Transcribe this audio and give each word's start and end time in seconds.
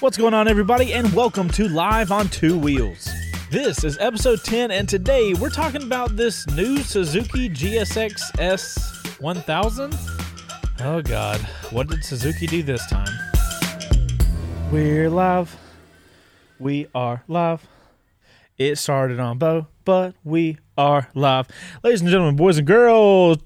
What's 0.00 0.16
going 0.16 0.32
on, 0.32 0.48
everybody, 0.48 0.94
and 0.94 1.12
welcome 1.12 1.50
to 1.50 1.68
Live 1.68 2.10
on 2.10 2.30
Two 2.30 2.58
Wheels. 2.58 3.06
This 3.50 3.84
is 3.84 3.98
episode 3.98 4.42
10, 4.42 4.70
and 4.70 4.88
today 4.88 5.34
we're 5.34 5.50
talking 5.50 5.82
about 5.82 6.16
this 6.16 6.46
new 6.46 6.78
Suzuki 6.78 7.50
GSX 7.50 8.40
S 8.40 9.18
1000. 9.20 9.94
Oh, 10.80 11.02
God. 11.02 11.38
What 11.68 11.88
did 11.88 12.02
Suzuki 12.02 12.46
do 12.46 12.62
this 12.62 12.86
time? 12.86 13.12
We're 14.72 15.10
live. 15.10 15.54
We 16.58 16.86
are 16.94 17.22
live. 17.28 17.68
It 18.56 18.76
started 18.76 19.20
on 19.20 19.36
Beau, 19.36 19.66
but 19.84 20.14
we 20.24 20.56
are 20.78 21.10
live. 21.14 21.46
Ladies 21.84 22.00
and 22.00 22.08
gentlemen, 22.08 22.36
boys 22.36 22.56
and 22.56 22.66
girls, 22.66 23.36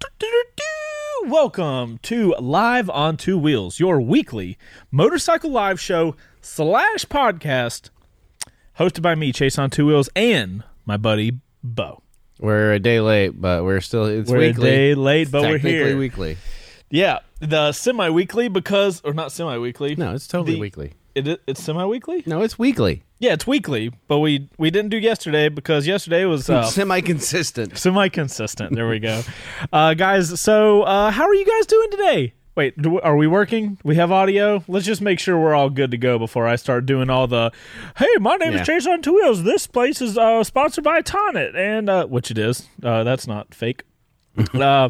welcome 1.27 1.98
to 2.02 2.34
Live 2.38 2.90
on 2.90 3.16
Two 3.16 3.38
Wheels, 3.38 3.80
your 3.80 4.00
weekly 4.00 4.58
motorcycle 4.90 5.50
live 5.50 5.80
show 5.80 6.14
slash 6.40 7.04
podcast 7.07 7.90
hosted 8.79 9.00
by 9.03 9.14
me, 9.14 9.32
Chase 9.32 9.58
on 9.58 9.71
Two 9.71 9.86
Wheels, 9.86 10.08
and 10.14 10.64
my 10.85 10.96
buddy 10.96 11.39
Beau. 11.63 12.02
We're 12.39 12.72
a 12.72 12.79
day 12.79 13.00
late, 13.00 13.40
but 13.40 13.64
we're 13.64 13.80
still 13.80 14.04
it's 14.07 14.30
We're 14.30 14.39
weekly. 14.39 14.68
a 14.68 14.72
day 14.72 14.94
late, 14.94 15.30
but 15.30 15.43
we're 15.43 15.58
here. 15.58 15.96
weekly. 15.96 16.36
Yeah, 16.90 17.21
the 17.41 17.72
semi-weekly 17.72 18.49
because, 18.49 19.00
or 19.04 19.14
not 19.14 19.32
semi-weekly. 19.32 19.96
No, 19.96 20.14
it's 20.14 20.27
totally 20.29 20.54
The- 20.54 20.61
weekly. 20.61 20.93
It, 21.14 21.41
it's 21.46 21.63
semi-weekly. 21.63 22.25
No, 22.27 22.43
it's 22.43 22.59
weekly. 22.59 23.04
Yeah, 23.21 23.32
it's 23.35 23.46
weekly, 23.46 23.93
but 24.09 24.18
we 24.18 24.49
we 24.59 24.71
didn't 24.71 24.91
do 24.91 24.99
yesterday 24.99 25.49
because 25.49 25.86
yesterday 25.86 26.25
was 26.25 26.50
uh, 26.50 26.64
Semi 26.64 27.00
consistent. 27.00 27.79
semi 27.85 28.09
consistent. 28.09 28.75
There 28.75 28.89
we 28.89 28.99
go, 28.99 29.22
uh, 29.72 29.95
guys. 29.95 30.41
So, 30.41 30.82
uh, 30.82 31.11
how 31.11 31.25
are 31.25 31.35
you 31.35 31.46
guys 31.46 31.67
doing 31.67 31.91
today? 31.91 32.34
Wait, 32.56 32.81
do, 32.81 33.00
are 33.00 33.17
we 33.17 33.27
working? 33.27 33.78
We 33.83 33.97
have 33.97 34.12
audio. 34.12 34.62
Let's 34.69 34.86
just 34.86 35.00
make 35.00 35.19
sure 35.19 35.39
we're 35.39 35.55
all 35.55 35.70
good 35.70 35.91
to 35.91 35.97
go 35.97 36.19
before 36.19 36.47
I 36.47 36.56
start 36.56 36.86
doing 36.86 37.11
all 37.11 37.27
the. 37.27 37.50
Hey, 37.97 38.06
my 38.20 38.36
name 38.36 38.53
Yeah. 38.53 38.60
is 38.60 38.66
Chase 38.66 38.86
on 38.86 39.00
Two 39.03 39.14
Wheels. 39.14 39.42
This 39.44 39.66
place 39.66 40.00
is 40.03 40.19
uh, 40.19 40.44
sponsored 40.44 40.84
by 40.84 41.00
Tonit, 41.03 41.56
and 41.56 41.88
uh, 41.88 42.06
which 42.06 42.31
it 42.31 42.38
is. 42.38 42.69
Uh, 42.83 43.05
that's 43.05 43.27
not 43.27 43.55
fake. 43.55 43.84
uh, 44.54 44.88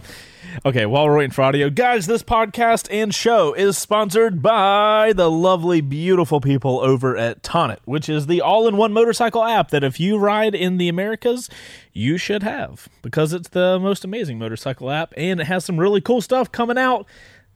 okay, 0.64 0.86
while 0.86 1.06
we're 1.06 1.18
waiting 1.18 1.30
for 1.30 1.42
audio, 1.42 1.68
guys, 1.68 2.06
this 2.06 2.22
podcast 2.22 2.88
and 2.90 3.14
show 3.14 3.52
is 3.52 3.76
sponsored 3.76 4.40
by 4.40 5.12
the 5.14 5.30
lovely, 5.30 5.80
beautiful 5.80 6.40
people 6.40 6.80
over 6.80 7.16
at 7.16 7.42
Tonit, 7.42 7.78
which 7.84 8.08
is 8.08 8.26
the 8.26 8.40
all 8.40 8.66
in 8.66 8.76
one 8.76 8.92
motorcycle 8.92 9.44
app 9.44 9.70
that 9.70 9.84
if 9.84 10.00
you 10.00 10.16
ride 10.16 10.54
in 10.54 10.78
the 10.78 10.88
Americas, 10.88 11.50
you 11.92 12.16
should 12.16 12.42
have 12.42 12.88
because 13.02 13.32
it's 13.32 13.50
the 13.50 13.78
most 13.78 14.04
amazing 14.04 14.38
motorcycle 14.38 14.90
app 14.90 15.12
and 15.16 15.40
it 15.40 15.44
has 15.46 15.64
some 15.64 15.78
really 15.78 16.00
cool 16.00 16.22
stuff 16.22 16.50
coming 16.50 16.78
out 16.78 17.06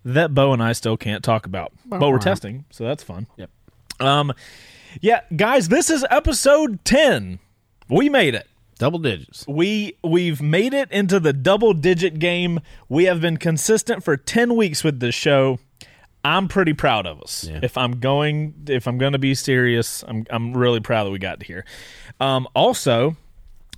that 0.05 0.34
Beau 0.34 0.52
and 0.52 0.62
I 0.62 0.73
still 0.73 0.97
can't 0.97 1.25
talk 1.25 1.47
about. 1.47 1.73
But 1.86 2.00
we're 2.00 2.19
testing, 2.19 2.67
so 2.70 2.84
that's 2.84 3.02
fun. 3.02 3.27
Yep. 3.36 3.50
Um, 4.00 4.33
yeah, 5.00 5.23
guys, 5.34 5.69
this 5.69 5.91
is 5.91 6.05
episode 6.11 6.84
10. 6.84 7.39
We 7.89 8.08
made 8.08 8.34
it 8.34 8.47
Double 8.79 8.98
digits. 8.98 9.45
we 9.48 9.97
we've 10.05 10.41
made 10.41 10.73
it 10.73 10.91
into 10.93 11.19
the 11.19 11.33
double 11.33 11.75
digit 11.75 12.19
game. 12.19 12.61
We 12.89 13.05
have 13.05 13.20
been 13.20 13.37
consistent 13.37 14.05
for 14.05 14.17
10 14.17 14.57
weeks 14.57 14.85
with 14.85 15.01
this 15.01 15.15
show. 15.15 15.59
I'm 16.25 16.48
pretty 16.48 16.73
proud 16.75 17.07
of 17.07 17.20
us. 17.20 17.45
Yeah. 17.45 17.61
If 17.62 17.77
I'm 17.77 18.01
going 18.01 18.55
if 18.69 18.87
I'm 18.87 18.98
going 18.98 19.12
to 19.12 19.19
be 19.19 19.35
serious, 19.35 20.05
I'm 20.07 20.25
I'm 20.31 20.57
really 20.57 20.81
proud 20.81 21.05
that 21.05 21.11
we 21.11 21.19
got 21.19 21.43
here. 21.43 21.65
Um 22.20 22.47
also, 22.55 23.17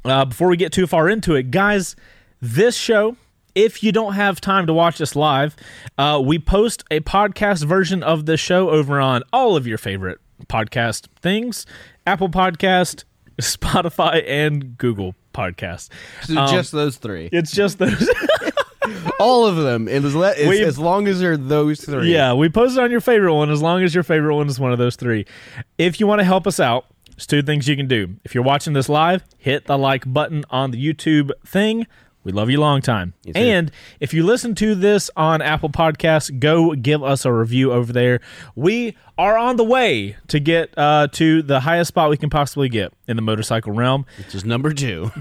uh, 0.05 0.25
before 0.27 0.49
we 0.49 0.57
get 0.57 0.73
too 0.73 0.87
far 0.87 1.09
into 1.09 1.35
it, 1.35 1.51
guys, 1.51 1.97
this 2.41 2.77
show 2.77 3.17
if 3.55 3.83
you 3.83 3.93
don't 3.93 4.15
have 4.15 4.41
time 4.41 4.67
to 4.67 4.73
watch 4.73 5.01
us 5.01 5.17
live, 5.17 5.57
uh, 5.99 6.23
we 6.25 6.39
post 6.39 6.85
a 6.91 7.01
podcast 7.01 7.65
version 7.65 8.03
of 8.03 8.27
the 8.27 8.37
show 8.37 8.71
over 8.71 9.01
on 9.01 9.23
all 9.33 9.57
of 9.57 9.67
your 9.67 9.79
favorite 9.79 10.19
podcast 10.47 11.07
things 11.21 11.67
Apple 12.07 12.29
Podcast, 12.29 13.05
Spotify, 13.41 14.23
and 14.27 14.77
Google 14.79 15.15
Podcasts. 15.35 15.89
So 16.25 16.37
um, 16.39 16.51
just 16.51 16.73
those 16.73 16.97
three. 16.97 17.29
It's 17.33 17.53
just 17.53 17.79
those. 17.79 18.09
All 19.21 19.47
of 19.47 19.57
them. 19.57 19.89
It 19.89 20.03
was 20.03 20.15
le- 20.15 20.35
We've- 20.49 20.65
as 20.65 20.79
long 20.79 21.07
as 21.07 21.21
they're 21.21 21.37
those 21.37 21.81
three. 21.85 22.13
yeah, 22.13 22.33
we 22.33 22.49
posted 22.49 22.83
on 22.83 22.91
your 22.91 23.01
favorite 23.01 23.35
one 23.35 23.51
as 23.51 23.61
long 23.63 23.83
as 23.83 23.95
your 23.95 24.03
favorite 24.05 24.35
one 24.35 24.49
is 24.49 24.59
one 24.59 24.73
of 24.73 24.79
those 24.79 24.97
three. 24.97 25.27
If 25.79 26.01
you 26.01 26.07
want 26.07 26.21
to 26.21 26.25
help 26.25 26.47
us 26.47 26.59
out, 26.59 26.87
there's 27.11 27.27
two 27.27 27.43
things 27.43 27.69
you 27.69 27.77
can 27.77 27.87
do. 27.87 28.17
If 28.25 28.35
you're 28.35 28.43
watching 28.45 28.73
this 28.73 28.89
live, 28.89 29.23
hit 29.39 29.67
the 29.67 29.77
like 29.77 30.11
button 30.11 30.45
on 30.51 30.71
the 30.71 30.83
YouTube 30.83 31.31
thing. 31.47 31.87
We 32.23 32.33
love 32.33 32.51
you 32.51 32.61
long 32.61 32.83
time. 32.83 33.15
too. 33.25 33.33
And 33.35 33.71
if 33.99 34.13
you 34.13 34.25
listen 34.25 34.55
to 34.57 34.75
this 34.75 35.11
on 35.17 35.41
Apple 35.41 35.71
Podcasts, 35.71 36.39
go 36.39 36.75
give 36.75 37.03
us 37.03 37.25
a 37.25 37.33
review 37.33 37.73
over 37.73 37.93
there. 37.93 38.21
We 38.55 38.97
are 39.17 39.39
on 39.39 39.57
the 39.57 39.65
way 39.65 40.17
to 40.29 40.39
get 40.39 40.77
uh, 40.77 41.09
to 41.13 41.43
the 41.43 41.61
highest 41.61 41.89
spot 41.89 42.11
we 42.11 42.17
can 42.19 42.29
possibly 42.31 42.69
get 42.69 42.93
in 43.09 43.17
the 43.17 43.23
motorcycle 43.23 43.73
realm. 43.73 44.05
Which 44.19 44.35
is 44.35 44.45
number 44.45 44.73
two. 44.73 45.11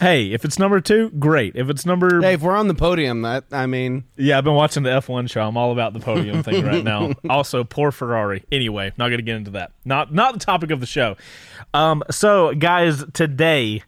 Hey, 0.00 0.32
if 0.32 0.44
it's 0.44 0.58
number 0.58 0.80
two, 0.80 1.10
great. 1.10 1.54
If 1.54 1.70
it's 1.70 1.86
number 1.86 2.20
hey, 2.20 2.32
if 2.32 2.42
we're 2.42 2.56
on 2.56 2.66
the 2.66 2.74
podium, 2.74 3.22
that 3.22 3.44
I 3.52 3.66
mean 3.66 4.02
Yeah, 4.16 4.38
I've 4.38 4.44
been 4.44 4.54
watching 4.54 4.82
the 4.82 4.90
F1 4.90 5.30
show. 5.30 5.42
I'm 5.46 5.56
all 5.56 5.70
about 5.70 5.92
the 5.92 6.00
podium 6.00 6.42
thing 6.42 6.64
right 6.64 6.82
now. 6.82 7.12
Also, 7.30 7.62
poor 7.62 7.92
Ferrari. 7.92 8.44
Anyway, 8.50 8.92
not 8.96 9.08
going 9.08 9.18
to 9.18 9.22
get 9.22 9.36
into 9.36 9.52
that. 9.52 9.72
Not 9.84 10.12
not 10.12 10.32
the 10.34 10.40
topic 10.40 10.70
of 10.70 10.80
the 10.80 10.86
show. 10.86 11.16
Um, 11.74 12.02
so 12.10 12.54
guys, 12.54 13.04
today 13.12 13.82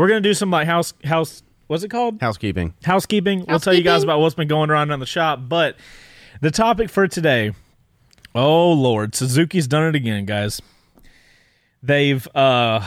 we're 0.00 0.08
going 0.08 0.22
to 0.22 0.28
do 0.28 0.34
some 0.34 0.50
like 0.50 0.66
house 0.66 0.94
house. 1.04 1.42
What's 1.66 1.84
it 1.84 1.88
called? 1.88 2.20
housekeeping. 2.20 2.74
Housekeeping. 2.84 3.44
We'll 3.48 3.60
tell 3.60 3.72
you 3.74 3.82
guys 3.82 4.02
about 4.02 4.20
what's 4.20 4.34
been 4.34 4.48
going 4.48 4.70
on 4.70 4.90
in 4.90 5.00
the 5.00 5.06
shop. 5.06 5.40
But 5.48 5.76
the 6.40 6.50
topic 6.50 6.90
for 6.90 7.08
today. 7.08 7.52
Oh 8.34 8.72
Lord, 8.72 9.14
Suzuki's 9.14 9.66
done 9.66 9.86
it 9.88 9.94
again, 9.94 10.24
guys. 10.26 10.60
They've. 11.82 12.26
uh 12.34 12.86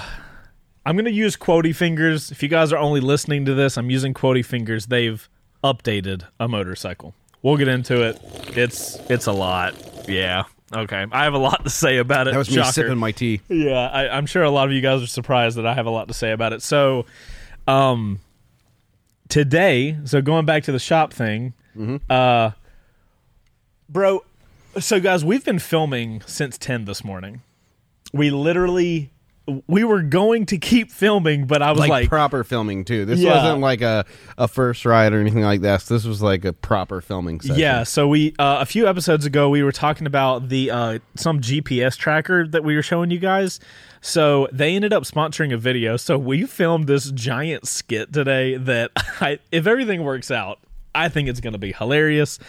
I'm 0.88 0.96
going 0.96 1.06
to 1.06 1.12
use 1.12 1.36
quotey 1.36 1.76
fingers. 1.76 2.30
If 2.30 2.44
you 2.44 2.50
guys 2.50 2.72
are 2.72 2.78
only 2.78 3.00
listening 3.00 3.46
to 3.46 3.56
this, 3.56 3.76
I'm 3.76 3.90
using 3.90 4.14
quotey 4.14 4.46
fingers. 4.46 4.86
They've 4.86 5.28
updated 5.64 6.28
a 6.40 6.48
motorcycle. 6.48 7.16
We'll 7.42 7.58
get 7.58 7.68
into 7.68 8.04
it. 8.04 8.20
It's 8.56 8.98
it's 9.10 9.26
a 9.26 9.32
lot. 9.32 9.74
Yeah. 10.08 10.44
Okay. 10.76 11.06
I 11.12 11.24
have 11.24 11.34
a 11.34 11.38
lot 11.38 11.64
to 11.64 11.70
say 11.70 11.98
about 11.98 12.28
it. 12.28 12.32
That 12.32 12.38
was 12.38 12.50
me 12.50 12.56
sipping 12.74 12.98
my 12.98 13.12
tea. 13.12 13.42
Yeah, 13.50 13.88
I, 13.88 14.10
I'm 14.18 14.26
sure 14.26 14.44
a 14.44 14.50
lot 14.50 14.68
of 14.68 14.74
you 14.74 14.82
guys 14.82 15.02
are 15.02 15.08
surprised 15.08 15.58
that 15.58 15.66
I 15.66 15.74
have 15.74 15.86
a 15.86 15.90
lot 15.90 16.08
to 16.10 16.14
say 16.14 16.32
about 16.32 16.52
it. 16.54 16.62
So, 16.62 17.06
um, 17.68 18.20
today, 19.30 19.98
so 20.04 20.22
going 20.22 20.46
back 20.46 20.64
to 20.64 20.72
the 20.72 20.80
shop 20.80 21.14
thing, 21.14 21.54
uh, 22.10 22.52
bro. 23.90 24.24
So, 24.80 25.00
guys, 25.00 25.24
we've 25.24 25.46
been 25.46 25.60
filming 25.60 26.22
since 26.26 26.58
ten 26.58 26.84
this 26.86 27.04
morning. 27.04 27.42
We 28.12 28.30
literally, 28.30 29.12
we 29.68 29.84
were 29.84 30.02
going 30.02 30.46
to 30.48 30.58
keep 30.58 30.92
filming, 30.92 31.46
but 31.46 31.62
I 31.62 31.72
was 31.72 31.80
Like, 31.80 31.90
like, 31.90 32.10
proper 32.10 32.44
filming 32.44 32.84
too. 32.86 33.06
This 33.06 33.20
Yeah. 33.20 33.36
wasn't 33.36 33.62
like 33.62 33.82
a, 33.82 34.06
a 34.38 34.48
first 34.48 34.86
ride 34.86 35.14
or 35.14 35.20
anything 35.20 35.44
like 35.44 35.62
that. 35.62 35.82
This 35.82 36.04
was 36.06 36.22
like 36.22 36.46
a 36.46 36.54
proper 36.54 37.02
filming 37.02 37.42
session. 37.42 37.60
Yeah, 37.60 37.84
so 37.84 38.08
we 38.08 38.34
uh, 38.40 38.58
a 38.62 38.66
few 38.66 38.88
episodes 38.88 39.26
ago 39.26 39.50
we 39.50 39.62
were 39.64 39.72
talking 39.72 40.08
about 40.08 40.50
the 40.50 40.72
uh, 40.72 41.00
some 41.16 41.42
GPS 41.42 41.96
tracker 41.98 42.48
that 42.48 42.64
we 42.64 42.76
were 42.76 42.82
showing 42.84 43.12
you 43.12 43.20
guys. 43.20 43.60
So 44.02 44.48
they 44.52 44.76
ended 44.76 44.94
up 44.94 45.04
sponsoring 45.04 45.54
a 45.54 45.58
video. 45.58 45.98
So 45.98 46.18
we 46.18 46.46
filmed 46.46 46.88
this 46.88 47.10
giant 47.12 47.68
skit 47.68 48.14
today 48.14 48.56
that 48.58 48.92
I, 49.22 49.40
if 49.52 49.66
everything 49.68 50.04
works 50.04 50.30
out, 50.32 50.60
I 50.96 51.10
think 51.10 51.30
it's 51.30 51.40
going 51.40 51.54
to 51.54 51.60
be 51.60 51.74
hilarious. 51.74 52.40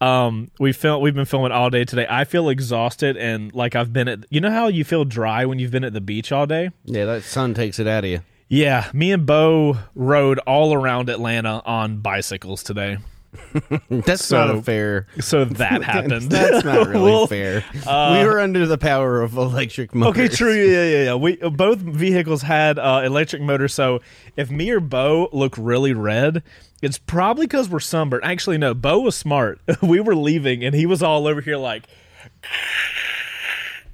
Um, 0.00 0.50
we 0.58 0.72
film 0.72 1.02
we've 1.02 1.14
been 1.14 1.24
filming 1.24 1.52
all 1.52 1.70
day 1.70 1.84
today. 1.84 2.06
I 2.08 2.24
feel 2.24 2.48
exhausted 2.48 3.16
and 3.16 3.54
like 3.54 3.76
I've 3.76 3.92
been 3.92 4.08
at 4.08 4.26
you 4.30 4.40
know 4.40 4.50
how 4.50 4.68
you 4.68 4.84
feel 4.84 5.04
dry 5.04 5.46
when 5.46 5.58
you've 5.58 5.70
been 5.70 5.84
at 5.84 5.92
the 5.92 6.00
beach 6.00 6.32
all 6.32 6.46
day? 6.46 6.70
Yeah, 6.84 7.04
that 7.06 7.22
sun 7.22 7.54
takes 7.54 7.78
it 7.78 7.86
out 7.86 8.04
of 8.04 8.10
you. 8.10 8.20
Yeah, 8.48 8.90
me 8.92 9.12
and 9.12 9.24
Beau 9.24 9.78
rode 9.94 10.38
all 10.40 10.74
around 10.74 11.08
Atlanta 11.08 11.62
on 11.64 11.98
bicycles 11.98 12.62
today. 12.62 12.98
That's 13.88 14.24
So- 14.24 14.46
not 14.46 14.54
a 14.56 14.62
fair. 14.62 15.06
So 15.20 15.44
that 15.44 15.82
happened. 15.84 16.30
That's 16.30 16.64
not 16.64 16.88
really 16.88 17.02
Well, 17.10 17.26
fair. 17.28 17.64
we 17.74 18.24
were 18.26 18.38
under 18.40 18.66
the 18.66 18.78
power 18.78 19.22
of 19.22 19.36
electric 19.36 19.94
motors. 19.94 20.24
Okay, 20.26 20.34
true. 20.34 20.54
Yeah, 20.54 20.84
yeah, 20.84 21.04
yeah. 21.04 21.14
We 21.14 21.36
both 21.36 21.78
vehicles 21.78 22.42
had 22.42 22.78
uh, 22.78 23.02
electric 23.04 23.42
motors, 23.42 23.72
so 23.74 24.00
if 24.36 24.50
me 24.50 24.70
or 24.70 24.80
Beau 24.80 25.28
look 25.32 25.54
really 25.58 25.92
red, 25.94 26.42
it's 26.82 26.98
probably 26.98 27.46
because 27.46 27.68
we're 27.68 27.80
sunburned. 27.80 28.24
Actually, 28.24 28.58
no. 28.58 28.74
Beau 28.74 29.00
was 29.00 29.14
smart. 29.16 29.60
we 29.80 30.00
were 30.00 30.14
leaving, 30.16 30.64
and 30.64 30.74
he 30.74 30.84
was 30.86 31.02
all 31.02 31.26
over 31.26 31.40
here 31.40 31.56
like, 31.56 31.84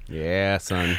Yeah, 0.07 0.57
son. 0.57 0.97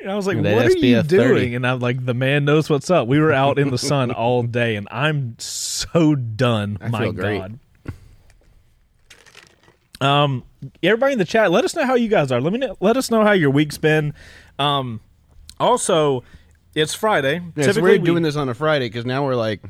and 0.00 0.10
I 0.10 0.16
was 0.16 0.26
like, 0.26 0.42
That 0.42 0.54
"What 0.54 0.66
are 0.66 0.70
you 0.76 0.96
SPF 0.96 1.08
30. 1.08 1.16
doing?" 1.34 1.54
And 1.54 1.66
I'm 1.66 1.78
like, 1.80 2.04
"The 2.04 2.14
man 2.14 2.44
knows 2.44 2.68
what's 2.68 2.90
up." 2.90 3.06
We 3.06 3.18
were 3.20 3.32
out 3.32 3.58
in 3.58 3.70
the 3.70 3.78
sun 3.78 4.10
all 4.10 4.42
day, 4.42 4.76
and 4.76 4.88
I'm 4.90 5.36
so 5.38 6.14
done. 6.14 6.78
I 6.80 6.88
My. 6.88 7.10
God. 7.12 7.58
Um, 10.00 10.44
everybody 10.82 11.12
in 11.12 11.18
the 11.18 11.24
chat, 11.24 11.50
let 11.50 11.64
us 11.64 11.74
know 11.76 11.84
how 11.86 11.94
you 11.94 12.08
guys 12.08 12.32
are. 12.32 12.40
Let 12.40 12.52
me 12.52 12.58
know, 12.58 12.76
let 12.80 12.96
us 12.96 13.10
know 13.10 13.22
how 13.24 13.32
your 13.32 13.50
week's 13.50 13.78
been. 13.78 14.14
Um, 14.58 15.00
also, 15.58 16.24
it's 16.74 16.94
Friday. 16.94 17.34
Yeah, 17.34 17.40
it's 17.56 17.66
Typically, 17.66 17.82
weird 17.82 18.00
we- 18.02 18.06
doing 18.06 18.22
this 18.22 18.36
on 18.36 18.48
a 18.48 18.54
Friday 18.54 18.86
because 18.88 19.04
now 19.04 19.24
we're 19.24 19.34
like 19.34 19.60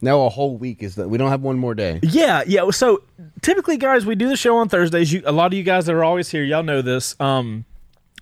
Now 0.00 0.22
a 0.22 0.28
whole 0.28 0.56
week 0.56 0.82
is 0.82 0.94
that 0.96 1.08
we 1.08 1.18
don't 1.18 1.30
have 1.30 1.42
one 1.42 1.58
more 1.58 1.74
day. 1.74 2.00
Yeah, 2.02 2.42
yeah. 2.46 2.70
So 2.70 3.02
typically, 3.42 3.76
guys, 3.76 4.04
we 4.06 4.14
do 4.14 4.28
the 4.28 4.36
show 4.36 4.56
on 4.58 4.68
Thursdays. 4.68 5.12
You, 5.12 5.22
a 5.26 5.32
lot 5.32 5.46
of 5.48 5.54
you 5.54 5.62
guys 5.62 5.86
that 5.86 5.94
are 5.94 6.04
always 6.04 6.28
here, 6.30 6.42
y'all 6.44 6.62
know 6.62 6.82
this. 6.82 7.14
Um, 7.20 7.64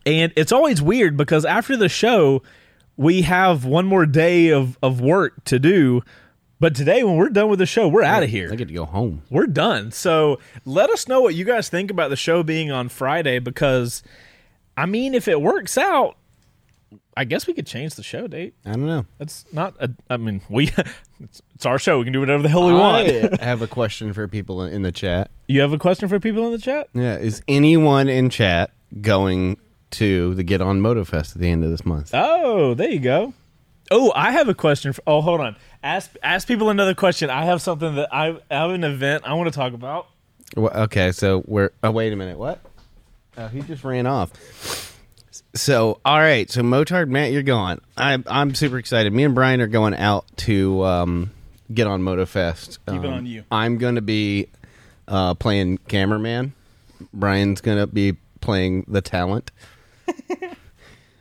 and 0.06 0.32
it's 0.36 0.52
always 0.52 0.80
weird 0.82 1.16
because 1.16 1.44
after 1.44 1.76
the 1.76 1.88
show, 1.88 2.42
we 2.96 3.22
have 3.22 3.64
one 3.64 3.86
more 3.86 4.06
day 4.06 4.50
of 4.50 4.78
of 4.82 5.00
work 5.00 5.42
to 5.46 5.58
do. 5.58 6.02
But 6.64 6.75
today, 6.75 7.05
when 7.05 7.16
we're 7.16 7.28
done 7.28 7.50
with 7.50 7.58
the 7.58 7.66
show, 7.66 7.88
we're 7.88 8.05
out 8.05 8.22
of 8.22 8.31
here. 8.31 8.49
I 8.50 8.55
get 8.56 8.69
to 8.69 8.72
go 8.75 8.87
home. 8.87 9.20
We're 9.28 9.46
done. 9.46 9.93
So 9.93 10.38
let 10.64 10.88
us 10.88 11.06
know 11.06 11.20
what 11.20 11.34
you 11.34 11.44
guys 11.44 11.69
think 11.69 11.90
about 11.90 12.08
the 12.08 12.16
show 12.16 12.43
being 12.43 12.70
on 12.70 12.88
Friday 12.88 13.38
because, 13.38 14.02
I 14.75 14.87
mean, 14.87 15.12
if 15.12 15.28
it 15.28 15.43
works 15.43 15.76
out, 15.76 16.16
I 17.19 17.25
guess 17.25 17.46
we 17.46 17.52
could 17.52 17.66
change 17.66 17.96
the 17.96 18.02
show 18.02 18.26
date. 18.26 18.55
I 18.64 18.70
don't 18.70 18.87
know. 18.87 19.05
That's 19.19 19.44
not. 19.52 19.75
A, 19.78 19.90
I 20.08 20.16
mean, 20.16 20.40
we. 20.49 20.72
It's, 21.20 21.43
it's 21.55 21.66
our 21.66 21.78
show. 21.78 21.99
We 21.99 22.05
can 22.05 22.14
do 22.14 22.20
whatever 22.20 22.43
the 22.43 22.49
hell 22.49 22.66
we 22.66 22.72
want. 22.72 23.08
I 23.08 23.37
have 23.44 23.61
a 23.61 23.66
question 23.66 24.14
for 24.14 24.26
people 24.26 24.62
in 24.62 24.81
the 24.81 24.90
chat. 24.90 25.31
You 25.46 25.61
have 25.61 25.75
a 25.75 25.78
question 25.78 26.08
for 26.08 26.19
people 26.19 26.46
in 26.46 26.52
the 26.52 26.58
chat? 26.58 26.88
Yeah, 26.94 27.16
is 27.16 27.43
anyone 27.46 28.08
in 28.08 28.31
chat 28.31 28.70
going 29.02 29.58
to 29.93 30.34
the 30.34 30.43
Get 30.43 30.62
On 30.62 30.81
MotoFest 30.81 31.37
at 31.37 31.43
the 31.43 31.50
end 31.50 31.62
of 31.62 31.70
this 31.70 31.84
month? 31.84 32.11
Oh, 32.14 32.72
there 32.72 32.90
you 32.90 33.00
go. 33.00 33.34
Oh, 33.90 34.12
I 34.14 34.32
have 34.32 34.48
a 34.48 34.54
question. 34.54 34.92
For, 34.92 35.02
oh, 35.06 35.20
hold 35.20 35.40
on. 35.40 35.56
Ask 35.82 36.14
ask 36.22 36.48
people 36.48 36.70
another 36.70 36.94
question. 36.94 37.28
I 37.31 37.44
have 37.44 37.60
something 37.60 37.94
that 37.96 38.12
I, 38.14 38.38
I 38.50 38.54
have 38.54 38.70
an 38.70 38.84
event 38.84 39.25
I 39.26 39.34
want 39.34 39.52
to 39.52 39.56
talk 39.58 39.72
about. 39.75 40.08
Well, 40.56 40.72
okay, 40.84 41.12
so 41.12 41.42
we're. 41.46 41.70
Oh, 41.82 41.90
wait 41.90 42.12
a 42.12 42.16
minute. 42.16 42.38
What? 42.38 42.60
Oh, 43.36 43.48
he 43.48 43.60
just 43.62 43.84
ran 43.84 44.06
off. 44.06 44.32
So, 45.54 46.00
all 46.04 46.19
right. 46.19 46.50
So, 46.50 46.62
Motard, 46.62 47.08
Matt, 47.08 47.32
you're 47.32 47.42
going. 47.42 47.81
I'm 47.96 48.25
I'm 48.26 48.54
super 48.54 48.78
excited. 48.78 49.12
Me 49.12 49.25
and 49.25 49.34
Brian 49.34 49.60
are 49.60 49.66
going 49.66 49.94
out 49.94 50.25
to 50.38 50.82
um, 50.84 51.30
get 51.72 51.87
on 51.87 52.02
MotoFest. 52.02 52.78
Keep 52.88 53.04
it 53.04 53.06
Um, 53.06 53.12
on 53.14 53.26
you. 53.26 53.44
I'm 53.50 53.78
going 53.78 53.96
to 53.96 54.02
be 54.02 54.48
uh, 55.08 55.34
playing 55.34 55.78
cameraman. 55.88 56.52
Brian's 57.12 57.60
going 57.60 57.78
to 57.78 57.87
be 57.87 58.16
playing 58.40 58.84
the 58.88 59.00
talent. 59.02 59.50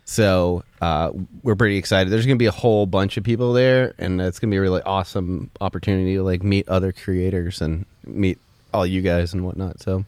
so, 0.05 0.63
uh, 0.81 1.11
we're 1.43 1.55
pretty 1.55 1.77
excited. 1.77 2.11
There's 2.11 2.25
going 2.25 2.37
to 2.37 2.41
be 2.41 2.47
a 2.47 2.51
whole 2.51 2.85
bunch 2.85 3.17
of 3.17 3.23
people 3.23 3.53
there, 3.53 3.93
and 3.97 4.19
it's 4.21 4.39
going 4.39 4.49
to 4.49 4.53
be 4.53 4.57
a 4.57 4.61
really 4.61 4.81
awesome 4.83 5.49
opportunity 5.61 6.15
to 6.15 6.23
like 6.23 6.43
meet 6.43 6.67
other 6.67 6.91
creators 6.91 7.61
and 7.61 7.85
meet 8.05 8.37
all 8.73 8.85
you 8.85 9.01
guys 9.01 9.33
and 9.33 9.45
whatnot. 9.45 9.79
So, 9.81 10.03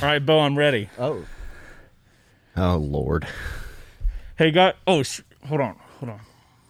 All 0.00 0.08
right, 0.08 0.24
Beau, 0.24 0.40
I'm 0.40 0.56
ready. 0.58 0.88
oh, 0.98 1.24
oh 2.56 2.76
Lord. 2.76 3.26
Hey, 4.36 4.50
guys. 4.50 4.74
Oh, 4.86 5.02
sh- 5.02 5.20
hold 5.46 5.60
on. 5.60 5.76
Hold 6.00 6.10
on. 6.12 6.20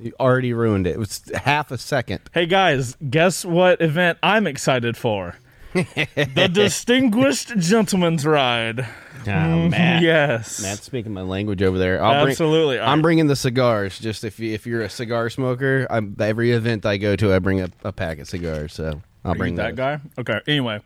You 0.00 0.12
already 0.18 0.52
ruined 0.52 0.86
it. 0.86 0.90
It 0.96 0.98
was 0.98 1.22
half 1.34 1.70
a 1.70 1.78
second. 1.78 2.20
Hey, 2.34 2.44
guys. 2.46 2.96
Guess 3.08 3.44
what 3.44 3.80
event 3.80 4.18
I'm 4.22 4.46
excited 4.48 4.96
for? 4.96 5.36
the 5.72 6.50
Distinguished 6.52 7.56
Gentleman's 7.56 8.26
Ride. 8.26 8.86
Ah, 9.22 9.30
mm-hmm. 9.30 9.52
Oh, 9.52 9.68
Matt. 9.68 10.02
Yes. 10.02 10.62
Matt's 10.62 10.82
speaking 10.84 11.12
my 11.12 11.22
language 11.22 11.62
over 11.62 11.78
there. 11.78 12.02
I'll 12.02 12.26
Absolutely. 12.26 12.76
Bring, 12.76 12.88
I'm 12.88 13.02
bringing 13.02 13.26
the 13.28 13.36
cigars. 13.36 13.98
Just 13.98 14.24
if 14.24 14.38
you, 14.40 14.52
if 14.52 14.66
you're 14.66 14.82
a 14.82 14.88
cigar 14.90 15.30
smoker, 15.30 15.86
I'm, 15.90 16.16
every 16.20 16.52
event 16.52 16.84
I 16.86 16.96
go 16.96 17.14
to, 17.16 17.32
I 17.34 17.38
bring 17.38 17.60
a, 17.60 17.70
a 17.84 17.92
pack 17.92 18.18
of 18.18 18.28
cigars. 18.28 18.72
So 18.74 19.00
I'll 19.24 19.32
Are 19.32 19.34
bring 19.34 19.52
you 19.52 19.56
that 19.58 19.76
those. 19.76 20.00
guy. 20.00 20.00
Okay. 20.18 20.40
Anyway, 20.46 20.80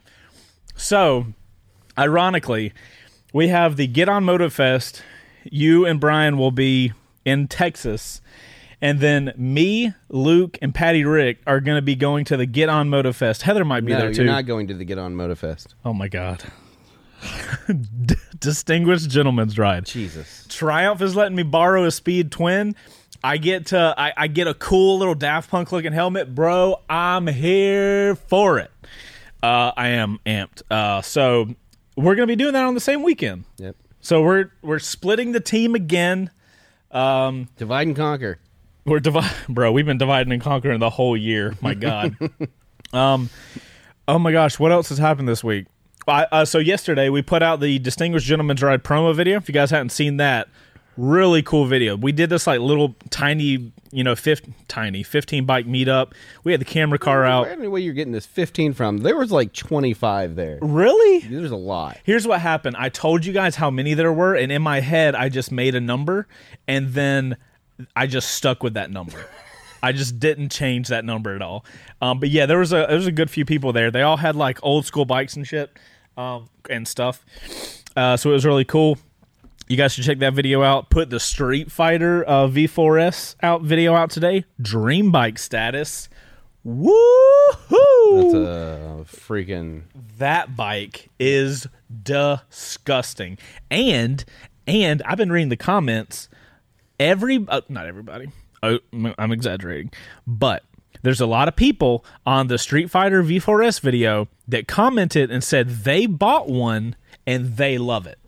so 0.74 1.26
ironically, 1.98 2.72
we 3.32 3.48
have 3.48 3.76
the 3.76 3.86
Get 3.86 4.08
On 4.08 4.24
Moto 4.24 4.48
Fest. 4.50 5.02
You 5.44 5.86
and 5.86 6.00
Brian 6.00 6.36
will 6.38 6.50
be 6.50 6.92
in 7.24 7.46
Texas, 7.48 8.20
and 8.80 9.00
then 9.00 9.32
me, 9.36 9.92
Luke, 10.08 10.58
and 10.60 10.74
Patty 10.74 11.04
Rick 11.04 11.38
are 11.46 11.60
going 11.60 11.76
to 11.76 11.82
be 11.82 11.94
going 11.96 12.24
to 12.26 12.36
the 12.36 12.46
Get 12.46 12.68
On 12.68 12.88
Moto 12.88 13.12
Fest. 13.12 13.42
Heather 13.42 13.64
might 13.64 13.84
be 13.84 13.92
No, 13.92 13.98
there 13.98 14.06
you're 14.08 14.14
too. 14.14 14.24
not 14.24 14.44
going 14.46 14.66
to 14.68 14.74
the 14.74 14.84
Get 14.84 14.98
On 14.98 15.14
Moto 15.14 15.34
Fest. 15.34 15.74
oh 15.84 15.92
my 15.92 16.08
god. 16.08 16.42
Distinguished 18.40 19.08
gentleman's 19.10 19.58
ride. 19.58 19.86
Jesus. 19.86 20.46
Triumph 20.48 21.00
is 21.02 21.16
letting 21.16 21.36
me 21.36 21.42
borrow 21.42 21.84
a 21.84 21.90
Speed 21.90 22.30
Twin. 22.30 22.74
I 23.24 23.38
get 23.38 23.66
to 23.66 23.94
I, 23.96 24.12
I 24.16 24.26
get 24.28 24.46
a 24.46 24.54
cool 24.54 24.98
little 24.98 25.14
Daft 25.14 25.50
Punk 25.50 25.72
looking 25.72 25.92
helmet, 25.92 26.34
bro. 26.34 26.80
I'm 26.88 27.26
here 27.26 28.14
for 28.14 28.58
it. 28.58 28.70
Uh, 29.42 29.72
I 29.76 29.88
am 29.88 30.18
amped. 30.26 30.62
Uh, 30.70 31.02
so 31.02 31.48
we're 31.96 32.14
gonna 32.14 32.26
be 32.26 32.36
doing 32.36 32.52
that 32.52 32.64
on 32.64 32.74
the 32.74 32.80
same 32.80 33.02
weekend. 33.02 33.44
Yep. 33.58 33.76
So 34.00 34.22
we're 34.22 34.50
we're 34.62 34.78
splitting 34.78 35.32
the 35.32 35.40
team 35.40 35.74
again. 35.74 36.30
Um, 36.90 37.48
Divide 37.56 37.86
and 37.88 37.96
conquer. 37.96 38.38
we're 38.84 39.00
divi- 39.00 39.20
bro. 39.48 39.72
We've 39.72 39.86
been 39.86 39.98
dividing 39.98 40.32
and 40.32 40.42
conquering 40.42 40.78
the 40.78 40.90
whole 40.90 41.16
year. 41.16 41.54
My 41.60 41.74
God. 41.74 42.16
um, 42.92 43.28
oh 44.06 44.18
my 44.18 44.30
gosh, 44.30 44.58
what 44.58 44.72
else 44.72 44.90
has 44.90 44.98
happened 44.98 45.28
this 45.28 45.42
week? 45.42 45.66
Uh, 46.06 46.44
so 46.44 46.58
yesterday 46.58 47.08
we 47.08 47.22
put 47.22 47.42
out 47.42 47.60
the 47.60 47.78
Distinguished 47.78 48.26
Gentleman's 48.26 48.62
Ride 48.62 48.84
promo 48.84 49.14
video. 49.14 49.38
If 49.38 49.48
you 49.48 49.54
guys 49.54 49.70
hadn't 49.70 49.90
seen 49.90 50.18
that, 50.18 50.48
really 50.96 51.42
cool 51.42 51.66
video. 51.66 51.96
We 51.96 52.12
did 52.12 52.30
this 52.30 52.46
like 52.46 52.60
little 52.60 52.94
tiny, 53.10 53.72
you 53.90 54.04
know, 54.04 54.14
fifth 54.14 54.48
tiny 54.68 55.02
fifteen 55.02 55.44
bike 55.44 55.66
meetup. 55.66 56.12
We 56.44 56.52
had 56.52 56.60
the 56.60 56.64
camera 56.64 56.98
car 56.98 57.24
I 57.24 57.32
out. 57.32 57.58
know 57.58 57.70
where 57.70 57.80
you're 57.80 57.94
getting 57.94 58.12
this 58.12 58.26
15 58.26 58.72
from. 58.72 58.98
There 58.98 59.16
was 59.16 59.32
like 59.32 59.52
25 59.52 60.36
there. 60.36 60.58
Really? 60.62 61.20
There's 61.20 61.50
a 61.50 61.56
lot. 61.56 61.98
Here's 62.04 62.26
what 62.26 62.40
happened. 62.40 62.76
I 62.78 62.88
told 62.88 63.24
you 63.24 63.32
guys 63.32 63.56
how 63.56 63.70
many 63.70 63.94
there 63.94 64.12
were, 64.12 64.34
and 64.34 64.52
in 64.52 64.62
my 64.62 64.80
head, 64.80 65.14
I 65.14 65.28
just 65.28 65.50
made 65.50 65.74
a 65.74 65.80
number, 65.80 66.28
and 66.68 66.90
then 66.94 67.36
I 67.94 68.06
just 68.06 68.30
stuck 68.30 68.62
with 68.62 68.74
that 68.74 68.90
number. 68.90 69.26
I 69.82 69.92
just 69.92 70.18
didn't 70.18 70.50
change 70.50 70.88
that 70.88 71.04
number 71.04 71.34
at 71.34 71.42
all. 71.42 71.64
Um, 72.00 72.18
but 72.18 72.30
yeah, 72.30 72.46
there 72.46 72.58
was 72.58 72.72
a 72.72 72.86
there 72.88 72.96
was 72.96 73.06
a 73.06 73.12
good 73.12 73.30
few 73.30 73.44
people 73.44 73.72
there. 73.72 73.90
They 73.90 74.02
all 74.02 74.16
had 74.16 74.34
like 74.34 74.58
old 74.62 74.86
school 74.86 75.04
bikes 75.04 75.36
and 75.36 75.46
shit 75.46 75.70
um, 76.16 76.48
and 76.68 76.86
stuff. 76.86 77.24
Uh, 77.94 78.16
so 78.16 78.30
it 78.30 78.34
was 78.34 78.44
really 78.44 78.64
cool. 78.64 78.98
You 79.68 79.76
guys 79.76 79.92
should 79.92 80.04
check 80.04 80.18
that 80.20 80.34
video 80.34 80.62
out. 80.62 80.90
Put 80.90 81.10
the 81.10 81.18
Street 81.18 81.72
Fighter 81.72 82.24
uh, 82.28 82.46
V4S 82.46 83.36
out 83.42 83.62
video 83.62 83.94
out 83.94 84.10
today. 84.10 84.44
Dream 84.60 85.10
bike 85.10 85.38
status. 85.38 86.08
Woohoo! 86.64 86.90
That's 88.22 88.34
a 88.34 89.04
freaking. 89.06 89.82
that 90.18 90.56
bike 90.56 91.10
is 91.18 91.66
disgusting 92.02 93.38
and 93.70 94.24
and 94.66 95.02
i've 95.04 95.16
been 95.18 95.30
reading 95.30 95.48
the 95.50 95.56
comments 95.56 96.28
every 96.98 97.44
uh, 97.48 97.60
not 97.68 97.86
everybody 97.86 98.30
oh, 98.62 98.78
i'm 99.18 99.30
exaggerating 99.32 99.90
but 100.26 100.64
there's 101.02 101.20
a 101.20 101.26
lot 101.26 101.48
of 101.48 101.56
people 101.56 102.04
on 102.24 102.46
the 102.48 102.58
street 102.58 102.90
fighter 102.90 103.22
v4s 103.22 103.80
video 103.80 104.28
that 104.46 104.68
commented 104.68 105.30
and 105.30 105.42
said 105.42 105.68
they 105.68 106.06
bought 106.06 106.48
one 106.48 106.96
and 107.26 107.56
they 107.56 107.78
love 107.78 108.06
it 108.06 108.18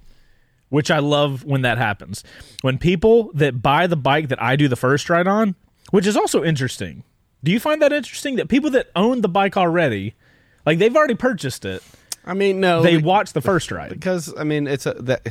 which 0.68 0.90
i 0.90 0.98
love 0.98 1.44
when 1.44 1.62
that 1.62 1.78
happens 1.78 2.22
when 2.62 2.78
people 2.78 3.30
that 3.34 3.62
buy 3.62 3.86
the 3.86 3.96
bike 3.96 4.28
that 4.28 4.42
i 4.42 4.56
do 4.56 4.68
the 4.68 4.76
first 4.76 5.08
ride 5.08 5.28
on 5.28 5.54
which 5.90 6.06
is 6.06 6.16
also 6.16 6.44
interesting 6.44 7.02
do 7.42 7.52
you 7.52 7.60
find 7.60 7.80
that 7.80 7.92
interesting 7.92 8.36
that 8.36 8.48
people 8.48 8.70
that 8.70 8.88
own 8.96 9.20
the 9.20 9.28
bike 9.28 9.56
already 9.56 10.14
like 10.66 10.78
they've 10.78 10.96
already 10.96 11.14
purchased 11.14 11.64
it 11.64 11.82
I 12.28 12.34
mean, 12.34 12.60
no. 12.60 12.82
they 12.82 12.98
watch 12.98 13.32
the 13.32 13.40
first 13.40 13.72
ride. 13.72 13.88
because 13.88 14.34
I 14.36 14.44
mean, 14.44 14.66
it's 14.66 14.84
a 14.84 14.92
that, 14.94 15.26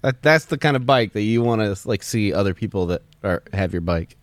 that 0.00 0.22
that's 0.22 0.46
the 0.46 0.56
kind 0.56 0.76
of 0.76 0.86
bike 0.86 1.12
that 1.12 1.22
you 1.22 1.42
want 1.42 1.60
to 1.60 1.88
like 1.88 2.02
see 2.02 2.32
other 2.32 2.54
people 2.54 2.86
that 2.86 3.02
are 3.22 3.42
have 3.52 3.72
your 3.72 3.82
bike. 3.82 4.16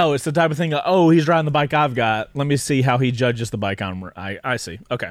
Oh, 0.00 0.12
it's 0.12 0.22
the 0.22 0.30
type 0.30 0.52
of 0.52 0.56
thing. 0.56 0.70
Like, 0.70 0.84
oh, 0.86 1.10
he's 1.10 1.26
riding 1.26 1.44
the 1.44 1.50
bike 1.50 1.74
I've 1.74 1.96
got. 1.96 2.30
Let 2.34 2.46
me 2.46 2.56
see 2.56 2.82
how 2.82 2.98
he 2.98 3.10
judges 3.10 3.50
the 3.50 3.58
bike 3.58 3.82
I'm. 3.82 4.04
I 4.16 4.38
I 4.44 4.56
see. 4.56 4.78
Okay, 4.92 5.10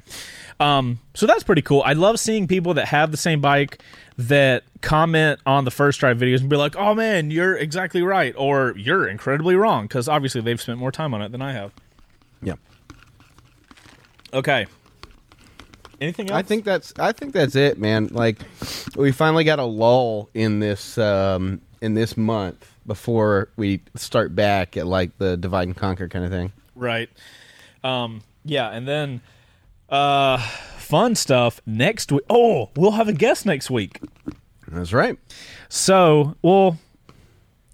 um, 0.62 1.00
so 1.14 1.26
that's 1.26 1.44
pretty 1.44 1.62
cool. 1.62 1.84
I 1.86 1.92
love 1.92 2.22
seeing 2.22 2.48
people 2.48 2.74
that 2.76 2.88
have 2.88 3.12
the 3.12 3.18
same 3.18 3.42
bike 3.42 3.82
that 4.18 4.64
comment 4.82 5.42
on 5.46 5.66
the 5.66 5.72
first 5.72 6.02
ride 6.02 6.18
videos 6.18 6.40
and 6.40 6.50
be 6.50 6.56
like, 6.56 6.78
"Oh 6.78 6.96
man, 6.96 7.32
you're 7.32 7.58
exactly 7.58 8.02
right," 8.02 8.34
or 8.38 8.74
"You're 8.78 9.10
incredibly 9.10 9.56
wrong," 9.56 9.84
because 9.84 10.08
obviously 10.08 10.40
they've 10.40 10.62
spent 10.62 10.80
more 10.80 10.92
time 10.92 11.14
on 11.14 11.22
it 11.22 11.34
than 11.34 11.42
I 11.42 11.52
have. 11.52 11.74
Yeah. 12.42 12.56
Okay. 14.34 14.68
Anything 16.00 16.30
else? 16.30 16.38
I 16.38 16.44
think 16.44 16.64
that's 16.64 16.94
I 16.98 17.12
think 17.12 17.34
that's 17.34 17.58
it, 17.58 17.78
man. 17.78 18.08
Like 18.12 18.40
we 18.96 19.12
finally 19.12 19.44
got 19.44 19.60
a 19.60 19.66
lull 19.66 20.30
in 20.34 20.60
this 20.60 20.98
um 20.98 21.60
in 21.82 21.94
this 21.94 22.16
month 22.16 22.77
before 22.88 23.50
we 23.58 23.82
start 23.96 24.34
back 24.36 24.78
at 24.78 24.88
like 24.88 25.18
the 25.18 25.38
divide 25.38 25.68
and 25.68 25.76
conquer 25.78 26.08
kind 26.08 26.26
of 26.26 26.32
thing. 26.32 26.54
Right. 26.76 27.10
Um, 27.84 28.22
yeah, 28.44 28.70
and 28.70 28.88
then 28.88 29.22
uh 29.90 30.38
fun 30.78 31.16
stuff 31.16 31.62
next 31.66 32.12
week. 32.12 32.24
Oh, 32.30 32.70
we'll 32.76 32.92
have 32.92 33.08
a 33.08 33.14
guest 33.14 33.46
next 33.46 33.70
week. 33.70 34.02
That's 34.70 34.94
right. 34.94 35.18
So, 35.70 36.36
well, 36.42 36.78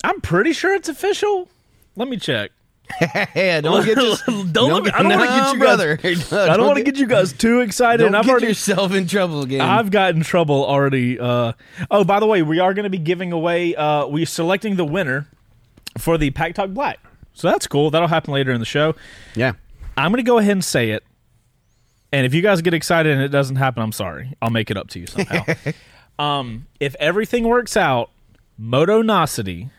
I'm 0.04 0.20
pretty 0.22 0.54
sure 0.54 0.74
it's 0.74 0.90
official. 0.90 1.48
Let 1.96 2.08
me 2.08 2.18
check. 2.18 2.52
hey, 3.00 3.60
don't 3.62 3.86
get 3.86 3.98
just, 3.98 4.26
Don't 4.54 4.84
me- 4.84 4.92
I 4.92 5.02
don't 5.04 5.12
wanna 5.12 5.26
get 5.26 5.54
you 5.54 5.60
guys- 5.60 5.78
brother. 5.78 6.00
I 6.52 6.58
don't 6.58 6.66
want 6.68 6.78
to 6.78 6.84
get 6.84 6.98
you 6.98 7.08
guys 7.08 7.34
too 7.34 7.62
excited. 7.62 8.04
Don't 8.04 8.14
I've 8.14 8.26
get 8.26 8.32
already 8.32 8.48
yourself 8.48 8.94
in 8.94 9.08
trouble 9.08 9.42
again. 9.42 9.62
I've 9.62 9.90
got 9.90 10.16
in 10.16 10.22
trouble 10.22 10.66
already. 10.66 11.20
Uh, 11.20 11.54
oh, 11.90 12.04
by 12.04 12.20
the 12.20 12.26
way, 12.28 12.42
we 12.44 12.60
are 12.60 12.74
going 12.74 12.84
to 12.84 12.90
be 12.90 12.98
giving 12.98 13.32
away. 13.32 13.76
Uh, 13.76 14.06
we're 14.08 14.26
selecting 14.26 14.76
the 14.76 14.86
winner 14.86 15.28
for 15.98 16.18
the 16.18 16.30
Pack 16.32 16.56
Talk 16.56 16.70
Black. 16.72 17.00
So 17.34 17.50
that's 17.50 17.66
cool. 17.68 17.90
That'll 17.90 18.08
happen 18.10 18.34
later 18.34 18.52
in 18.52 18.60
the 18.60 18.66
show. 18.66 18.96
yeah. 19.36 19.54
I'm 19.96 20.12
going 20.12 20.24
to 20.24 20.28
go 20.28 20.40
ahead 20.40 20.52
and 20.54 20.66
say 20.66 20.90
it. 20.90 21.04
And 22.12 22.26
if 22.26 22.34
you 22.34 22.42
guys 22.42 22.62
get 22.62 22.74
excited 22.74 23.12
and 23.12 23.22
it 23.22 23.30
doesn't 23.30 23.56
happen, 23.58 23.82
I'm 23.84 23.92
sorry. 23.92 24.34
I'll 24.42 24.50
make 24.50 24.70
it 24.72 24.78
up 24.78 24.90
to 24.90 25.00
you 25.00 25.08
somehow. 25.08 25.44
um, 26.20 26.66
if 26.80 26.96
everything 26.96 27.48
works 27.48 27.78
out, 27.78 28.10
Motonosity 28.60 29.70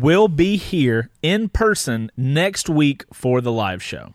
will 0.00 0.28
be 0.28 0.56
here 0.56 1.10
in 1.22 1.48
person 1.48 2.10
next 2.16 2.68
week 2.68 3.04
for 3.12 3.40
the 3.40 3.52
live 3.52 3.82
show. 3.82 4.14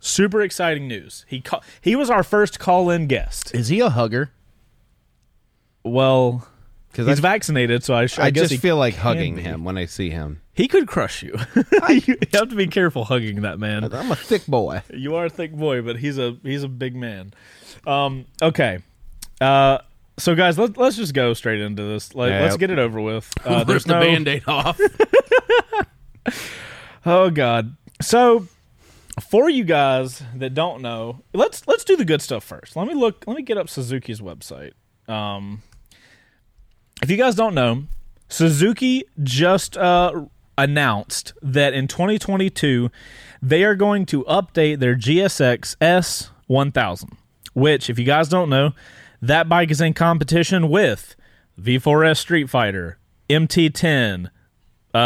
Super 0.00 0.40
exciting 0.42 0.86
news. 0.88 1.24
He 1.28 1.42
he 1.80 1.96
was 1.96 2.08
our 2.10 2.22
first 2.22 2.58
call-in 2.58 3.06
guest. 3.08 3.54
Is 3.54 3.68
he 3.68 3.80
a 3.80 3.90
hugger? 3.90 4.30
Well, 5.84 6.46
Because 6.90 7.06
he's 7.06 7.20
vaccinated, 7.20 7.82
so 7.84 7.94
I, 7.94 8.06
sh- 8.06 8.18
I, 8.18 8.26
I 8.26 8.30
just 8.30 8.56
feel 8.58 8.76
like 8.76 8.94
hugging 8.94 9.36
be. 9.36 9.42
him 9.42 9.64
when 9.64 9.78
I 9.78 9.86
see 9.86 10.10
him. 10.10 10.40
He 10.54 10.68
could 10.68 10.86
crush 10.88 11.22
you. 11.22 11.34
you 11.88 12.16
have 12.32 12.48
to 12.48 12.56
be 12.56 12.66
careful 12.66 13.04
hugging 13.04 13.42
that 13.42 13.58
man. 13.58 13.92
I'm 13.92 14.10
a 14.10 14.16
thick 14.16 14.46
boy. 14.46 14.82
You 14.92 15.14
are 15.14 15.26
a 15.26 15.30
thick 15.30 15.52
boy, 15.52 15.82
but 15.82 15.96
he's 15.98 16.18
a 16.18 16.36
he's 16.42 16.62
a 16.64 16.68
big 16.68 16.96
man. 16.96 17.32
Um, 17.86 18.26
okay. 18.42 18.80
Uh, 19.40 19.78
so 20.18 20.34
guys, 20.34 20.58
let, 20.58 20.76
let's 20.76 20.96
just 20.96 21.14
go 21.14 21.32
straight 21.34 21.60
into 21.60 21.82
this. 21.82 22.14
Let, 22.14 22.30
Yeah. 22.30 22.42
Let's 22.42 22.56
get 22.56 22.70
it 22.70 22.78
over 22.78 23.00
with. 23.00 23.32
Uh, 23.44 23.64
there's 23.64 23.86
no 23.86 24.00
band-aid 24.00 24.44
off. 24.46 24.78
Oh 27.06 27.30
God. 27.30 27.76
So 28.02 28.48
for 29.30 29.48
you 29.48 29.64
guys 29.64 30.22
that 30.34 30.52
don't 30.52 30.82
know, 30.82 31.22
let's 31.32 31.66
let's 31.66 31.84
do 31.84 31.96
the 31.96 32.04
good 32.04 32.20
stuff 32.20 32.44
first. 32.44 32.76
Let 32.76 32.86
me 32.86 32.94
look. 32.94 33.24
Let 33.26 33.36
me 33.36 33.42
get 33.42 33.56
up 33.56 33.68
Suzuki's 33.70 34.20
website. 34.20 34.72
Um, 35.08 35.62
if 37.02 37.10
you 37.10 37.16
guys 37.16 37.34
don't 37.34 37.54
know, 37.54 37.84
Suzuki 38.28 39.04
just 39.22 39.78
uh, 39.78 40.26
announced 40.58 41.32
that 41.40 41.72
in 41.72 41.88
2022 41.88 42.90
they 43.40 43.64
are 43.64 43.76
going 43.76 44.04
to 44.06 44.24
update 44.24 44.80
their 44.80 44.96
GSX 44.96 45.76
S 45.80 46.30
1000. 46.46 47.16
Which, 47.54 47.88
if 47.88 47.98
you 47.98 48.04
guys 48.04 48.28
don't 48.28 48.50
know, 48.50 48.72
that 49.20 49.48
bike 49.48 49.70
is 49.70 49.80
in 49.80 49.94
competition 49.94 50.68
with 50.68 51.16
V4S 51.60 52.18
Street 52.18 52.48
Fighter, 52.50 52.98
MT10, 53.28 54.30
uh, 54.94 54.98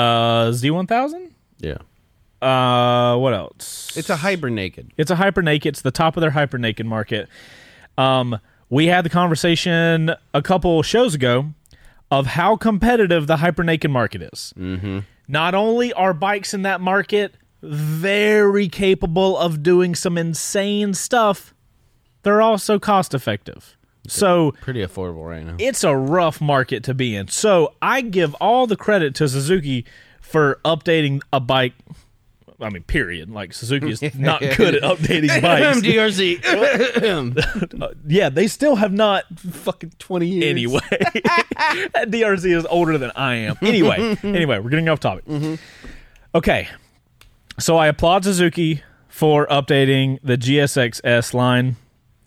Z1000. 0.51 1.31
yeah. 1.59 1.79
Uh, 2.41 3.17
what 3.19 3.33
else? 3.35 3.97
It's 3.97 4.11
a 4.11 4.17
hyper 4.17 4.51
naked. 4.51 4.93
It's 4.97 5.13
a 5.13 5.17
hyper 5.17 5.43
naked. 5.43 5.75
It's 5.75 5.83
the 5.83 5.93
top 5.93 6.17
of 6.17 6.23
their 6.23 6.33
hyper 6.33 6.59
naked 6.59 6.87
market. 6.87 7.29
Um, 7.97 8.41
we 8.69 8.87
had 8.87 9.05
the 9.05 9.11
conversation 9.11 10.11
a 10.35 10.43
couple 10.43 10.83
shows 10.83 11.15
ago 11.15 11.53
of 12.11 12.27
how 12.27 12.57
competitive 12.57 13.29
the 13.29 13.37
hyper 13.37 13.63
naked 13.63 13.93
market 13.93 14.23
is. 14.33 14.53
Mm-hmm. 14.59 15.01
Not 15.29 15.55
only 15.55 15.93
are 15.93 16.13
bikes 16.13 16.53
in 16.53 16.63
that 16.63 16.81
market 16.81 17.37
very 17.63 18.69
capable 18.69 19.39
of 19.39 19.63
doing 19.63 19.95
some 19.95 20.19
insane 20.19 20.95
stuff, 20.95 21.55
they're 22.25 22.43
also 22.43 22.81
cost 22.81 23.15
effective. 23.15 23.77
So 24.09 24.53
Pretty 24.61 24.85
affordable 24.85 25.29
right 25.29 25.45
now. 25.45 25.55
it's 25.59 25.85
a 25.85 25.97
rough 25.97 26.41
market 26.41 26.83
to 26.85 26.95
be 26.95 27.15
in. 27.15 27.29
So 27.29 27.75
I 27.81 28.01
give 28.01 28.35
all 28.35 28.67
the 28.67 28.77
credit 28.77 29.15
to 29.17 29.29
Suzuki 29.29 29.85
for 30.21 30.59
updating 30.65 31.21
a 31.33 31.39
bike. 31.41 31.75
I 32.61 32.69
mean, 32.71 32.83
period. 32.85 33.31
Like 33.31 33.53
Suzuki 33.53 33.91
is 33.91 34.03
not 34.19 34.41
good 34.41 34.75
at 34.77 34.83
updating 34.83 35.29
bikes. 35.43 35.81
DRZ. 35.81 36.43
Uh, 37.83 37.89
yeah, 38.07 38.29
they 38.29 38.47
still 38.47 38.77
have 38.77 38.93
not. 38.93 39.25
Fucking 39.39 39.93
20 39.99 40.27
years. 40.27 40.45
Anyway, 40.45 40.81
that 40.91 42.07
DRZ 42.11 42.57
is 42.57 42.67
older 42.67 42.99
than 42.99 43.11
I 43.17 43.35
am. 43.37 43.57
Anyway, 43.63 44.17
anyway, 44.23 44.59
we're 44.59 44.71
getting 44.71 44.89
off 44.89 45.01
topic. 45.01 45.25
Mm-hmm. 45.27 45.55
Okay, 46.35 46.69
so 47.59 47.77
I 47.77 47.89
applaud 47.89 48.25
Suzuki 48.25 48.83
for 49.09 49.47
updating 49.49 50.19
the 50.23 50.37
GSX 50.39 51.01
S 51.05 51.35
line 51.35 51.77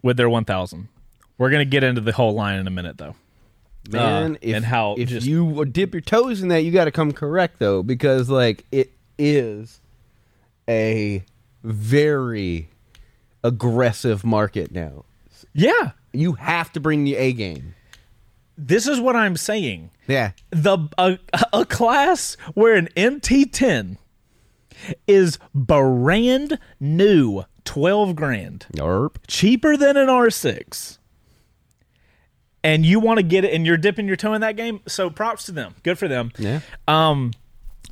with 0.03 0.17
their 0.17 0.29
1000. 0.29 0.88
We're 1.38 1.50
gonna 1.50 1.65
get 1.65 1.84
into 1.84 2.01
the 2.01 2.12
whole 2.13 2.34
line 2.34 2.60
in 2.60 2.68
a 2.68 2.72
minute, 2.72 2.98
though. 2.98 3.15
Man, 3.92 4.34
Uh, 4.36 4.38
if, 4.42 4.56
and 4.56 4.65
how 4.65 4.96
if 4.98 5.10
just- 5.10 5.27
you 5.27 5.63
dip 5.65 5.94
your 5.94 6.01
toes 6.01 6.42
in 6.42 6.48
that, 6.50 6.63
you 6.63 6.72
got 6.72 6.86
to 6.86 6.92
come 6.92 7.12
correct 7.12 7.60
though, 7.60 7.84
because 7.84 8.30
like 8.30 8.65
it 8.72 8.92
is 9.20 9.80
a 10.68 11.24
very 11.63 12.70
aggressive 13.44 14.24
market 14.24 14.72
now. 14.72 15.06
Yeah, 15.54 15.92
You 16.13 16.34
have 16.34 16.72
to 16.74 16.80
bring 16.80 17.04
the 17.04 17.15
A 17.18 17.32
game. 17.34 17.75
this 18.58 18.88
is 18.88 19.00
what 19.00 19.15
I'm 19.15 19.38
saying. 19.38 19.92
Yeah, 20.08 20.32
the 20.50 20.77
a, 20.98 21.20
a 21.54 21.65
class 21.65 22.36
where 22.56 22.75
an 22.75 22.88
MT10 22.96 23.98
is 25.08 25.38
brand 25.54 26.58
new, 26.80 27.44
twelve 27.65 28.15
grand, 28.15 28.65
Yarp. 28.74 29.18
cheaper 29.27 29.77
than 29.77 29.96
an 29.98 30.08
R6, 30.08 30.98
and 32.65 32.84
you 32.84 33.00
want 33.00 33.19
to 33.19 33.24
get 33.24 33.45
it, 33.45 33.53
and 33.53 33.65
you're 33.65 33.77
dipping 33.77 34.07
your 34.07 34.15
toe 34.15 34.34
in 34.34 34.41
that 34.41 34.55
game. 34.55 34.81
So 34.88 35.10
props 35.12 35.45
to 35.45 35.51
them. 35.51 35.75
Good 35.84 36.00
for 36.00 36.07
them. 36.07 36.31
Yeah. 36.39 36.62
Um, 36.88 37.31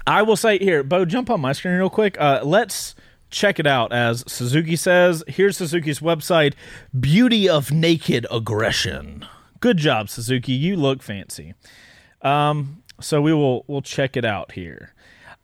I 0.08 0.24
will 0.24 0.36
say 0.36 0.58
here, 0.58 0.84
Beau, 0.84 1.06
jump 1.06 1.30
on 1.30 1.40
my 1.40 1.54
screen 1.54 1.76
real 1.76 1.92
quick. 1.92 2.20
Uh, 2.20 2.42
let's 2.44 2.96
check 3.30 3.60
it 3.60 3.68
out. 3.68 3.94
As 3.94 4.24
Suzuki 4.28 4.76
says, 4.76 5.24
here's 5.28 5.58
Suzuki's 5.58 6.00
website: 6.00 6.56
Beauty 7.00 7.48
of 7.48 7.72
Naked 7.72 8.26
Aggression. 8.32 9.28
Good 9.60 9.78
job, 9.78 10.10
Suzuki. 10.10 10.54
You 10.54 10.76
look 10.76 11.04
fancy. 11.04 11.54
Um, 12.24 12.82
so 13.00 13.22
we 13.22 13.32
will 13.32 13.66
we'll 13.68 13.84
check 13.84 14.18
it 14.18 14.26
out 14.26 14.54
here. 14.54 14.94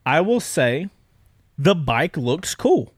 I 0.05 0.21
will 0.21 0.39
say, 0.39 0.89
the 1.55 1.75
bike 1.75 2.17
looks 2.17 2.55
cool. 2.55 2.93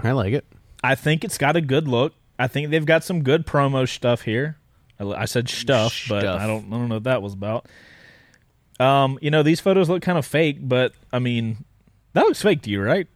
I 0.00 0.12
like 0.12 0.32
it. 0.32 0.44
I 0.84 0.94
think 0.94 1.24
it's 1.24 1.38
got 1.38 1.56
a 1.56 1.60
good 1.60 1.88
look. 1.88 2.14
I 2.38 2.46
think 2.46 2.70
they've 2.70 2.86
got 2.86 3.02
some 3.02 3.22
good 3.22 3.46
promo 3.46 3.88
stuff 3.88 4.22
here. 4.22 4.58
I, 5.02 5.22
I 5.22 5.24
said 5.24 5.48
stuff, 5.48 6.04
but 6.08 6.20
Stuff. 6.20 6.40
I 6.40 6.46
don't 6.46 6.66
I 6.66 6.76
don't 6.76 6.88
know 6.88 6.96
what 6.96 7.04
that 7.04 7.22
was 7.22 7.32
about. 7.34 7.66
Um, 8.80 9.18
you 9.20 9.30
know, 9.30 9.42
these 9.42 9.60
photos 9.60 9.88
look 9.88 10.02
kind 10.02 10.18
of 10.18 10.26
fake, 10.26 10.58
but 10.60 10.92
I 11.12 11.18
mean, 11.18 11.64
that 12.14 12.24
looks 12.24 12.42
fake 12.42 12.62
to 12.62 12.70
you, 12.70 12.82
right? 12.82 13.06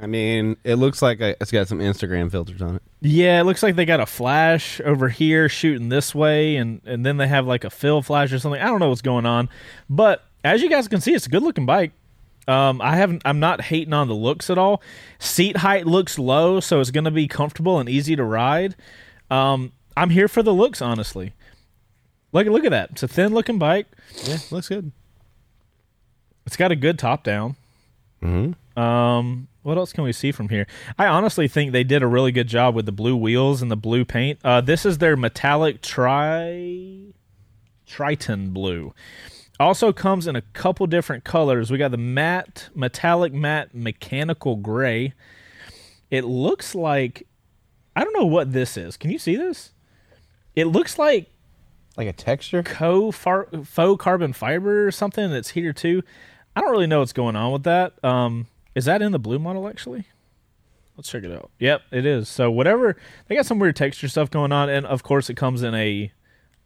I 0.00 0.06
mean, 0.06 0.56
it 0.64 0.76
looks 0.76 1.02
like 1.02 1.20
I, 1.20 1.36
it's 1.40 1.52
got 1.52 1.68
some 1.68 1.78
Instagram 1.78 2.30
filters 2.30 2.62
on 2.62 2.76
it. 2.76 2.82
Yeah, 3.00 3.40
it 3.40 3.44
looks 3.44 3.62
like 3.62 3.76
they 3.76 3.84
got 3.84 4.00
a 4.00 4.06
flash 4.06 4.80
over 4.80 5.08
here 5.08 5.48
shooting 5.48 5.90
this 5.90 6.14
way, 6.14 6.56
and 6.56 6.80
and 6.84 7.04
then 7.04 7.18
they 7.18 7.28
have 7.28 7.46
like 7.46 7.64
a 7.64 7.70
fill 7.70 8.02
flash 8.02 8.32
or 8.32 8.38
something. 8.38 8.60
I 8.60 8.66
don't 8.66 8.80
know 8.80 8.88
what's 8.88 9.02
going 9.02 9.26
on, 9.26 9.48
but 9.88 10.24
as 10.44 10.62
you 10.62 10.70
guys 10.70 10.88
can 10.88 11.00
see, 11.00 11.12
it's 11.12 11.26
a 11.26 11.30
good 11.30 11.42
looking 11.42 11.66
bike. 11.66 11.92
Um, 12.48 12.80
I 12.80 12.96
haven't. 12.96 13.22
I'm 13.24 13.38
not 13.38 13.60
hating 13.60 13.92
on 13.92 14.08
the 14.08 14.14
looks 14.14 14.50
at 14.50 14.58
all. 14.58 14.82
Seat 15.20 15.58
height 15.58 15.86
looks 15.86 16.18
low, 16.18 16.58
so 16.58 16.80
it's 16.80 16.90
going 16.90 17.04
to 17.04 17.12
be 17.12 17.28
comfortable 17.28 17.78
and 17.78 17.88
easy 17.88 18.16
to 18.16 18.24
ride. 18.24 18.74
Um, 19.30 19.72
I'm 19.96 20.10
here 20.10 20.28
for 20.28 20.42
the 20.42 20.54
looks, 20.54 20.80
honestly. 20.80 21.34
Look, 22.32 22.46
look 22.46 22.64
at 22.64 22.70
that. 22.70 22.90
It's 22.92 23.02
a 23.02 23.08
thin 23.08 23.34
looking 23.34 23.58
bike. 23.58 23.86
Yeah, 24.24 24.38
looks 24.50 24.68
good. 24.68 24.92
It's 26.46 26.56
got 26.56 26.72
a 26.72 26.76
good 26.76 26.98
top 26.98 27.24
down. 27.24 27.56
Mm-hmm. 28.22 28.78
Um, 28.78 29.48
what 29.62 29.76
else 29.76 29.92
can 29.92 30.04
we 30.04 30.12
see 30.12 30.32
from 30.32 30.48
here? 30.48 30.66
I 30.98 31.06
honestly 31.06 31.46
think 31.46 31.72
they 31.72 31.84
did 31.84 32.02
a 32.02 32.06
really 32.06 32.32
good 32.32 32.48
job 32.48 32.74
with 32.74 32.86
the 32.86 32.92
blue 32.92 33.16
wheels 33.16 33.62
and 33.62 33.70
the 33.70 33.76
blue 33.76 34.04
paint. 34.04 34.38
Uh, 34.42 34.60
this 34.60 34.86
is 34.86 34.98
their 34.98 35.16
metallic 35.16 35.82
tri 35.82 37.12
Triton 37.86 38.50
blue. 38.50 38.94
Also 39.60 39.92
comes 39.92 40.26
in 40.26 40.34
a 40.34 40.40
couple 40.40 40.86
different 40.86 41.24
colors. 41.24 41.70
We 41.70 41.78
got 41.78 41.90
the 41.90 41.98
matte, 41.98 42.70
metallic 42.74 43.32
matte, 43.32 43.74
mechanical 43.74 44.56
gray. 44.56 45.12
It 46.10 46.24
looks 46.24 46.74
like 46.74 47.26
I 47.94 48.02
don't 48.02 48.14
know 48.14 48.26
what 48.26 48.52
this 48.52 48.76
is. 48.76 48.96
Can 48.96 49.10
you 49.10 49.18
see 49.18 49.36
this? 49.36 49.72
It 50.54 50.66
looks 50.66 50.98
like 50.98 51.30
Like 51.96 52.08
a 52.08 52.12
texture. 52.12 52.62
co 52.62 53.10
faux 53.12 54.02
carbon 54.02 54.32
fiber 54.32 54.86
or 54.86 54.90
something 54.90 55.30
that's 55.30 55.50
here 55.50 55.72
too. 55.72 56.02
I 56.54 56.60
don't 56.60 56.70
really 56.70 56.86
know 56.86 56.98
what's 57.00 57.12
going 57.14 57.36
on 57.36 57.52
with 57.52 57.62
that. 57.64 58.02
Um, 58.04 58.46
is 58.74 58.84
that 58.86 59.00
in 59.02 59.12
the 59.12 59.18
blue 59.18 59.38
model 59.38 59.68
actually? 59.68 60.04
Let's 60.96 61.08
check 61.10 61.24
it 61.24 61.32
out. 61.32 61.50
Yep, 61.58 61.82
it 61.90 62.04
is. 62.04 62.28
So 62.28 62.50
whatever 62.50 62.96
they 63.26 63.34
got 63.34 63.46
some 63.46 63.58
weird 63.58 63.76
texture 63.76 64.08
stuff 64.08 64.30
going 64.30 64.52
on, 64.52 64.68
and 64.68 64.84
of 64.86 65.02
course 65.02 65.30
it 65.30 65.34
comes 65.36 65.62
in 65.62 65.74
a 65.74 66.12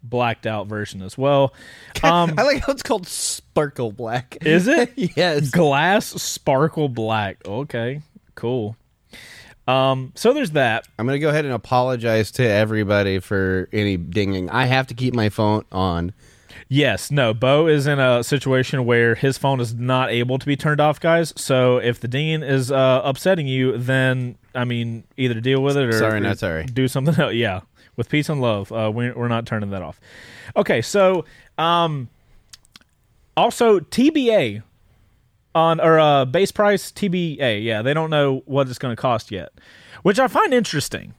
blacked 0.02 0.46
out 0.46 0.66
version 0.66 1.02
as 1.02 1.16
well. 1.16 1.52
Um, 2.02 2.34
I 2.36 2.42
like 2.42 2.62
how 2.64 2.72
it's 2.72 2.82
called 2.82 3.06
sparkle 3.06 3.90
black. 3.90 4.36
is 4.44 4.68
it 4.68 4.92
yes. 5.16 5.50
glass 5.50 6.06
sparkle 6.06 6.88
black? 6.88 7.38
Okay, 7.46 8.02
cool. 8.34 8.76
Um, 9.66 10.12
so 10.14 10.32
there's 10.32 10.52
that. 10.52 10.86
I'm 10.98 11.06
gonna 11.06 11.18
go 11.18 11.28
ahead 11.28 11.44
and 11.44 11.54
apologize 11.54 12.30
to 12.32 12.44
everybody 12.48 13.18
for 13.18 13.68
any 13.72 13.96
dinging. 13.96 14.48
I 14.50 14.66
have 14.66 14.86
to 14.88 14.94
keep 14.94 15.14
my 15.14 15.28
phone 15.28 15.64
on. 15.72 16.12
Yes, 16.68 17.10
no. 17.10 17.32
Beau 17.32 17.66
is 17.66 17.86
in 17.86 17.98
a 18.00 18.24
situation 18.24 18.84
where 18.84 19.14
his 19.14 19.38
phone 19.38 19.60
is 19.60 19.74
not 19.74 20.10
able 20.10 20.38
to 20.38 20.46
be 20.46 20.56
turned 20.56 20.80
off, 20.80 20.98
guys. 20.98 21.32
So 21.36 21.76
if 21.78 22.00
the 22.00 22.08
dinging 22.08 22.42
is 22.42 22.72
uh, 22.72 23.02
upsetting 23.04 23.46
you, 23.46 23.76
then 23.78 24.36
I 24.54 24.64
mean, 24.64 25.04
either 25.16 25.40
deal 25.40 25.62
with 25.62 25.76
it 25.76 25.88
or 25.88 25.92
Sorry, 25.92 26.20
not 26.20 26.38
sorry. 26.38 26.64
Do 26.64 26.88
something 26.88 27.14
else. 27.20 27.34
Yeah, 27.34 27.60
with 27.96 28.08
peace 28.08 28.28
and 28.28 28.40
love. 28.40 28.72
Uh, 28.72 28.90
we're 28.92 29.14
we're 29.14 29.28
not 29.28 29.46
turning 29.46 29.70
that 29.70 29.82
off. 29.82 30.00
Okay, 30.56 30.82
so 30.82 31.24
um, 31.58 32.08
also 33.36 33.80
TBA 33.80 34.62
on 35.56 35.80
or 35.80 35.98
uh, 35.98 36.24
base 36.26 36.52
price 36.52 36.92
TBA. 36.92 37.64
Yeah, 37.64 37.82
they 37.82 37.94
don't 37.94 38.10
know 38.10 38.42
what 38.46 38.68
it's 38.68 38.78
going 38.78 38.94
to 38.94 39.00
cost 39.00 39.30
yet. 39.32 39.50
which 40.02 40.18
I 40.20 40.28
find 40.28 40.54
interesting. 40.54 41.14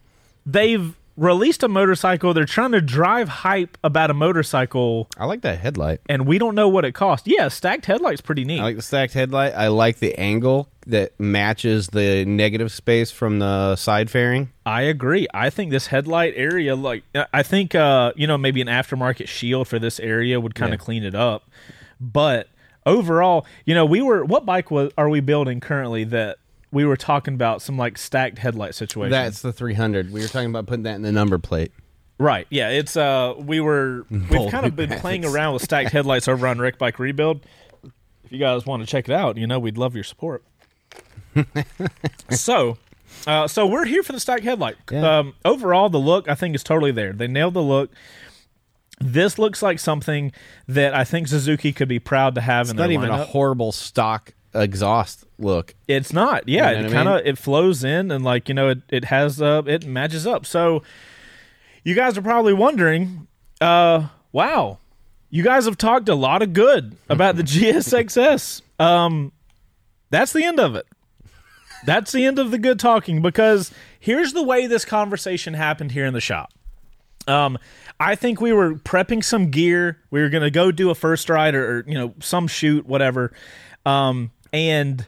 They've 0.46 0.96
released 1.18 1.64
a 1.64 1.68
motorcycle. 1.68 2.34
They're 2.34 2.46
trying 2.46 2.72
to 2.74 2.80
drive 2.80 3.28
hype 3.28 3.76
about 3.84 4.12
a 4.12 4.14
motorcycle, 4.14 5.08
I 5.18 5.26
like 5.26 5.42
that 5.42 5.58
headlight. 5.60 6.00
and 6.08 6.28
we 6.28 6.38
don't 6.38 6.54
know 6.54 6.70
what 6.70 6.86
it 6.86 6.94
costs. 6.94 7.28
Yeah, 7.28 7.48
stacked 7.48 7.88
headlight's 7.88 8.22
pretty 8.22 8.46
neat. 8.46 8.60
I 8.60 8.64
like 8.64 8.76
the 8.76 8.82
stacked 8.84 9.14
headlight. 9.14 9.54
I 9.56 9.68
like 9.70 9.98
the 9.98 10.14
angle 10.20 10.70
that 10.86 11.20
matches 11.20 11.88
the 11.88 12.24
negative 12.26 12.72
space 12.72 13.10
from 13.12 13.40
the 13.40 13.76
side 13.76 14.10
fairing. 14.12 14.52
I 14.66 14.84
agree. 14.84 15.28
I 15.34 15.50
think 15.50 15.72
this 15.72 15.88
headlight 15.88 16.34
area, 16.38 16.76
like, 16.76 17.04
I 17.34 17.42
think, 17.44 17.74
uh, 17.74 18.14
you 18.16 18.28
know, 18.28 18.38
maybe 18.38 18.62
an 18.62 18.68
aftermarket 18.68 19.28
shield 19.28 19.68
for 19.68 19.80
this 19.80 20.00
area 20.00 20.40
would 20.40 20.54
kind 20.56 20.72
of 20.74 20.80
Yeah. 20.80 20.86
clean 20.86 21.04
it 21.04 21.16
up. 21.16 21.50
But 22.00 22.48
overall, 22.88 23.46
you 23.66 23.76
know, 23.76 23.86
we 23.86 24.02
were, 24.02 24.24
what 24.26 24.46
bike 24.46 24.72
was, 24.72 24.92
are 24.98 25.10
we 25.10 25.20
building 25.20 25.60
currently 25.60 26.04
that 26.06 26.38
we 26.72 26.86
were 26.86 26.98
talking 26.98 27.34
about 27.36 27.62
some 27.62 27.78
like 27.78 27.98
stacked 27.98 28.40
headlight 28.40 28.74
situation? 28.76 29.12
That's 29.12 29.42
the 29.42 29.54
300. 29.54 30.12
We 30.12 30.22
were 30.22 30.28
talking 30.28 30.50
about 30.50 30.66
putting 30.66 30.84
that 30.84 30.96
in 30.96 31.02
the 31.02 31.12
number 31.12 31.38
plate. 31.38 31.72
right. 32.18 32.48
Yeah. 32.50 32.70
It's, 32.70 32.98
uh, 32.98 33.34
we 33.38 33.60
were, 33.60 34.06
we've 34.10 34.50
kind 34.52 34.66
of 34.66 34.76
been 34.76 34.90
playing 35.00 35.26
around 35.26 35.54
with 35.54 35.64
stacked 35.64 35.92
headlights 35.92 36.28
over 36.28 36.48
on 36.48 36.60
Rick 36.60 36.78
Bike 36.78 36.98
Rebuild. 37.00 37.42
If 38.24 38.32
you 38.32 38.40
guys 38.40 38.66
want 38.66 38.82
to 38.84 38.88
check 38.88 39.08
it 39.08 39.14
out, 39.14 39.38
you 39.38 39.48
know, 39.48 39.60
we'd 39.60 39.78
love 39.78 39.96
your 39.96 40.04
support. 40.04 40.44
so, 42.30 42.78
uh, 43.26 43.48
so 43.48 43.66
we're 43.66 43.86
here 43.86 44.04
for 44.04 44.14
the 44.14 44.20
stacked 44.20 44.44
headlight. 44.44 44.76
Yeah. 44.92 45.20
Um, 45.20 45.34
overall, 45.46 45.90
the 45.90 46.00
look 46.00 46.28
I 46.28 46.36
think 46.36 46.56
is 46.56 46.64
totally 46.64 46.92
there. 46.92 47.14
They 47.14 47.28
nailed 47.28 47.54
the 47.54 47.62
look. 47.64 47.92
This 49.00 49.38
looks 49.38 49.62
like 49.62 49.80
something 49.80 50.32
that 50.68 50.94
I 50.96 51.04
think 51.04 51.28
Suzuki 51.28 51.72
could 51.72 51.88
be 51.88 52.00
proud 52.00 52.36
to 52.36 52.42
have 52.42 52.68
in 52.68 52.72
It's 52.72 52.78
their 52.78 52.88
not 52.88 52.92
even 52.94 53.10
a 53.10 53.26
horrible 53.26 53.72
stock 53.72 54.34
exhaust 54.56 55.24
look. 55.38 55.76
It's 55.88 56.12
not. 56.14 56.48
Yeah, 56.50 56.72
You 56.72 56.82
know 56.82 56.88
it 56.88 56.92
kind 56.92 57.08
of 57.10 57.16
mean? 57.18 57.28
it 57.28 57.38
flows 57.38 57.84
in 57.84 58.10
and 58.12 58.24
like 58.24 58.50
you 58.50 58.56
know 58.56 58.70
it 58.70 58.80
it 58.90 59.06
has 59.06 59.40
uh 59.42 59.62
it 59.68 59.86
matches 59.86 60.26
up. 60.26 60.46
So 60.46 60.82
you 61.84 61.94
guys 61.94 62.18
are 62.18 62.22
probably 62.24 62.54
wondering, 62.54 63.28
uh, 63.62 64.08
wow, 64.32 64.80
you 65.30 65.44
guys 65.44 65.66
have 65.66 65.78
talked 65.78 66.10
a 66.10 66.16
lot 66.16 66.42
of 66.42 66.54
good 66.54 66.96
about 67.08 67.36
the 67.36 67.44
GSXS. 67.44 68.62
Um, 68.80 69.32
that's 70.10 70.34
the 70.34 70.44
end 70.44 70.60
of 70.60 70.76
it. 70.76 70.86
That's 71.86 72.12
the 72.12 72.26
end 72.26 72.40
of 72.40 72.50
the 72.52 72.58
good 72.58 72.80
talking 72.80 73.22
because 73.22 73.72
here's 74.00 74.34
the 74.34 74.42
way 74.44 74.66
this 74.68 74.84
conversation 74.86 75.54
happened 75.54 75.92
here 75.92 76.06
in 76.06 76.14
the 76.14 76.22
shop. 76.22 76.52
Um, 77.28 77.58
I 78.00 78.16
think 78.16 78.40
we 78.40 78.54
were 78.54 78.76
prepping 78.76 79.24
some 79.24 79.50
gear. 79.50 80.00
We 80.12 80.22
were 80.22 80.30
gonna 80.30 80.52
go 80.52 80.72
do 80.72 80.90
a 80.90 80.96
first 80.96 81.30
ride 81.30 81.56
or, 81.56 81.80
or 81.80 81.84
you 81.88 81.96
know 81.96 82.14
some 82.20 82.48
shoot, 82.48 82.86
whatever. 82.86 83.32
Um, 83.86 84.32
and 84.54 85.08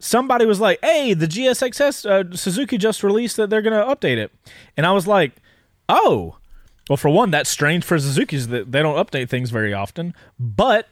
somebody 0.00 0.46
was 0.46 0.60
like, 0.60 0.78
"Hey, 0.82 1.14
the 1.14 1.26
GSXS 1.26 2.04
uh, 2.04 2.36
Suzuki 2.36 2.78
just 2.78 3.02
released 3.02 3.36
that 3.36 3.50
they're 3.50 3.62
gonna 3.62 3.84
update 3.84 4.16
it," 4.16 4.32
and 4.76 4.86
I 4.86 4.92
was 4.92 5.06
like, 5.06 5.32
"Oh." 5.88 6.36
Well, 6.88 6.96
for 6.96 7.08
one, 7.08 7.32
that's 7.32 7.50
strange 7.50 7.82
for 7.82 7.98
Suzuki's 7.98 8.46
that 8.46 8.70
they 8.70 8.80
don't 8.80 8.94
update 8.94 9.28
things 9.28 9.50
very 9.50 9.74
often. 9.74 10.14
But, 10.38 10.86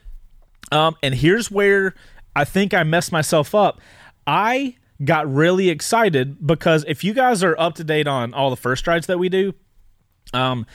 um, 0.73 0.97
and 1.05 1.15
here's 1.15 1.53
where 1.53 1.95
I 2.35 2.45
think 2.45 2.75
I 2.75 2.83
messed 2.83 3.13
myself 3.13 3.55
up. 3.55 3.81
I 4.27 4.75
got 5.05 5.33
really 5.33 5.69
excited 5.69 6.45
because 6.45 6.85
if 6.89 7.05
you 7.05 7.15
guys 7.15 7.45
are 7.45 7.59
up 7.61 7.75
to 7.77 7.85
date 7.85 8.09
on 8.09 8.35
all 8.35 8.51
the 8.51 8.57
first 8.57 8.87
rides 8.87 9.07
that 9.07 9.19
we 9.19 9.29
do, 9.29 9.55
um, 10.33 10.67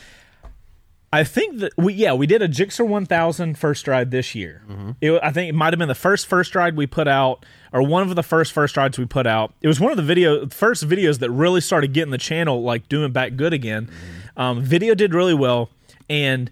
I 1.11 1.23
think 1.23 1.59
that 1.59 1.73
we 1.75 1.93
yeah 1.93 2.13
we 2.13 2.27
did 2.27 2.41
a 2.41 2.47
Gixxer 2.47 2.87
1000 2.87 3.57
first 3.57 3.87
ride 3.87 4.11
this 4.11 4.35
year. 4.35 4.61
It, 5.01 5.19
I 5.23 5.31
think 5.31 5.49
it 5.49 5.55
might 5.55 5.73
have 5.73 5.79
been 5.79 5.87
the 5.87 5.95
first 5.95 6.27
first 6.27 6.53
ride 6.53 6.75
we 6.75 6.85
put 6.85 7.07
out, 7.07 7.45
or 7.73 7.81
one 7.81 8.07
of 8.07 8.15
the 8.15 8.23
first 8.23 8.51
first 8.53 8.77
rides 8.77 8.99
we 8.99 9.05
put 9.05 9.25
out. 9.25 9.53
It 9.61 9.67
was 9.67 9.79
one 9.79 9.91
of 9.91 9.97
the 9.97 10.03
video 10.03 10.47
first 10.47 10.87
videos 10.87 11.19
that 11.19 11.31
really 11.31 11.61
started 11.61 11.93
getting 11.93 12.11
the 12.11 12.19
channel 12.19 12.61
like 12.61 12.87
doing 12.89 13.11
back 13.11 13.35
good 13.35 13.53
again. 13.53 13.89
Um, 14.37 14.61
video 14.61 14.93
did 14.93 15.13
really 15.13 15.33
well, 15.33 15.69
and 16.09 16.51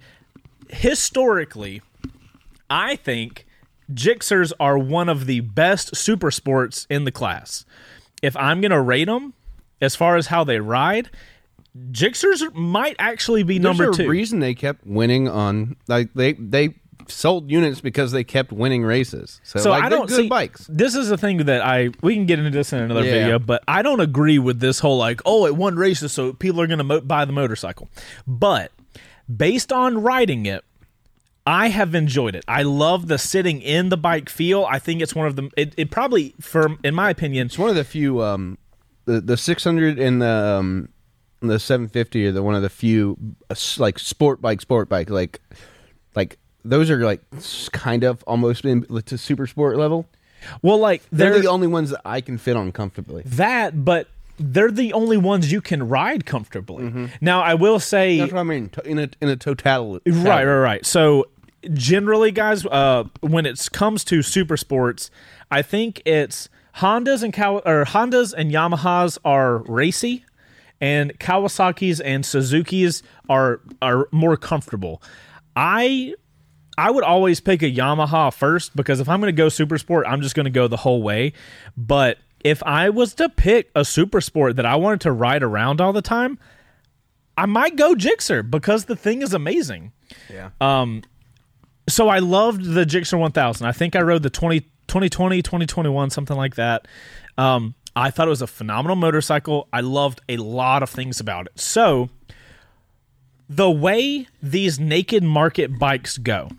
historically, 0.70 1.82
I 2.70 2.96
think 2.96 3.46
Gixxers 3.94 4.52
are 4.60 4.78
one 4.78 5.08
of 5.08 5.28
the 5.28 5.42
best 5.42 5.96
super 5.96 6.32
sports 6.32 6.88
in 6.90 7.04
the 7.04 7.12
class. 7.12 7.64
If 8.24 8.36
I'm 8.36 8.60
gonna 8.62 8.82
rate 8.82 9.06
them 9.06 9.34
as 9.80 9.96
far 9.96 10.16
as 10.18 10.28
how 10.28 10.44
they 10.44 10.60
ride, 10.60 11.12
Gixxers 11.92 12.54
might 12.54 12.96
actually 13.00 13.44
be 13.44 13.60
number 13.60 13.86
There's 13.86 14.00
a 14.00 14.04
two. 14.04 14.10
reason 14.10 14.40
they 14.40 14.54
kept 14.54 14.86
winning 14.86 15.28
on 15.28 15.76
like 15.88 16.14
they 16.14 16.34
they 16.34 16.76
sold 17.08 17.50
units 17.50 17.80
because 17.80 18.12
they 18.12 18.24
kept 18.24 18.52
winning 18.52 18.84
races. 18.84 19.40
So, 19.44 19.60
So 19.60 19.70
like, 19.70 19.84
I 19.84 19.90
don't 19.90 20.08
good 20.10 20.16
see 20.18 20.28
bikes. 20.28 20.68
This 20.70 20.94
is 20.96 21.10
a 21.12 21.18
thing 21.18 21.38
that 21.46 21.62
I 21.62 21.90
we 22.02 22.16
can 22.16 22.26
get 22.26 22.40
into 22.40 22.52
this 22.52 22.74
in 22.74 22.80
another 22.80 23.04
Yeah. 23.06 23.12
video, 23.12 23.40
but 23.40 23.64
I 23.68 23.82
don't 23.82 24.00
agree 24.02 24.40
with 24.40 24.60
this 24.60 24.80
whole 24.80 24.98
like 24.98 25.22
oh 25.26 25.46
it 25.46 25.56
won 25.56 25.76
races 25.76 26.12
so 26.12 26.34
people 26.34 26.60
are 26.62 26.68
going 26.68 26.80
to 26.80 26.84
mo- 26.84 27.02
buy 27.02 27.24
the 27.26 27.34
motorcycle. 27.34 27.90
But 28.26 28.72
based 29.34 29.72
on 29.72 30.02
riding 30.02 30.46
it, 30.46 30.64
I 31.46 31.70
have 31.70 31.96
enjoyed 31.96 32.36
it. 32.36 32.44
I 32.48 32.64
love 32.64 33.08
the 33.08 33.18
sitting 33.18 33.62
in 33.62 33.88
the 33.90 33.96
bike 33.98 34.28
feel. 34.30 34.66
I 34.70 34.80
think 34.80 35.02
it's 35.02 35.16
one 35.16 35.28
of 35.28 35.36
the 35.38 35.50
it, 35.56 35.74
it 35.78 35.92
probably 35.92 36.34
for 36.42 36.76
in 36.84 36.94
my 36.94 37.10
opinion 37.10 37.48
It's 37.48 37.58
one 37.58 37.70
of 37.70 37.76
the 37.76 37.86
few 37.86 38.22
um 38.22 38.58
the 39.06 39.22
the 39.22 39.38
600 39.38 39.98
and 39.98 40.22
the 40.22 40.28
um 40.28 40.90
the 41.42 41.60
750 41.60 42.28
are 42.28 42.32
the 42.32 42.44
one 42.44 42.56
of 42.56 42.62
the 42.62 42.70
few 42.70 43.18
uh, 43.50 43.56
like 43.78 44.00
sport 44.00 44.42
bike 44.42 44.62
sport 44.62 44.90
bike 44.90 45.10
like 45.10 45.40
like 46.16 46.38
those 46.66 46.90
are 46.90 47.04
like 47.06 47.22
kind 47.72 48.04
of 48.04 48.24
almost 48.28 48.66
in 48.66 48.84
to 49.06 49.18
super 49.18 49.48
sport 49.48 49.78
level. 49.78 50.08
well 50.62 50.78
like 50.80 51.04
They're, 51.12 51.32
they're 51.32 51.42
the 51.42 51.48
only 51.48 51.68
ones 51.68 51.92
that 51.92 52.02
I 52.06 52.22
can 52.22 52.38
fit 52.38 52.56
on 52.56 52.72
comfortably. 52.72 53.24
that 53.26 53.86
but 53.86 54.08
they're 54.40 54.72
the 54.72 54.94
only 54.94 55.18
ones 55.18 55.52
you 55.52 55.62
can 55.62 55.88
ride 55.88 56.26
comfortably. 56.26 57.10
Now 57.22 57.42
I 57.42 57.54
will 57.56 57.80
say 57.80 58.18
Mm-hmm. 58.18 58.22
That's 58.22 58.34
what 58.34 58.40
I 58.40 58.44
mean 58.44 58.72
in 58.86 59.00
a 59.00 59.10
in 59.22 59.30
a 59.30 59.36
total 59.36 60.00
Right, 60.06 60.46
right, 60.46 60.46
right. 60.46 60.86
So 60.86 61.26
generally, 61.74 62.32
guys, 62.32 62.66
uh, 62.66 63.06
when 63.22 63.46
it 63.46 63.68
comes 63.74 64.04
to 64.06 64.22
super 64.22 64.58
sports, 64.58 65.10
I 65.50 65.62
think 65.64 66.02
it's 66.06 66.50
Hondas 66.78 67.24
and 67.24 67.34
Kawa- 67.34 67.64
or 67.66 67.84
Hondas 67.86 68.32
and 68.38 68.52
Yamahas 68.52 69.18
are 69.26 69.58
racy, 69.64 70.24
and 70.80 71.18
Kawasaki's 71.20 72.00
and 72.00 72.26
Suzuki's 72.26 73.04
are 73.30 73.62
are 73.82 74.08
more 74.12 74.38
comfortable. 74.38 75.02
I 75.56 76.14
I 76.78 76.92
would 76.92 77.04
always 77.04 77.40
pick 77.40 77.64
a 77.64 77.72
Yamaha 77.72 78.34
first 78.34 78.76
because 78.76 79.00
if 79.00 79.10
I'm 79.10 79.20
going 79.20 79.34
to 79.34 79.38
go 79.38 79.50
super 79.50 79.78
sport, 79.78 80.06
I'm 80.08 80.22
just 80.22 80.36
going 80.36 80.46
to 80.46 80.52
go 80.52 80.68
the 80.68 80.78
whole 80.78 81.02
way. 81.02 81.34
But 81.76 82.20
if 82.44 82.62
I 82.64 82.90
was 82.90 83.16
to 83.16 83.30
pick 83.30 83.72
a 83.76 83.84
super 83.84 84.22
sport 84.22 84.56
that 84.58 84.66
I 84.66 84.76
wanted 84.76 85.02
to 85.02 85.12
ride 85.12 85.42
around 85.42 85.82
all 85.82 85.92
the 85.92 86.04
time, 86.04 86.38
I 87.36 87.48
might 87.48 87.76
go 87.76 87.96
Gixxer 87.96 88.48
because 88.50 88.86
the 88.86 88.96
thing 88.96 89.22
is 89.22 89.34
amazing. 89.34 89.92
Yeah. 90.32 90.52
Um 90.62 91.02
So 91.90 92.10
I 92.10 92.20
loved 92.20 92.64
the 92.64 92.86
Gixxer 92.86 93.18
1000. 93.18 93.66
I 93.66 93.72
think 93.72 93.96
I 93.96 94.02
rode 94.02 94.22
the 94.22 94.30
20, 94.30 94.60
2020, 94.88 95.42
2021, 95.42 96.10
something 96.12 96.38
like 96.38 96.56
that. 96.56 96.88
Um, 97.38 97.76
I 97.98 98.12
thought 98.12 98.28
it 98.28 98.30
was 98.30 98.44
a 98.44 98.48
phenomenal 98.48 98.96
motorcycle. 98.96 99.68
I 99.74 99.82
loved 99.82 100.22
a 100.30 100.38
lot 100.38 100.84
of 100.84 100.90
things 100.90 101.20
about 101.20 101.48
it. 101.48 101.60
So 101.60 102.10
the 103.50 103.72
way 103.72 104.28
these 104.42 104.80
naked 104.80 105.24
market 105.24 105.80
bikes 105.80 106.20
go, 106.20 106.50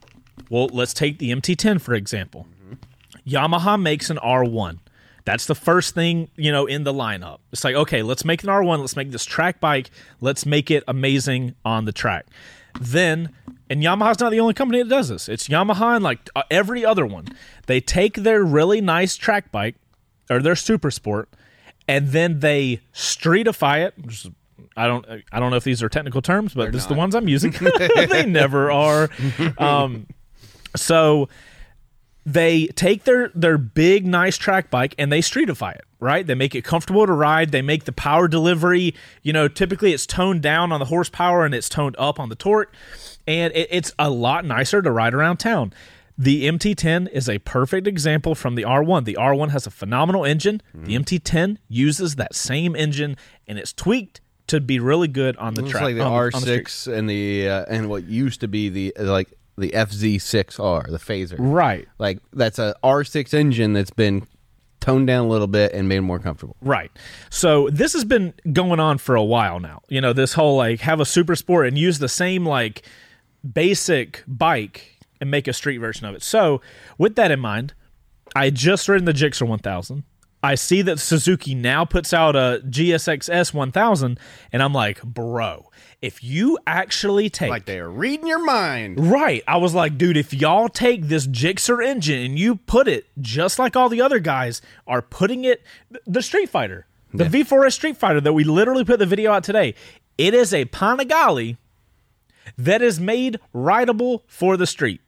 well, 0.50 0.68
let's 0.72 0.92
take 0.92 1.18
the 1.18 1.30
MT10 1.30 1.80
for 1.80 1.94
example. 1.94 2.48
Yamaha 3.24 3.80
makes 3.80 4.10
an 4.10 4.16
R1. 4.16 4.80
That's 5.24 5.46
the 5.46 5.54
first 5.54 5.94
thing, 5.94 6.28
you 6.34 6.50
know, 6.50 6.66
in 6.66 6.82
the 6.82 6.92
lineup. 6.92 7.38
It's 7.52 7.62
like, 7.62 7.76
okay, 7.76 8.02
let's 8.02 8.24
make 8.24 8.42
an 8.42 8.48
R1. 8.48 8.80
Let's 8.80 8.96
make 8.96 9.12
this 9.12 9.26
track 9.26 9.60
bike. 9.60 9.90
Let's 10.20 10.44
make 10.44 10.70
it 10.72 10.82
amazing 10.88 11.54
on 11.64 11.84
the 11.84 11.92
track. 11.92 12.26
Then, 12.80 13.30
and 13.70 13.82
Yamaha's 13.82 14.18
not 14.18 14.30
the 14.30 14.40
only 14.40 14.54
company 14.54 14.82
that 14.82 14.88
does 14.88 15.08
this. 15.08 15.28
It's 15.28 15.46
Yamaha 15.46 15.96
and 15.96 16.02
like 16.02 16.30
uh, 16.34 16.42
every 16.50 16.84
other 16.84 17.06
one. 17.06 17.26
They 17.66 17.80
take 17.80 18.14
their 18.14 18.42
really 18.42 18.80
nice 18.80 19.16
track 19.16 19.52
bike 19.52 19.76
or 20.30 20.40
their 20.40 20.56
super 20.56 20.90
sport 20.90 21.28
and 21.88 22.08
then 22.08 22.40
they 22.40 22.80
streetify 22.92 23.86
it. 23.86 23.94
Is, 24.06 24.28
I 24.76 24.86
don't, 24.86 25.04
I 25.32 25.40
don't 25.40 25.50
know 25.50 25.56
if 25.56 25.64
these 25.64 25.82
are 25.82 25.88
technical 25.88 26.22
terms, 26.22 26.54
but 26.54 26.70
this 26.70 26.82
is 26.82 26.86
the 26.86 26.94
ones 26.94 27.14
I'm 27.14 27.26
using. 27.26 27.50
they 28.10 28.26
never 28.26 28.70
are. 28.70 29.08
Um, 29.56 30.06
so 30.76 31.28
they 32.26 32.66
take 32.68 33.04
their 33.04 33.30
their 33.34 33.56
big 33.56 34.06
nice 34.06 34.36
track 34.36 34.70
bike 34.70 34.94
and 34.98 35.10
they 35.10 35.20
streetify 35.20 35.74
it 35.74 35.84
right 35.98 36.26
they 36.26 36.34
make 36.34 36.54
it 36.54 36.62
comfortable 36.62 37.06
to 37.06 37.12
ride 37.12 37.52
they 37.52 37.62
make 37.62 37.84
the 37.84 37.92
power 37.92 38.28
delivery 38.28 38.94
you 39.22 39.32
know 39.32 39.48
typically 39.48 39.94
it's 39.94 40.04
toned 40.04 40.42
down 40.42 40.70
on 40.70 40.78
the 40.78 40.86
horsepower 40.86 41.46
and 41.46 41.54
it's 41.54 41.70
toned 41.70 41.96
up 41.98 42.20
on 42.20 42.28
the 42.28 42.34
torque 42.34 42.70
and 43.26 43.50
it, 43.54 43.66
it's 43.70 43.94
a 43.98 44.10
lot 44.10 44.44
nicer 44.44 44.82
to 44.82 44.90
ride 44.90 45.14
around 45.14 45.38
town 45.38 45.72
the 46.18 46.46
mt10 46.48 47.08
is 47.12 47.28
a 47.28 47.38
perfect 47.38 47.86
example 47.86 48.34
from 48.34 48.54
the 48.56 48.62
r1 48.64 49.04
the 49.04 49.16
r1 49.18 49.50
has 49.50 49.66
a 49.66 49.70
phenomenal 49.70 50.24
engine 50.24 50.60
the 50.74 50.94
mt10 50.96 51.56
uses 51.68 52.16
that 52.16 52.34
same 52.34 52.74
engine 52.74 53.16
and 53.46 53.58
it's 53.58 53.72
tweaked 53.72 54.20
to 54.48 54.60
be 54.60 54.80
really 54.80 55.08
good 55.08 55.36
on 55.36 55.54
the 55.54 55.62
It's 55.62 55.70
track 55.70 55.82
like 55.84 55.94
the 55.96 56.02
on- 56.02 56.32
on 56.34 56.42
the. 56.42 56.60
R6 56.60 56.92
and 56.92 57.08
the 57.08 57.48
uh, 57.48 57.64
and 57.68 57.88
what 57.88 58.04
used 58.04 58.40
to 58.40 58.48
be 58.48 58.68
the 58.70 58.92
like 58.98 59.28
the 59.58 59.70
FZ6R, 59.70 60.88
the 60.90 60.98
Fazer. 60.98 61.36
right 61.38 61.86
Like 61.98 62.20
that's 62.32 62.58
a 62.58 62.74
R6 62.82 63.34
engine 63.34 63.72
that's 63.74 63.90
been 63.90 64.26
toned 64.80 65.06
down 65.08 65.26
a 65.26 65.28
little 65.28 65.48
bit 65.48 65.72
and 65.74 65.88
made 65.88 66.00
more 66.00 66.18
comfortable. 66.20 66.56
Right. 66.62 66.90
So 67.30 67.68
this 67.70 67.92
has 67.92 68.04
been 68.04 68.32
going 68.52 68.78
on 68.80 68.98
for 68.98 69.16
a 69.16 69.24
while 69.24 69.58
now. 69.60 69.82
You 69.88 70.00
know, 70.00 70.12
this 70.12 70.32
whole 70.32 70.56
like 70.56 70.80
have 70.80 70.98
a 71.00 71.04
super 71.04 71.34
sport 71.36 71.66
and 71.66 71.76
use 71.76 71.98
the 71.98 72.08
same 72.08 72.46
like 72.46 72.82
basic 73.52 74.22
bike 74.26 74.97
and 75.20 75.30
make 75.30 75.48
a 75.48 75.52
street 75.52 75.78
version 75.78 76.06
of 76.06 76.14
it. 76.14 76.22
So 76.22 76.60
with 76.96 77.16
that 77.16 77.30
in 77.30 77.40
mind, 77.40 77.74
I 78.36 78.50
just 78.50 78.88
ridden 78.88 79.04
the 79.04 79.12
Gixxer 79.12 79.46
1000. 79.46 80.04
I 80.42 80.54
see 80.54 80.82
that 80.82 81.00
Suzuki 81.00 81.54
now 81.54 81.84
puts 81.84 82.12
out 82.12 82.36
a 82.36 82.62
GSX-S 82.64 83.52
1000 83.52 84.20
and 84.52 84.62
I'm 84.62 84.72
like, 84.72 85.02
bro, 85.02 85.68
if 86.00 86.22
you 86.22 86.58
actually 86.66 87.28
take 87.28 87.50
Like 87.50 87.64
they 87.64 87.80
are 87.80 87.90
reading 87.90 88.28
your 88.28 88.44
mind. 88.44 89.10
Right. 89.10 89.42
I 89.48 89.56
was 89.56 89.74
like, 89.74 89.98
dude, 89.98 90.16
if 90.16 90.32
y'all 90.32 90.68
take 90.68 91.04
this 91.04 91.26
Gixxer 91.26 91.84
engine 91.84 92.20
and 92.20 92.38
you 92.38 92.56
put 92.56 92.86
it 92.86 93.06
just 93.20 93.58
like 93.58 93.74
all 93.74 93.88
the 93.88 94.00
other 94.00 94.20
guys 94.20 94.62
are 94.86 95.02
putting 95.02 95.44
it, 95.44 95.64
the 96.06 96.22
Street 96.22 96.48
Fighter, 96.48 96.86
the 97.12 97.24
V4S 97.24 97.72
Street 97.72 97.96
Fighter 97.96 98.20
that 98.20 98.32
we 98.32 98.44
literally 98.44 98.84
put 98.84 99.00
the 99.00 99.06
video 99.06 99.32
out 99.32 99.42
today, 99.42 99.74
it 100.16 100.34
is 100.34 100.54
a 100.54 100.66
Panigale 100.66 101.56
that 102.56 102.80
is 102.80 103.00
made 103.00 103.40
rideable 103.52 104.22
for 104.28 104.56
the 104.56 104.66
street 104.66 105.00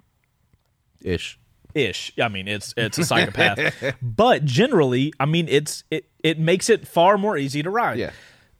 Ish. 1.02 1.38
ish. 1.74 2.12
I 2.20 2.28
mean, 2.28 2.48
it's 2.48 2.74
it's 2.76 2.98
a 2.98 3.04
psychopath, 3.04 3.96
but 4.02 4.44
generally, 4.44 5.12
I 5.18 5.26
mean, 5.26 5.48
it's 5.48 5.84
it 5.90 6.06
it 6.22 6.38
makes 6.38 6.68
it 6.68 6.86
far 6.86 7.18
more 7.18 7.36
easy 7.36 7.62
to 7.62 7.70
ride. 7.70 7.98
Yeah. 7.98 8.10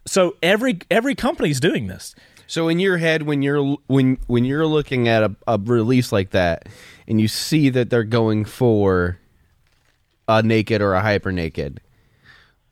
So 0.06 0.36
every 0.42 0.78
every 0.90 1.14
company's 1.14 1.60
doing 1.60 1.86
this. 1.86 2.14
So 2.46 2.68
in 2.68 2.80
your 2.80 2.96
head, 2.96 3.22
when 3.22 3.42
you're 3.42 3.76
when 3.86 4.18
when 4.26 4.44
you're 4.44 4.66
looking 4.66 5.06
at 5.06 5.22
a, 5.22 5.36
a 5.46 5.58
release 5.58 6.10
like 6.10 6.30
that, 6.30 6.68
and 7.06 7.20
you 7.20 7.28
see 7.28 7.68
that 7.70 7.90
they're 7.90 8.02
going 8.04 8.44
for 8.44 9.18
a 10.26 10.42
naked 10.42 10.82
or 10.82 10.94
a 10.94 11.00
hyper 11.00 11.30
naked, 11.30 11.80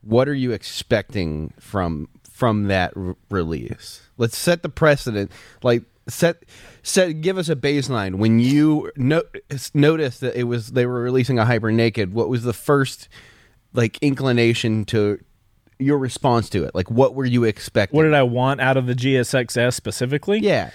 what 0.00 0.28
are 0.28 0.34
you 0.34 0.52
expecting 0.52 1.52
from 1.60 2.08
from 2.30 2.64
that 2.64 2.92
r- 2.96 3.16
release? 3.30 4.02
Let's 4.16 4.36
set 4.36 4.62
the 4.62 4.68
precedent. 4.68 5.30
Like 5.62 5.82
set 6.08 6.42
set 6.88 7.20
give 7.20 7.38
us 7.38 7.48
a 7.48 7.56
baseline. 7.56 8.16
When 8.16 8.38
you 8.40 8.90
no, 8.96 9.22
noticed 9.74 10.20
that 10.22 10.36
it 10.38 10.44
was 10.44 10.68
they 10.72 10.86
were 10.86 11.00
releasing 11.02 11.38
a 11.38 11.44
hyper 11.44 11.70
naked, 11.72 12.12
what 12.12 12.28
was 12.28 12.42
the 12.42 12.52
first 12.52 13.08
like 13.72 13.98
inclination 14.02 14.84
to 14.86 15.18
your 15.78 15.98
response 15.98 16.48
to 16.50 16.64
it? 16.64 16.74
Like 16.74 16.90
what 16.90 17.14
were 17.14 17.24
you 17.26 17.44
expecting? 17.44 17.96
What 17.96 18.02
did 18.04 18.14
I 18.14 18.22
want 18.22 18.60
out 18.60 18.76
of 18.76 18.86
the 18.86 18.94
GSX-S 18.94 19.76
specifically? 19.76 20.38
yeah. 20.40 20.70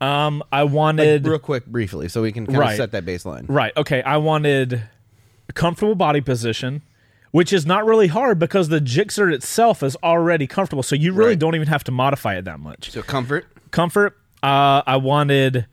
Um, 0.00 0.44
I 0.52 0.62
wanted 0.62 1.26
real 1.26 1.40
quick 1.40 1.66
briefly 1.66 2.08
so 2.08 2.22
we 2.22 2.30
can 2.30 2.46
kind 2.46 2.56
Right. 2.58 2.70
of 2.72 2.76
set 2.76 2.92
that 2.92 3.04
baseline 3.04 3.46
right. 3.48 3.72
Okay, 3.76 4.00
I 4.02 4.16
wanted 4.18 4.82
a 5.48 5.52
comfortable 5.52 5.96
body 5.96 6.20
position, 6.20 6.82
which 7.32 7.52
is 7.52 7.66
not 7.66 7.84
really 7.84 8.06
hard 8.06 8.38
because 8.38 8.68
the 8.68 8.78
Gixxer 8.80 9.32
itself 9.32 9.82
is 9.82 9.96
already 10.04 10.46
comfortable, 10.46 10.84
so 10.84 10.94
you 10.94 11.12
really 11.12 11.30
Right. 11.30 11.38
don't 11.40 11.56
even 11.56 11.66
have 11.66 11.82
to 11.82 11.90
modify 11.90 12.36
it 12.36 12.44
that 12.44 12.60
much. 12.60 12.92
so 12.92 13.02
comfort 13.02 13.46
Comfort. 13.72 14.16
Uh, 14.42 14.82
I 14.86 14.96
wanted. 14.96 15.66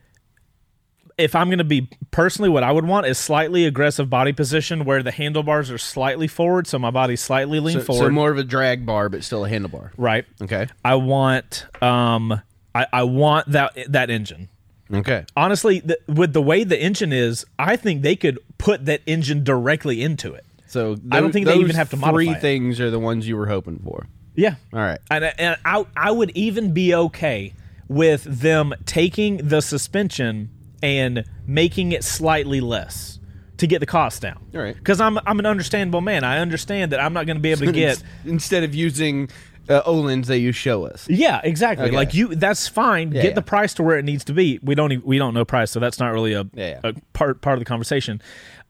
If 1.18 1.34
I'm 1.34 1.48
going 1.48 1.60
to 1.60 1.64
be 1.64 1.90
personally, 2.12 2.50
what 2.50 2.64
I 2.64 2.74
would 2.74 2.86
want 2.86 3.06
is 3.06 3.18
slightly 3.18 3.66
aggressive 3.66 4.10
body 4.10 4.34
position 4.34 4.84
where 4.84 5.02
the 5.02 5.12
handlebars 5.12 5.72
are 5.72 5.78
slightly 5.78 6.28
forward, 6.28 6.68
so 6.68 6.78
my 6.78 6.92
body's 6.92 7.22
slightly 7.22 7.62
lean 7.62 7.80
so, 7.80 7.86
forward. 7.86 8.08
so 8.08 8.10
more 8.10 8.32
of 8.32 8.38
a 8.38 8.44
drag 8.44 8.86
bar 8.86 9.08
but 9.08 9.24
still 9.24 9.46
a 9.46 9.50
handlebar 9.50 9.92
right. 9.98 10.26
okay 10.42 10.68
I 10.84 10.96
want. 10.96 11.66
Um. 11.82 12.42
I, 12.74 12.88
I 12.92 13.04
want 13.04 13.50
that 13.54 13.78
that 13.88 14.10
engine. 14.10 14.50
okay 14.94 15.24
honestly, 15.38 15.80
th- 15.80 16.00
with 16.10 16.34
the 16.34 16.42
way 16.42 16.66
the 16.66 16.78
engine 16.78 17.14
is, 17.14 17.46
I 17.58 17.78
think 17.78 18.02
they 18.02 18.18
could 18.18 18.38
put 18.58 18.84
that 18.88 19.00
engine 19.06 19.46
directly 19.46 20.04
into 20.04 20.34
it. 20.34 20.44
so 20.68 20.98
I 21.10 21.22
don't 21.22 21.32
think 21.32 21.46
they 21.46 21.56
even 21.56 21.78
have 21.78 21.90
to 21.92 21.96
three 21.96 22.26
modify 22.26 22.38
it. 22.40 22.42
things 22.42 22.82
are 22.82 22.92
the 22.92 23.00
ones 23.00 23.26
you 23.26 23.38
were 23.38 23.48
hoping 23.48 23.80
for 23.80 24.08
Yeah, 24.36 24.56
all 24.74 24.80
right 24.82 25.00
and 25.10 25.24
and 25.24 25.56
I 25.64 25.86
I 25.96 26.12
would 26.12 26.32
even 26.32 26.74
be 26.74 26.94
okay 26.94 27.54
with 27.88 28.24
them 28.24 28.74
taking 28.86 29.38
the 29.38 29.62
suspension 29.62 30.50
and 30.82 31.26
making 31.46 31.92
it 31.92 32.04
slightly 32.04 32.62
less 32.62 33.20
to 33.58 33.68
get 33.68 33.80
the 33.80 33.86
cost 33.86 34.22
down. 34.22 34.46
All 34.54 34.62
right. 34.62 34.76
because 34.76 35.00
I'm 35.00 35.18
I'm 35.26 35.40
an 35.40 35.46
understandable 35.46 36.02
man. 36.02 36.24
I 36.24 36.40
understand 36.40 36.92
that 36.92 37.00
I'm 37.00 37.14
not 37.14 37.26
going 37.26 37.38
to 37.38 37.42
be 37.42 37.52
able 37.52 37.66
to 37.66 37.72
get. 37.72 38.02
instead 38.26 38.64
of 38.64 38.76
using 38.76 39.30
uh, 39.70 39.82
Öhlins 39.84 40.26
that 40.28 40.40
you 40.40 40.52
show 40.52 40.86
us 40.86 41.10
Yeah, 41.10 41.42
exactly. 41.44 41.88
Okay. 41.88 41.96
Like 41.96 42.14
you, 42.14 42.36
that's 42.36 42.68
fine. 42.68 43.12
Yeah, 43.12 43.22
Get 43.22 43.30
yeah. 43.30 43.36
the 43.36 43.42
price 43.42 43.74
to 43.76 43.84
where 43.84 43.98
it 43.98 44.06
needs 44.06 44.24
to 44.26 44.34
be. 44.34 44.60
We 44.62 44.76
don't, 44.76 45.04
we 45.06 45.18
don't 45.18 45.34
know 45.34 45.46
price, 45.46 45.72
so 45.72 45.80
that's 45.80 46.00
not 46.00 46.14
really 46.14 46.34
a, 46.34 46.48
yeah. 46.54 46.82
a 46.84 46.94
part 47.14 47.42
part 47.42 47.56
of 47.56 47.60
the 47.60 47.66
conversation. 47.66 48.22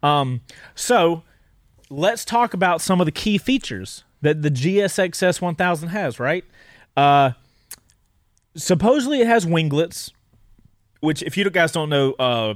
Um, 0.03 0.41
so 0.73 1.23
let's 1.89 2.23
talk 2.23 2.53
about 2.53 2.81
some 2.81 3.01
of 3.01 3.05
the 3.05 3.11
key 3.11 3.37
features 3.37 4.03
that 4.21 4.41
the 4.41 4.51
GSX-S 4.51 5.41
1000 5.41 5.89
has. 5.89 6.19
Right. 6.19 6.45
Uh, 6.95 7.31
supposedly 8.55 9.21
it 9.21 9.27
has 9.27 9.45
winglets, 9.45 10.11
which 10.99 11.21
if 11.23 11.37
you 11.37 11.49
guys 11.49 11.71
don't 11.71 11.89
know, 11.89 12.13
uh, 12.13 12.55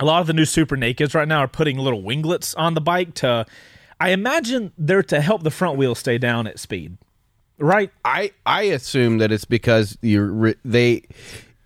a 0.00 0.04
lot 0.04 0.20
of 0.20 0.26
the 0.26 0.32
new 0.32 0.44
Super 0.44 0.76
Nakeds 0.76 1.14
right 1.14 1.28
now 1.28 1.40
are 1.40 1.48
putting 1.48 1.78
little 1.78 2.02
winglets 2.02 2.54
on 2.54 2.74
the 2.74 2.80
bike 2.80 3.14
to. 3.14 3.46
I 4.00 4.10
imagine 4.10 4.72
they're 4.76 5.04
to 5.04 5.20
help 5.20 5.44
the 5.44 5.50
front 5.50 5.78
wheel 5.78 5.94
stay 5.94 6.18
down 6.18 6.46
at 6.48 6.58
speed. 6.58 6.98
Right. 7.58 7.92
I 8.04 8.32
I 8.44 8.62
assume 8.62 9.18
that 9.18 9.30
it's 9.30 9.44
because 9.44 9.96
re- 10.02 10.56
they 10.64 11.02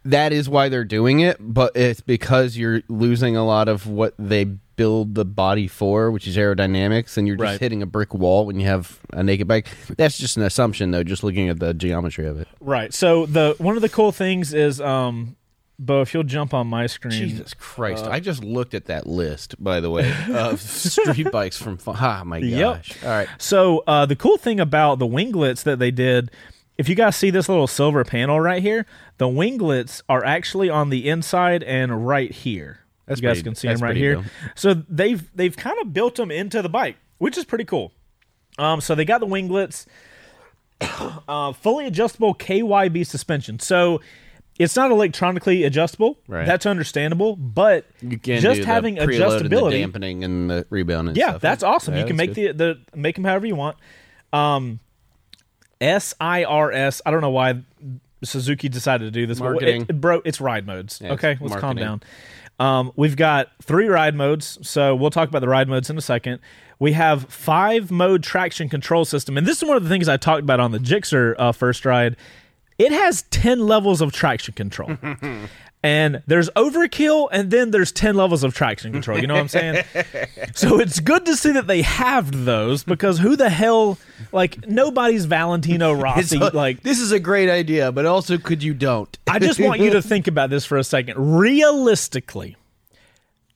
that 0.05 0.33
is 0.33 0.49
why 0.49 0.69
they're 0.69 0.85
doing 0.85 1.21
it, 1.21 1.39
but 1.41 1.75
it's 1.75 2.01
because 2.01 2.57
you're 2.57 2.83
losing 2.89 3.37
a 3.37 3.45
lot 3.45 3.69
of 3.69 3.87
what 3.87 4.15
they 4.19 4.45
build 4.77 5.15
the 5.15 5.25
body 5.25 5.67
for, 5.69 6.11
which 6.11 6.27
is 6.27 6.37
aerodynamics, 6.37 7.17
and 7.17 7.27
you're 7.27 7.37
just 7.37 7.43
Right. 7.53 7.61
hitting 7.61 7.83
a 7.83 7.87
brick 7.87 8.15
wall 8.15 8.47
when 8.47 8.61
you 8.61 8.67
have 8.67 8.99
a 9.12 9.23
naked 9.23 9.49
bike. 9.49 9.67
That's 9.97 10.19
just 10.19 10.37
an 10.37 10.43
assumption, 10.43 10.91
though. 10.91 11.03
Just 11.03 11.25
looking 11.25 11.49
at 11.49 11.59
the 11.61 11.75
geometry 11.75 12.27
of 12.27 12.39
it. 12.41 12.47
Right. 12.61 12.93
So 12.95 13.27
the 13.27 13.55
one 13.59 13.77
of 13.77 13.83
the 13.83 13.89
cool 13.89 14.12
things 14.12 14.53
is, 14.55 14.81
um, 14.81 15.37
Beau, 15.79 16.01
if 16.01 16.15
you'll 16.15 16.23
jump 16.23 16.55
on 16.55 16.67
my 16.69 16.87
screen, 16.87 17.12
Jesus 17.29 17.53
Christ! 17.53 18.07
I 18.07 18.19
just 18.19 18.43
looked 18.43 18.73
at 18.73 18.87
that 18.87 19.07
list, 19.07 19.62
by 19.62 19.79
the 19.81 19.91
way, 19.91 20.11
of 20.33 20.59
street 20.91 21.31
bikes 21.31 21.61
from. 21.61 21.79
Ah, 21.87 22.23
my 22.25 22.39
Yep. 22.39 22.59
gosh! 22.77 22.93
All 23.05 23.11
right, 23.11 23.29
So 23.37 23.85
uh, 23.87 24.07
the 24.07 24.17
cool 24.17 24.39
thing 24.39 24.59
about 24.59 24.99
the 24.99 25.07
winglets 25.07 25.62
that 25.65 25.79
they 25.79 25.91
did, 25.91 26.31
if 26.79 26.89
you 26.89 26.95
guys 26.95 27.15
see 27.17 27.29
this 27.29 27.47
little 27.51 27.67
silver 27.67 28.05
panel 28.05 28.41
right 28.41 28.62
here, 28.62 28.87
the 29.19 29.29
winglets 29.29 30.03
are 30.09 30.25
actually 30.25 30.71
on 30.71 30.89
the 30.89 31.07
inside 31.11 31.62
and 31.62 32.07
right 32.07 32.33
here. 32.33 32.81
That's 33.07 33.21
you 33.21 33.29
guys 33.29 33.37
pretty- 33.37 33.42
can 33.45 33.55
see 33.55 33.69
them 33.69 33.79
right 33.79 33.97
here. 33.97 34.16
dope. 34.16 34.25
So 34.55 34.75
they've 34.75 35.23
they've 35.37 35.57
kind 35.57 35.79
of 35.81 35.92
built 35.92 36.16
them 36.16 36.31
into 36.31 36.62
the 36.62 36.69
bike, 36.69 36.97
which 37.19 37.38
is 37.38 37.45
pretty 37.45 37.64
cool. 37.64 37.92
Um, 38.59 38.81
so 38.81 38.95
they 38.95 39.05
got 39.05 39.21
the 39.21 39.27
winglets, 39.27 39.87
uh, 41.29 41.53
fully 41.53 41.87
adjustable 41.87 42.35
KYB 42.35 43.07
suspension. 43.07 43.59
So 43.59 44.01
it's 44.59 44.75
not 44.75 44.90
electronically 44.90 45.64
adjustable. 45.64 46.19
Right. 46.27 46.47
That's 46.47 46.64
understandable, 46.66 47.37
but 47.37 47.85
just 48.23 48.64
having 48.64 48.97
preload 48.97 49.40
and 49.40 49.51
the 49.51 49.57
adjustability 49.57 49.81
dampening, 49.81 50.25
and 50.25 50.51
the 50.51 50.66
rebound. 50.71 51.09
And 51.09 51.16
yeah, 51.16 51.31
stuff. 51.31 51.42
that's 51.42 51.62
awesome. 51.62 51.95
Yeah, 51.95 52.01
you 52.01 52.07
can 52.07 52.16
make 52.16 52.35
good. 52.35 52.57
the 52.59 52.79
the 52.92 52.99
make 52.99 53.16
them 53.16 53.25
however 53.25 53.47
you 53.47 53.57
want. 53.57 53.77
Um, 54.33 54.81
S 55.81 56.14
I 56.21 56.45
R 56.45 56.73
S. 56.73 57.03
I 57.05 57.11
don't 57.11 57.21
know 57.21 57.31
why 57.31 57.62
Suzuki 58.25 58.69
decided 58.69 59.05
to 59.05 59.11
do 59.11 59.27
this, 59.27 59.40
Marketing. 59.40 59.85
but 59.85 59.90
it, 59.97 60.01
bro, 60.01 60.23
it's 60.25 60.40
ride 60.40 60.66
modes. 60.66 61.01
Yeah, 61.03 61.12
okay, 61.12 61.33
it's 61.33 61.40
let's 61.42 61.57
calm 61.57 61.77
down. 61.77 62.03
Um, 62.59 62.92
we've 62.97 63.16
got 63.16 63.49
three 63.62 63.87
ride 63.87 64.14
modes, 64.14 64.59
so 64.62 64.95
we'll 64.95 65.11
talk 65.11 65.29
about 65.29 65.40
the 65.40 65.49
ride 65.49 65.69
modes 65.69 65.90
in 65.90 65.99
a 65.99 66.03
second. 66.03 66.40
We 66.79 66.92
have 66.92 67.25
five 67.25 67.90
mode 67.90 68.23
traction 68.23 68.69
control 68.69 69.05
system, 69.05 69.37
and 69.37 69.47
this 69.47 69.59
is 69.62 69.69
one 69.69 69.77
of 69.77 69.83
the 69.83 69.88
things 69.88 70.09
I 70.09 70.16
talked 70.16 70.42
about 70.42 70.61
on 70.61 70.73
the 70.73 70.79
Gixxer 70.79 71.35
uh, 71.38 71.53
first 71.53 71.85
ride. 71.85 72.16
It 72.79 72.92
has 72.92 73.23
ten 73.25 73.61
levels 73.61 74.01
of 74.01 74.12
traction 74.12 74.55
control. 74.55 74.97
And 75.83 76.23
there's 76.27 76.51
overkill, 76.51 77.29
and 77.31 77.51
then 77.51 77.71
there's 77.71 77.93
10 77.93 78.17
levels 78.17 78.43
of 78.43 78.55
traction 78.55 78.93
control. 78.93 79.19
You 79.21 79.29
know 79.29 79.35
what 79.35 79.41
I'm 79.41 79.49
saying? 79.49 79.85
so 80.55 80.81
it's 80.81 80.99
good 80.99 81.25
to 81.27 81.37
see 81.37 81.53
that 81.53 81.69
they 81.69 81.83
have 81.83 82.45
those 82.45 82.83
because 82.83 83.19
who 83.19 83.37
the 83.37 83.51
hell, 83.51 83.99
like, 84.33 84.67
nobody's 84.67 85.27
Valentino 85.27 85.93
Rossi. 85.95 86.39
It's 86.39 86.55
like, 86.55 86.83
this 86.83 86.99
is 86.99 87.12
a 87.12 87.21
great 87.21 87.49
idea, 87.49 87.93
but 87.93 88.05
also 88.05 88.37
could 88.37 88.62
you 88.62 88.75
don't? 88.75 89.17
I 89.29 89.39
just 89.39 89.61
want 89.61 89.81
you 89.81 89.91
to 89.91 90.03
think 90.03 90.27
about 90.27 90.51
this 90.51 90.65
for 90.65 90.77
a 90.77 90.85
second. 90.85 91.39
Realistically, 91.39 92.57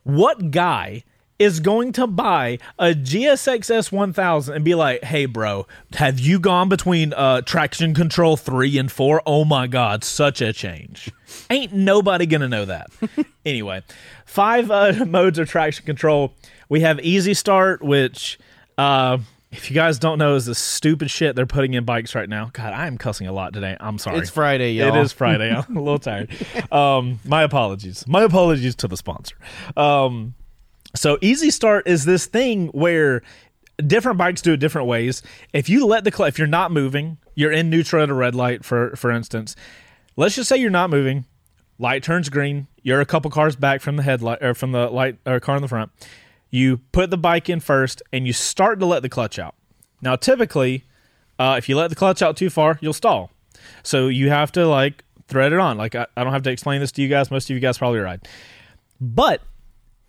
what 0.05 0.53
guy 0.53 1.03
is 1.41 1.59
going 1.59 1.91
to 1.91 2.07
buy 2.07 2.59
a 2.79 2.89
GSX-S 2.93 3.91
1000 3.91 4.55
and 4.55 4.65
be 4.65 4.75
like, 4.77 5.03
"Hey, 5.03 5.25
bro, 5.25 5.67
have 5.95 6.21
you 6.21 6.39
gone 6.39 6.69
between 6.69 7.15
uh, 7.15 7.41
traction 7.41 7.95
control 7.95 8.37
three 8.37 8.77
and 8.79 8.93
four? 8.93 9.23
Oh 9.25 9.45
my 9.45 9.67
God, 9.67 10.05
such 10.05 10.41
a 10.43 10.53
change!" 10.53 11.11
Ain't 11.51 11.73
nobody 11.73 12.27
gonna 12.27 12.49
know 12.49 12.67
that. 12.67 12.91
anyway, 13.47 13.83
five 14.27 14.71
uh, 14.71 15.05
modes 15.07 15.39
of 15.39 15.49
traction 15.49 15.87
control. 15.87 16.35
We 16.69 16.81
have 16.81 17.01
Easy 17.01 17.35
Start, 17.35 17.83
which. 17.83 18.39
Uh, 18.79 19.19
if 19.53 19.69
you 19.69 19.75
guys 19.75 19.99
don't 19.99 20.19
know, 20.19 20.37
is 20.37 20.47
the 20.47 20.55
stupid 20.55 21.11
shit 21.11 21.35
they're 21.35 21.45
putting 21.45 21.75
in 21.75 21.85
bikes 21.85 22.15
right 22.15 22.29
now. 22.29 22.51
God, 22.53 22.73
I 22.73 22.87
am 22.87 22.97
cussing 22.97 23.27
a 23.27 23.33
lot 23.33 23.53
today. 23.53 23.77
I'm 23.81 23.99
sorry. 23.99 24.19
It's 24.19 24.31
Friday, 24.31 24.75
y'all. 24.75 24.95
It 24.95 25.01
is 25.01 25.13
Friday. 25.13 25.51
I'm 25.53 25.77
a 25.77 25.83
little 25.83 25.99
tired. 25.99 26.31
Um, 26.71 27.19
my 27.25 27.43
apologies. 27.43 28.07
My 28.07 28.23
apologies 28.23 28.77
to 28.77 28.87
the 28.87 28.97
sponsor. 28.97 29.35
Um, 29.77 30.35
so 30.95 31.19
Easy 31.21 31.51
Start 31.51 31.87
is 31.87 32.05
this 32.05 32.27
thing 32.27 32.69
where 32.69 33.23
different 33.87 34.19
bikes 34.19 34.43
do 34.43 34.53
it 34.53 34.59
different 34.59 34.89
ways. 34.89 35.23
If 35.53 35.69
you 35.69 35.87
let 35.87 36.05
the 36.05 36.11
cl- 36.11 36.29
if 36.29 36.39
you're 36.39 36.47
not 36.49 36.73
moving, 36.73 37.19
you're 37.35 37.53
in 37.53 37.71
neutral 37.71 38.03
at 38.03 38.11
a 38.11 38.15
red 38.15 38.35
light 38.35 38.65
for 38.65 38.95
for 38.97 39.11
instance. 39.11 39.57
Let's 40.17 40.35
just 40.35 40.49
say 40.49 40.57
you're 40.57 40.71
not 40.71 40.91
moving. 40.91 41.25
Light 41.79 42.03
turns 42.03 42.29
green. 42.29 42.67
You're 42.83 43.01
a 43.01 43.07
couple 43.07 43.31
cars 43.31 43.57
back 43.57 43.81
from 43.81 43.97
the 43.97 44.03
headlight 44.03 44.43
or 44.43 44.55
from 44.55 44.73
the 44.73 44.91
light 44.91 45.17
or 45.25 45.41
car 45.41 45.57
in 45.57 45.63
the 45.63 45.69
front. 45.69 45.91
You 46.51 46.79
put 46.93 47.11
the 47.11 47.17
bike 47.17 47.49
in 47.49 47.61
first 47.61 48.03
and 48.13 48.27
you 48.27 48.33
start 48.33 48.81
to 48.81 48.87
let 48.87 49.03
the 49.03 49.09
clutch 49.09 49.39
out. 49.39 49.55
Now, 50.03 50.17
typically, 50.17 50.85
uh, 51.39 51.55
if 51.57 51.69
you 51.69 51.77
let 51.77 51.89
the 51.89 51.97
clutch 51.97 52.23
out 52.23 52.37
too 52.37 52.51
far, 52.51 52.79
you'll 52.83 52.93
stall. 52.93 53.31
So 53.83 54.09
you 54.09 54.29
have 54.29 54.53
to 54.53 54.67
like 54.67 55.05
thread 55.29 55.53
it 55.53 55.59
on. 55.59 55.79
Like 55.79 55.95
I, 55.95 56.07
I 56.17 56.25
don't 56.25 56.33
have 56.33 56.43
to 56.43 56.51
explain 56.51 56.81
this 56.81 56.93
to 56.93 57.03
you 57.03 57.09
guys. 57.09 57.31
Most 57.31 57.49
of 57.49 57.55
you 57.55 57.61
guys 57.61 57.79
probably 57.79 58.01
ride. 58.01 58.29
But 59.01 59.41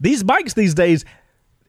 these 0.01 0.23
bikes 0.23 0.53
these 0.53 0.73
days, 0.73 1.05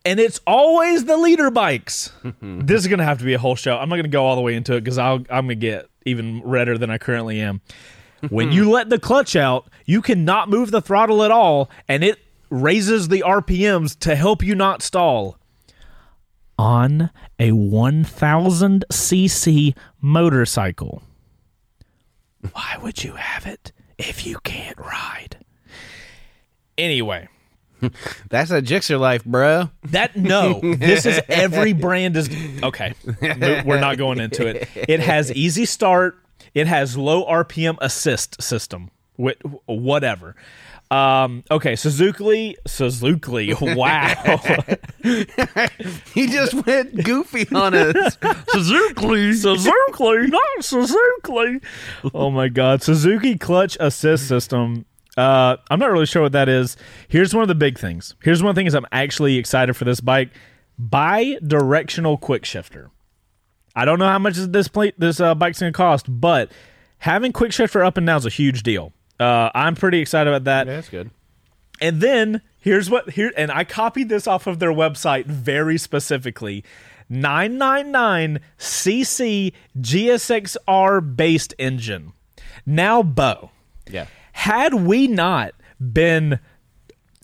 and 0.05 0.18
it's 0.18 0.40
always 0.47 1.05
the 1.05 1.16
leader 1.16 1.51
bikes. 1.51 2.11
this 2.42 2.81
is 2.81 2.88
gonna 2.88 3.05
have 3.05 3.18
to 3.18 3.25
be 3.25 3.35
a 3.35 3.38
whole 3.38 3.55
show. 3.55 3.77
I'm 3.77 3.88
not 3.88 3.97
gonna 3.97 4.09
go 4.09 4.25
all 4.25 4.35
the 4.35 4.42
way 4.42 4.55
into 4.55 4.75
it 4.75 4.81
because 4.81 4.99
I'm 4.99 5.25
gonna 5.25 5.55
get 5.55 5.87
even 6.05 6.42
redder 6.42 6.79
than 6.79 6.90
I 6.90 6.99
currently 6.99 7.40
am. 7.40 7.61
when 8.31 8.51
you 8.51 8.71
let 8.71 8.88
the 8.88 8.99
clutch 8.99 9.37
out, 9.37 9.68
you 9.85 10.01
cannot 10.03 10.49
move 10.49 10.71
the 10.71 10.81
throttle 10.81 11.23
at 11.23 11.31
all, 11.31 11.71
and 11.88 12.03
it 12.03 12.18
raises 12.51 13.09
the 13.09 13.23
RPMs 13.27 13.99
to 14.01 14.14
help 14.14 14.42
you 14.42 14.55
not 14.55 14.83
stall. 14.83 15.38
On 16.59 17.11
a 17.38 17.53
1000 17.53 18.85
cc 18.92 19.77
motorcycle. 20.01 21.03
Why 22.53 22.77
would 22.81 23.03
you 23.03 23.14
have 23.14 23.47
it 23.47 23.73
if 23.99 24.27
you 24.27 24.38
can't 24.45 24.79
ride? 24.79 25.38
Anyway, 26.79 27.29
That's 28.31 28.51
a 28.51 28.62
Gixxer 28.62 28.99
life, 29.01 29.25
bro. 29.25 29.71
that 29.85 30.16
no, 30.16 30.61
this 30.61 31.07
is 31.07 31.21
every 31.29 31.73
brand 31.75 32.16
is 32.16 32.31
okay. 32.62 32.95
We're 33.21 33.81
not 33.81 33.99
going 33.99 34.21
into 34.21 34.47
it. 34.47 34.68
It 34.75 35.01
has 35.01 35.33
easy 35.33 35.64
start. 35.64 36.18
It 36.55 36.66
has 36.66 36.97
low 36.97 37.25
RPM 37.27 37.77
assist 37.81 38.42
system. 38.42 38.90
Wh- 39.18 39.33
Whatever. 39.66 40.37
Um, 40.90 41.42
okay, 41.51 41.75
Suzuki. 41.75 42.57
Suzuki. 42.66 43.55
Wow. 43.61 44.42
He 46.14 46.27
just 46.29 46.53
went 46.66 47.03
goofy 47.05 47.47
on 47.55 47.75
us. 47.75 48.18
Suzuki, 48.49 49.33
Suzuki, 49.33 50.29
not 50.29 50.42
Suzuki. 50.61 51.61
Oh 52.14 52.31
my 52.31 52.49
God, 52.49 52.83
Suzuki 52.83 53.37
clutch 53.38 53.77
assist 53.81 54.29
system. 54.29 54.85
Uh, 55.16 55.57
I'm 55.70 55.79
not 55.79 55.90
really 55.90 56.07
sure 56.07 56.22
what 56.22 56.33
that 56.33 56.48
is. 56.48 56.77
Here's 57.09 57.35
one 57.35 57.42
of 57.42 57.48
the 57.48 57.55
big 57.55 57.79
things. 57.79 58.14
Here's 58.22 58.42
one 58.42 58.51
of 58.51 58.55
the 58.55 58.61
things 58.61 58.75
I'm 58.75 58.87
actually 58.92 59.37
excited 59.37 59.75
for 59.75 59.85
this 59.85 60.01
bike: 60.01 60.31
bi-directional 60.79 62.16
quick 62.18 62.44
shifter. 62.44 62.90
I 63.75 63.85
don't 63.85 63.98
know 63.98 64.09
how 64.09 64.18
much 64.18 64.37
this 64.37 64.68
plate 64.68 64.94
this 64.98 65.20
uh, 65.20 65.35
bike's 65.35 65.61
gonna 65.61 65.72
cost, 65.72 66.07
but 66.09 66.51
having 66.98 67.33
quick 67.33 67.53
shifter 67.53 67.83
up 67.85 67.96
and 67.96 68.07
down 68.07 68.18
is 68.18 68.27
a 68.27 68.31
huge 68.31 68.62
deal. 68.62 68.92
Uh, 69.20 69.51
I'm 69.55 69.75
pretty 69.75 70.01
excited 70.01 70.29
about 70.31 70.44
that. 70.44 70.66
That's 70.66 70.88
good. 70.88 71.11
And 71.81 72.01
then 72.01 72.42
here's 72.59 72.88
what 72.88 73.11
here 73.11 73.33
and 73.37 73.51
I 73.51 73.64
copied 73.64 74.09
this 74.09 74.27
off 74.27 74.46
of 74.46 74.59
their 74.59 74.72
website 74.72 75.27
very 75.27 75.79
specifically. 75.79 76.64
999 77.09 78.40
cc 78.59 79.53
GSXR 79.79 81.16
based 81.16 81.55
engine. 81.59 82.12
Now, 82.64 83.03
Beau, 83.03 83.51
Yeah. 83.90 84.07
Had 84.33 84.75
we 84.75 85.07
not 85.07 85.55
been 85.81 86.38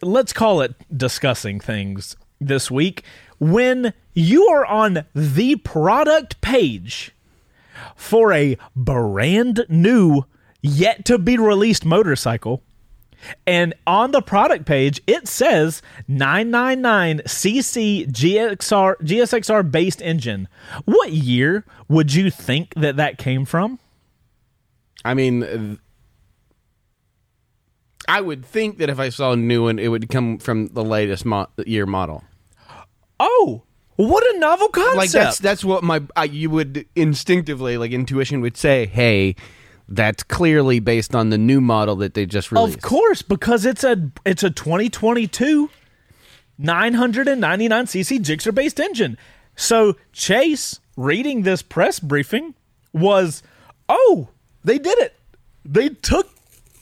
let's 0.02 0.32
call 0.32 0.60
it 0.60 0.74
discussing 0.96 1.58
things 1.60 2.16
this 2.40 2.70
week 2.70 3.02
when 3.38 3.92
you 4.14 4.46
are 4.48 4.64
on 4.66 5.04
the 5.14 5.56
product 5.56 6.40
page 6.40 7.12
for 7.96 8.32
a 8.32 8.56
brand 8.74 9.64
new 9.68 10.24
yet 10.60 11.04
to 11.04 11.18
be 11.18 11.36
released 11.36 11.84
motorcycle 11.84 12.62
and 13.46 13.74
on 13.86 14.12
the 14.12 14.22
product 14.22 14.64
page 14.66 15.00
it 15.06 15.26
says 15.26 15.82
999 16.06 17.20
cc 17.20 18.10
GXR 18.10 18.96
GSXR 18.96 19.70
based 19.70 20.02
engine. 20.02 20.48
What 20.84 21.12
year 21.12 21.64
would 21.88 22.14
you 22.14 22.30
think 22.30 22.74
that 22.74 22.96
that 22.96 23.18
came 23.18 23.44
from? 23.44 23.78
I 25.04 25.14
mean, 25.14 25.78
I 28.08 28.20
would 28.20 28.44
think 28.44 28.78
that 28.78 28.88
if 28.88 28.98
I 28.98 29.10
saw 29.10 29.32
a 29.32 29.36
new 29.36 29.64
one, 29.64 29.78
it 29.78 29.88
would 29.88 30.08
come 30.08 30.38
from 30.38 30.68
the 30.68 30.82
latest 30.82 31.24
mo- 31.24 31.48
year 31.66 31.86
model. 31.86 32.24
oh 33.20 33.62
what 33.96 34.22
a 34.32 34.38
novel 34.38 34.68
concept 34.68 34.96
Like 34.96 35.10
that's 35.10 35.38
that's 35.40 35.64
what 35.64 35.82
my 35.82 36.02
I, 36.14 36.24
you 36.24 36.50
would 36.50 36.86
instinctively, 36.94 37.76
like 37.76 37.90
intuition 37.90 38.40
would 38.40 38.56
say. 38.56 38.86
Hey, 38.86 39.34
that's 39.88 40.22
clearly 40.22 40.78
based 40.78 41.16
on 41.16 41.30
the 41.30 41.38
new 41.38 41.60
model 41.60 41.96
that 41.96 42.14
they 42.14 42.24
just 42.24 42.52
released. 42.52 42.76
Of 42.76 42.82
course, 42.82 43.22
because 43.22 43.64
it's 43.64 43.82
a 43.82 44.10
it's 44.24 44.44
a 44.44 44.50
2022 44.50 45.68
999 46.58 47.86
cc 47.86 48.18
Gixxer 48.20 48.54
based 48.54 48.78
engine. 48.78 49.18
So 49.56 49.96
Chase 50.12 50.78
reading 50.96 51.42
this 51.42 51.62
press 51.62 51.98
briefing 51.98 52.54
was, 52.92 53.42
oh, 53.88 54.28
they 54.64 54.78
did 54.78 54.98
it. 54.98 55.14
They 55.64 55.88
took, 55.88 56.28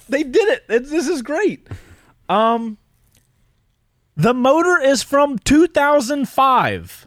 they 0.08 0.22
did 0.22 0.48
it. 0.48 0.64
It's- 0.68 0.90
this 0.90 1.08
is 1.08 1.22
great. 1.22 1.66
Um, 2.28 2.78
the 4.16 4.34
motor 4.34 4.80
is 4.80 5.02
from 5.02 5.38
2005. 5.38 7.06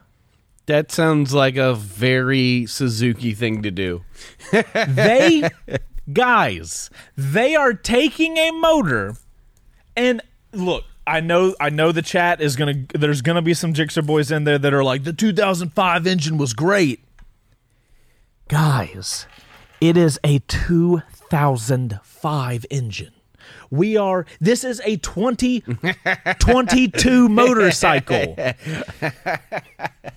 That 0.68 0.92
sounds 0.92 1.34
like 1.34 1.58
a 1.58 1.74
very 1.74 2.68
Suzuki 2.68 3.34
thing 3.34 3.64
to 3.64 3.72
do. 3.72 4.04
they 4.88 5.50
guys 6.14 6.90
they 7.16 7.56
are 7.56 7.74
taking 7.74 8.38
a 8.38 8.50
motor 8.50 9.16
and 9.96 10.22
look 10.54 10.84
i 11.06 11.20
know 11.20 11.54
i 11.60 11.70
know 11.70 11.92
the 11.92 12.02
chat 12.02 12.42
is 12.42 12.56
gonna 12.56 12.74
there's 12.96 13.22
gonna 13.22 13.44
be 13.44 13.54
some 13.54 13.74
Gixxer 13.76 14.04
boys 14.04 14.32
in 14.32 14.44
there 14.44 14.58
that 14.58 14.74
are 14.74 14.84
like 14.84 15.04
the 15.04 15.14
2005 15.14 16.08
engine 16.08 16.40
was 16.40 16.54
great 16.54 17.04
guys 18.48 19.28
it 19.80 19.96
is 19.98 20.20
a 20.24 20.40
2005 21.30 22.66
engine 22.70 23.14
we 23.70 23.98
are 23.98 24.26
this 24.40 24.64
is 24.64 24.82
a 24.86 24.96
2022 24.98 27.30
motorcycle 27.44 28.36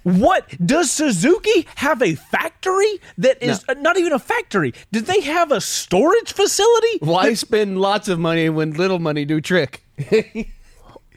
what 0.03 0.48
does 0.64 0.90
Suzuki 0.90 1.66
have 1.77 2.03
a 2.03 2.14
factory 2.14 3.01
that 3.18 3.42
is 3.42 3.64
uh, 3.68 3.75
not 3.75 3.98
even 3.98 4.12
a 4.12 4.18
factory? 4.18 4.75
Did 4.90 5.07
they 5.07 5.20
have 5.20 5.53
a 5.53 5.61
storage 5.61 6.33
facility? 6.33 6.98
Why 7.01 7.35
spend 7.35 7.81
lots 7.81 8.09
of 8.09 8.18
money 8.18 8.48
when 8.48 8.72
little 8.72 8.98
money 8.98 9.25
do 9.25 9.40
trick? 9.40 9.85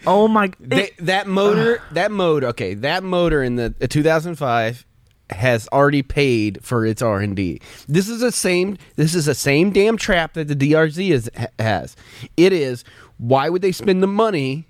Oh 0.07 0.27
my! 0.27 0.51
They, 0.59 0.91
that 0.99 1.25
motor, 1.25 1.81
that 1.93 2.11
motor, 2.11 2.49
okay, 2.49 2.75
that 2.75 3.03
motor 3.03 3.41
in 3.41 3.55
the, 3.55 3.73
the 3.77 3.87
2005 3.87 4.85
has 5.31 5.67
already 5.71 6.03
paid 6.03 6.63
for 6.63 6.85
its 6.85 7.01
R 7.01 7.19
and 7.19 7.35
D. 7.35 7.59
This 7.87 8.09
is 8.09 8.19
the 8.19 8.31
same. 8.31 8.77
This 8.95 9.15
is 9.15 9.25
the 9.25 9.35
same 9.35 9.71
damn 9.71 9.97
trap 9.97 10.33
that 10.33 10.47
the 10.47 10.55
DRZ 10.55 11.09
is, 11.09 11.29
has. 11.59 11.95
It 12.37 12.53
is. 12.53 12.83
Why 13.17 13.49
would 13.49 13.61
they 13.61 13.71
spend 13.71 14.03
the 14.03 14.07
money 14.07 14.67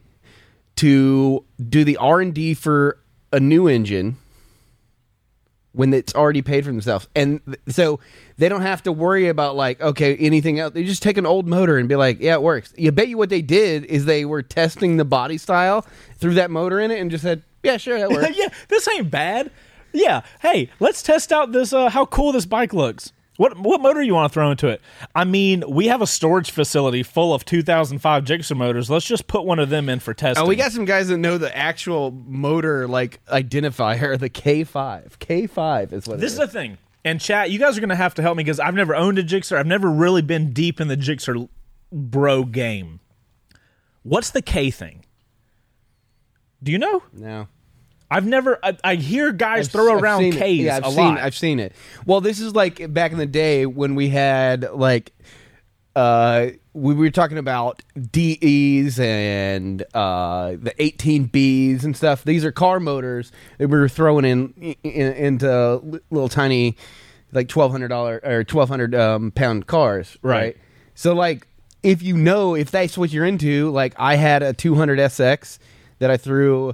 to 0.78 1.44
do 1.70 1.84
the 1.84 1.98
R 1.98 2.22
and 2.22 2.34
D 2.34 2.54
for 2.54 3.00
a 3.32 3.40
new 3.40 3.68
engine 3.68 4.18
when 5.74 5.94
it's 5.94 6.16
already 6.16 6.42
paid 6.42 6.64
for 6.64 6.72
themselves? 6.72 7.08
And 7.16 7.58
so 7.68 8.00
they 8.38 8.48
don't 8.48 8.62
have 8.62 8.84
to 8.84 8.92
worry 8.92 9.28
about 9.28 9.56
like 9.58 9.82
okay 9.82 10.16
anything 10.18 10.60
else. 10.60 10.74
They 10.74 10.86
just 10.86 11.04
take 11.04 11.18
an 11.18 11.26
old 11.26 11.48
motor 11.48 11.78
and 11.78 11.90
be 11.90 11.96
like, 11.96 12.20
yeah, 12.22 12.36
it 12.36 12.42
works. 12.42 12.74
You 12.78 12.92
bet 12.94 13.10
you 13.10 13.18
what 13.18 13.30
they 13.30 13.42
did 13.42 13.84
is 13.86 14.06
they 14.06 14.24
were 14.24 14.42
testing 14.42 14.96
the 14.98 15.06
body 15.06 15.38
style, 15.38 15.86
threw 16.18 16.36
that 16.36 16.50
motor 16.50 16.80
in 16.80 16.92
it, 16.92 17.00
and 17.00 17.12
just 17.12 17.24
said, 17.24 17.44
yeah, 17.64 17.78
sure, 17.78 18.00
that 18.00 18.10
works. 18.10 18.32
yeah, 18.38 18.50
this 18.70 18.88
ain't 18.88 19.10
bad. 19.12 19.52
Yeah, 19.96 20.22
hey, 20.42 20.70
let's 20.80 21.02
test 21.02 21.32
out 21.32 21.52
this. 21.52 21.74
Uh, 21.74 21.90
how 21.90 22.06
cool 22.06 22.32
this 22.32 22.46
bike 22.46 22.74
looks. 22.74 23.12
What 23.38 23.58
what 23.60 23.82
motor 23.82 24.02
you 24.02 24.14
want 24.14 24.32
to 24.32 24.34
throw 24.34 24.50
into 24.52 24.68
it? 24.68 24.82
I 25.14 25.26
mean, 25.26 25.64
we 25.68 25.88
have 25.88 26.02
a 26.02 26.08
storage 26.08 26.52
facility 26.52 27.04
full 27.04 27.34
of 27.34 27.44
2005 27.44 28.24
Gixxer 28.24 28.56
motors. 28.56 28.90
Let's 28.90 29.06
just 29.06 29.28
put 29.28 29.46
one 29.46 29.60
of 29.60 29.70
them 29.70 29.90
in 29.90 30.00
for 30.00 30.14
testing. 30.14 30.44
Oh, 30.44 30.48
we 30.48 30.56
got 30.56 30.72
some 30.72 30.86
guys 30.86 31.10
that 31.10 31.18
know 31.18 31.38
the 31.38 31.56
actual 31.56 32.12
motor 32.12 32.88
like 32.88 33.24
identifier, 33.26 34.18
the 34.18 34.30
K5. 34.30 35.18
K5 35.18 35.94
is 35.94 36.08
what 36.08 36.20
This 36.20 36.34
is 36.34 36.40
it 36.40 36.42
the 36.44 36.48
thing. 36.48 36.78
And 37.04 37.20
chat, 37.22 37.52
you 37.52 37.60
guys 37.60 37.78
are 37.78 37.82
going 37.82 37.90
to 37.90 37.96
have 37.96 38.16
to 38.16 38.22
help 38.22 38.38
me 38.38 38.44
because 38.44 38.60
I've 38.60 38.74
never 38.74 38.96
owned 38.96 39.20
a 39.20 39.24
Gixxer. 39.24 39.58
I've 39.58 39.68
never 39.68 39.92
really 39.92 40.22
been 40.22 40.54
deep 40.54 40.80
in 40.80 40.88
the 40.88 40.98
Gixxer 40.98 41.48
bro 41.92 42.46
game. 42.46 43.00
What's 44.04 44.30
the 44.32 44.42
K 44.42 44.72
thing? 44.72 45.06
Do 46.64 46.72
you 46.72 46.80
know? 46.80 47.04
No. 47.14 47.48
I've 48.12 48.26
never. 48.26 48.60
I, 48.64 48.78
I 48.84 48.96
hear 48.96 49.32
guys 49.32 49.68
I've- 49.68 49.72
throw 49.72 49.96
I've 49.96 50.02
around 50.04 50.24
it. 50.26 50.36
K's 50.36 50.62
Yeah, 50.66 50.78
I've 50.78 50.86
a 50.86 50.90
seen, 50.92 50.98
lot. 50.98 51.18
I've 51.20 51.36
seen 51.36 51.60
it. 51.60 51.74
Well, 52.06 52.22
this 52.22 52.40
is 52.40 52.54
like 52.56 52.94
back 52.94 53.12
in 53.12 53.18
the 53.18 53.26
day 53.26 53.66
when 53.66 53.96
we 53.96 54.10
had 54.10 54.70
like 54.74 55.12
uh, 55.96 56.48
we 56.74 56.94
were 56.94 57.10
talking 57.10 57.38
about 57.38 57.82
DEs 58.12 59.00
and 59.00 59.82
uh, 59.94 60.52
the 60.52 60.74
18Bs 60.78 61.84
and 61.84 61.96
stuff. 61.96 62.24
These 62.24 62.44
are 62.44 62.52
car 62.52 62.80
motors 62.80 63.32
that 63.58 63.70
we 63.70 63.78
were 63.80 63.88
throwing 63.90 64.26
in, 64.26 64.76
in 64.84 65.14
into 65.14 66.02
little 66.12 66.30
tiny, 66.30 66.76
like 67.32 67.48
twelve 67.48 67.72
hundred 67.72 67.88
dollar 67.90 68.20
or 68.24 68.44
twelve 68.44 68.68
hundred 68.70 68.94
um, 68.94 69.32
pound 69.32 69.68
cars, 69.68 70.18
right? 70.22 70.36
Right. 70.38 70.58
So 70.96 71.14
like, 71.14 71.48
if 71.82 72.02
you 72.04 72.18
know 72.18 72.56
if 72.56 72.72
that's 72.72 72.98
what 72.98 73.12
you're 73.14 73.26
into, 73.26 73.70
like 73.72 73.94
I 73.98 74.16
had 74.16 74.44
a 74.44 74.54
200 74.54 74.98
SX 75.00 75.60
that 76.00 76.10
I 76.12 76.18
threw 76.18 76.74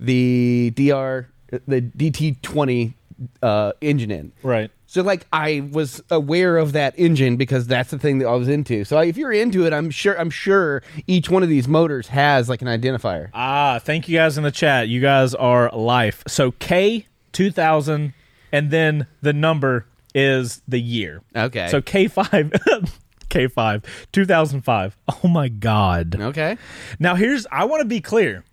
the 0.00 0.72
DR 0.74 1.26
the 1.66 1.80
DT20 1.82 2.94
uh, 3.42 3.72
engine 3.80 4.10
in, 4.10 4.32
Right. 4.42 4.70
so 4.86 5.02
like 5.02 5.26
I 5.32 5.66
was 5.72 6.02
aware 6.10 6.58
of 6.58 6.72
that 6.72 6.98
engine 6.98 7.36
because 7.36 7.66
that's 7.66 7.90
the 7.90 7.98
thing 7.98 8.18
that 8.18 8.26
I 8.26 8.34
was 8.34 8.48
into. 8.48 8.84
So 8.84 8.98
if 9.00 9.16
you're 9.16 9.32
into 9.32 9.64
it, 9.64 9.72
I'm 9.72 9.90
sure 9.90 10.18
I'm 10.20 10.28
sure 10.30 10.82
each 11.06 11.30
one 11.30 11.42
of 11.42 11.48
these 11.48 11.66
motors 11.66 12.08
has 12.08 12.48
like 12.50 12.60
an 12.62 12.68
identifier. 12.68 13.30
Ah, 13.32 13.78
thank 13.82 14.08
you 14.08 14.18
guys 14.18 14.36
in 14.36 14.44
the 14.44 14.50
chat. 14.50 14.88
You 14.88 15.00
guys 15.00 15.34
are 15.34 15.70
life. 15.74 16.22
So 16.26 16.50
K 16.52 17.06
two 17.32 17.50
thousand, 17.50 18.12
and 18.52 18.70
then 18.70 19.06
the 19.22 19.32
number 19.32 19.86
is 20.14 20.60
the 20.68 20.80
year. 20.80 21.22
Okay. 21.34 21.68
So 21.68 21.80
K 21.80 22.08
five, 22.08 22.52
K 23.30 23.46
five, 23.48 23.82
two 24.12 24.26
thousand 24.26 24.60
five. 24.62 24.94
Oh 25.24 25.28
my 25.28 25.48
god. 25.48 26.16
Okay. 26.20 26.58
Now 26.98 27.14
here's 27.14 27.46
I 27.50 27.64
want 27.64 27.80
to 27.80 27.88
be 27.88 28.00
clear. 28.02 28.44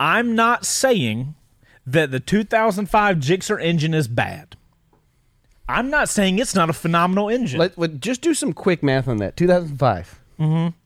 I'm 0.00 0.34
not 0.34 0.64
saying 0.64 1.34
that 1.86 2.10
the 2.10 2.20
2005 2.20 3.16
Gixxer 3.16 3.62
engine 3.62 3.94
is 3.94 4.08
bad. 4.08 4.56
I'm 5.68 5.90
not 5.90 6.08
saying 6.08 6.38
it's 6.38 6.54
not 6.54 6.70
a 6.70 6.72
phenomenal 6.72 7.28
engine. 7.28 7.58
Let, 7.58 7.76
let 7.76 8.00
just 8.00 8.22
do 8.22 8.32
some 8.32 8.52
quick 8.52 8.82
math 8.82 9.08
on 9.08 9.18
that. 9.18 9.36
2005. 9.36 10.20
Mm-hmm. 10.38 10.76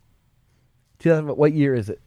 2000, 0.98 1.36
what 1.36 1.52
year 1.52 1.74
is 1.74 1.88
it? 1.88 2.00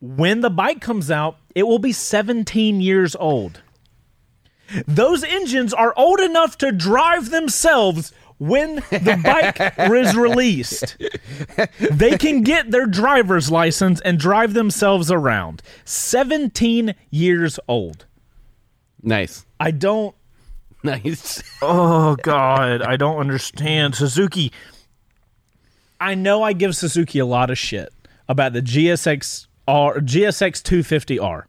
when 0.00 0.40
the 0.40 0.50
bike 0.50 0.80
comes 0.80 1.10
out, 1.10 1.38
it 1.54 1.64
will 1.64 1.78
be 1.78 1.92
17 1.92 2.80
years 2.80 3.16
old. 3.16 3.62
Those 4.86 5.22
engines 5.22 5.72
are 5.72 5.94
old 5.96 6.20
enough 6.20 6.58
to 6.58 6.72
drive 6.72 7.30
themselves 7.30 8.12
when 8.38 8.76
the 8.90 9.20
bike 9.24 9.74
is 9.90 10.14
released. 10.16 10.96
They 11.78 12.18
can 12.18 12.42
get 12.42 12.70
their 12.70 12.86
driver's 12.86 13.50
license 13.50 14.00
and 14.02 14.18
drive 14.18 14.52
themselves 14.54 15.10
around. 15.10 15.62
17 15.84 16.94
years 17.10 17.58
old. 17.68 18.06
Nice. 19.02 19.46
I 19.60 19.70
don't 19.70 20.14
Nice. 20.82 21.42
Oh 21.62 22.16
god, 22.22 22.82
I 22.82 22.96
don't 22.96 23.16
understand 23.18 23.94
Suzuki. 23.94 24.52
I 26.00 26.14
know 26.14 26.42
I 26.42 26.52
give 26.52 26.76
Suzuki 26.76 27.18
a 27.18 27.26
lot 27.26 27.50
of 27.50 27.58
shit 27.58 27.92
about 28.28 28.52
the 28.52 28.60
GSX 28.60 29.46
R 29.66 29.94
GSX 29.96 30.62
250R. 30.62 31.44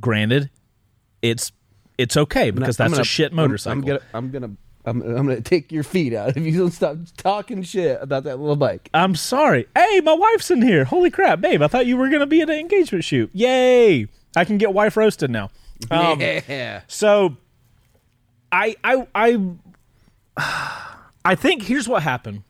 Granted, 0.00 0.50
it's 1.22 1.50
it's 1.96 2.16
okay 2.16 2.50
because 2.50 2.78
I'm 2.78 2.84
that's 2.84 2.92
gonna- 2.94 3.02
a 3.02 3.04
shit 3.04 3.32
I'm- 3.32 3.36
motorcycle. 3.36 3.78
I'm, 3.80 3.84
gonna 3.86 4.00
I'm 4.12 4.30
gonna 4.30 4.56
I'm, 4.86 5.00
I'm 5.02 5.26
gonna 5.26 5.40
take 5.40 5.72
your 5.72 5.82
feet 5.82 6.12
out 6.12 6.36
if 6.36 6.44
you 6.44 6.58
don't 6.58 6.70
stop 6.70 6.96
talking 7.16 7.62
shit 7.62 8.00
about 8.02 8.24
that 8.24 8.38
little 8.38 8.56
bike. 8.56 8.90
I'm 8.92 9.14
sorry. 9.14 9.66
Hey, 9.74 10.00
my 10.00 10.12
wife's 10.12 10.50
in 10.50 10.62
here. 10.62 10.84
Holy 10.84 11.10
crap, 11.10 11.40
babe! 11.40 11.62
I 11.62 11.68
thought 11.68 11.86
you 11.86 11.96
were 11.96 12.08
gonna 12.08 12.26
be 12.26 12.42
at 12.42 12.50
an 12.50 12.58
engagement 12.58 13.04
shoot. 13.04 13.30
Yay! 13.32 14.08
I 14.36 14.44
can 14.44 14.58
get 14.58 14.72
wife 14.72 14.96
roasted 14.96 15.30
now. 15.30 15.50
Um, 15.90 16.20
yeah. 16.20 16.82
So, 16.86 17.36
I 18.52 18.76
I 18.84 19.06
I 19.14 19.38
I 21.24 21.34
think 21.34 21.62
here's 21.62 21.88
what 21.88 22.02
happened. 22.02 22.42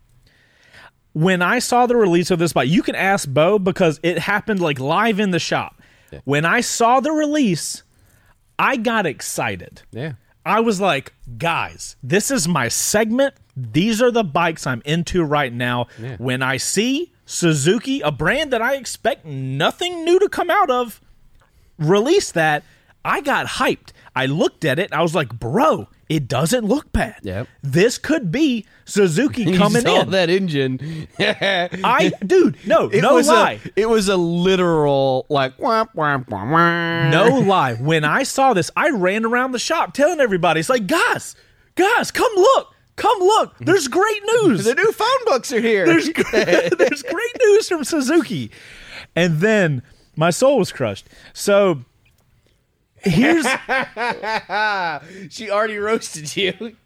When 1.13 1.43
I 1.43 1.61
saw 1.61 1.87
the 1.87 1.97
release 1.97 2.33
of 2.33 2.41
this 2.41 2.53
bike, 2.53 2.69
you 2.69 2.83
can 2.83 2.97
ask 2.97 3.29
Beau 3.33 3.61
because 3.61 4.01
it 4.03 4.19
happened 4.19 4.59
like 4.61 4.81
live 4.81 5.21
in 5.21 5.31
the 5.31 5.39
shop. 5.39 5.81
When 6.25 6.45
I 6.45 6.61
saw 6.61 7.01
the 7.01 7.11
release, 7.11 7.83
I 8.59 8.77
got 8.77 9.07
excited. 9.07 9.83
Yeah. 9.91 10.13
I 10.45 10.61
was 10.61 10.81
like, 10.81 11.15
guys, 11.39 11.97
this 12.03 12.31
is 12.31 12.47
my 12.47 12.69
segment. 12.69 13.35
These 13.57 14.03
are 14.03 14.11
the 14.11 14.25
bikes 14.25 14.67
I'm 14.67 14.83
into 14.85 15.23
right 15.25 15.53
now. 15.53 15.87
Yeah. 15.99 16.17
When 16.19 16.43
I 16.43 16.59
see 16.59 17.13
Suzuki, 17.25 18.01
a 18.01 18.11
brand 18.11 18.53
that 18.53 18.61
I 18.61 18.75
expect 18.75 19.25
nothing 19.25 20.05
new 20.05 20.19
to 20.19 20.29
come 20.29 20.51
out 20.51 20.71
of, 20.71 21.01
release 21.79 22.31
that, 22.33 22.63
I 23.05 23.21
got 23.21 23.47
hyped. 23.47 23.91
I 24.15 24.27
looked 24.27 24.65
at 24.65 24.79
it. 24.79 24.93
I 24.93 25.03
was 25.03 25.15
like, 25.15 25.39
bro, 25.39 25.89
it 26.09 26.29
doesn't 26.29 26.65
look 26.65 26.93
bad. 26.93 27.17
Yep. 27.23 27.49
This 27.63 27.99
could 27.99 28.31
be 28.31 28.67
Suzuki 28.85 29.45
coming 29.57 29.83
you 29.83 29.89
saw 29.89 30.01
in. 30.03 30.11
that 30.11 30.31
engine. 30.31 31.09
I, 31.19 32.13
dude, 32.25 32.57
no, 32.67 32.89
It 32.89 33.01
no 33.03 33.15
was 33.15 33.29
lie. 33.29 33.61
A, 33.65 33.71
it 33.81 33.89
was 33.89 34.09
a 34.09 34.17
literal 34.17 35.27
like 35.29 35.59
wah, 35.59 35.87
wah, 35.95 36.19
wah, 36.29 36.51
wah. 36.51 37.09
No 37.11 37.39
lie. 37.39 37.75
When 37.75 38.05
I 38.05 38.23
saw 38.23 38.53
this, 38.53 38.71
I 38.77 38.91
ran 38.91 39.25
around 39.25 39.53
the 39.53 39.59
shop 39.59 39.95
telling 39.95 40.21
everybody, 40.21 40.61
it's 40.61 40.69
like, 40.69 40.87
guys, 40.87 41.35
guys, 41.75 42.11
come 42.11 42.33
look. 42.35 42.69
Come 42.97 43.19
look. 43.19 43.59
There's 43.59 43.89
great 43.89 44.23
news. 44.43 44.65
The 44.65 44.75
new 44.75 44.93
phone 44.93 45.25
books 45.27 45.53
are 45.53 45.61
here. 45.61 45.85
There's, 45.85 46.09
there's 46.33 47.03
great 47.03 47.37
news 47.41 47.69
from 47.69 47.83
Suzuki. 47.83 48.53
And 49.17 49.41
then 49.41 49.83
my 50.15 50.31
soul 50.31 50.59
was 50.59 50.71
crushed. 50.71 51.09
So 51.33 51.81
here's 53.05 53.47
she 55.33 55.51
already 55.51 55.79
roasted 55.79 56.37
you. 56.37 56.77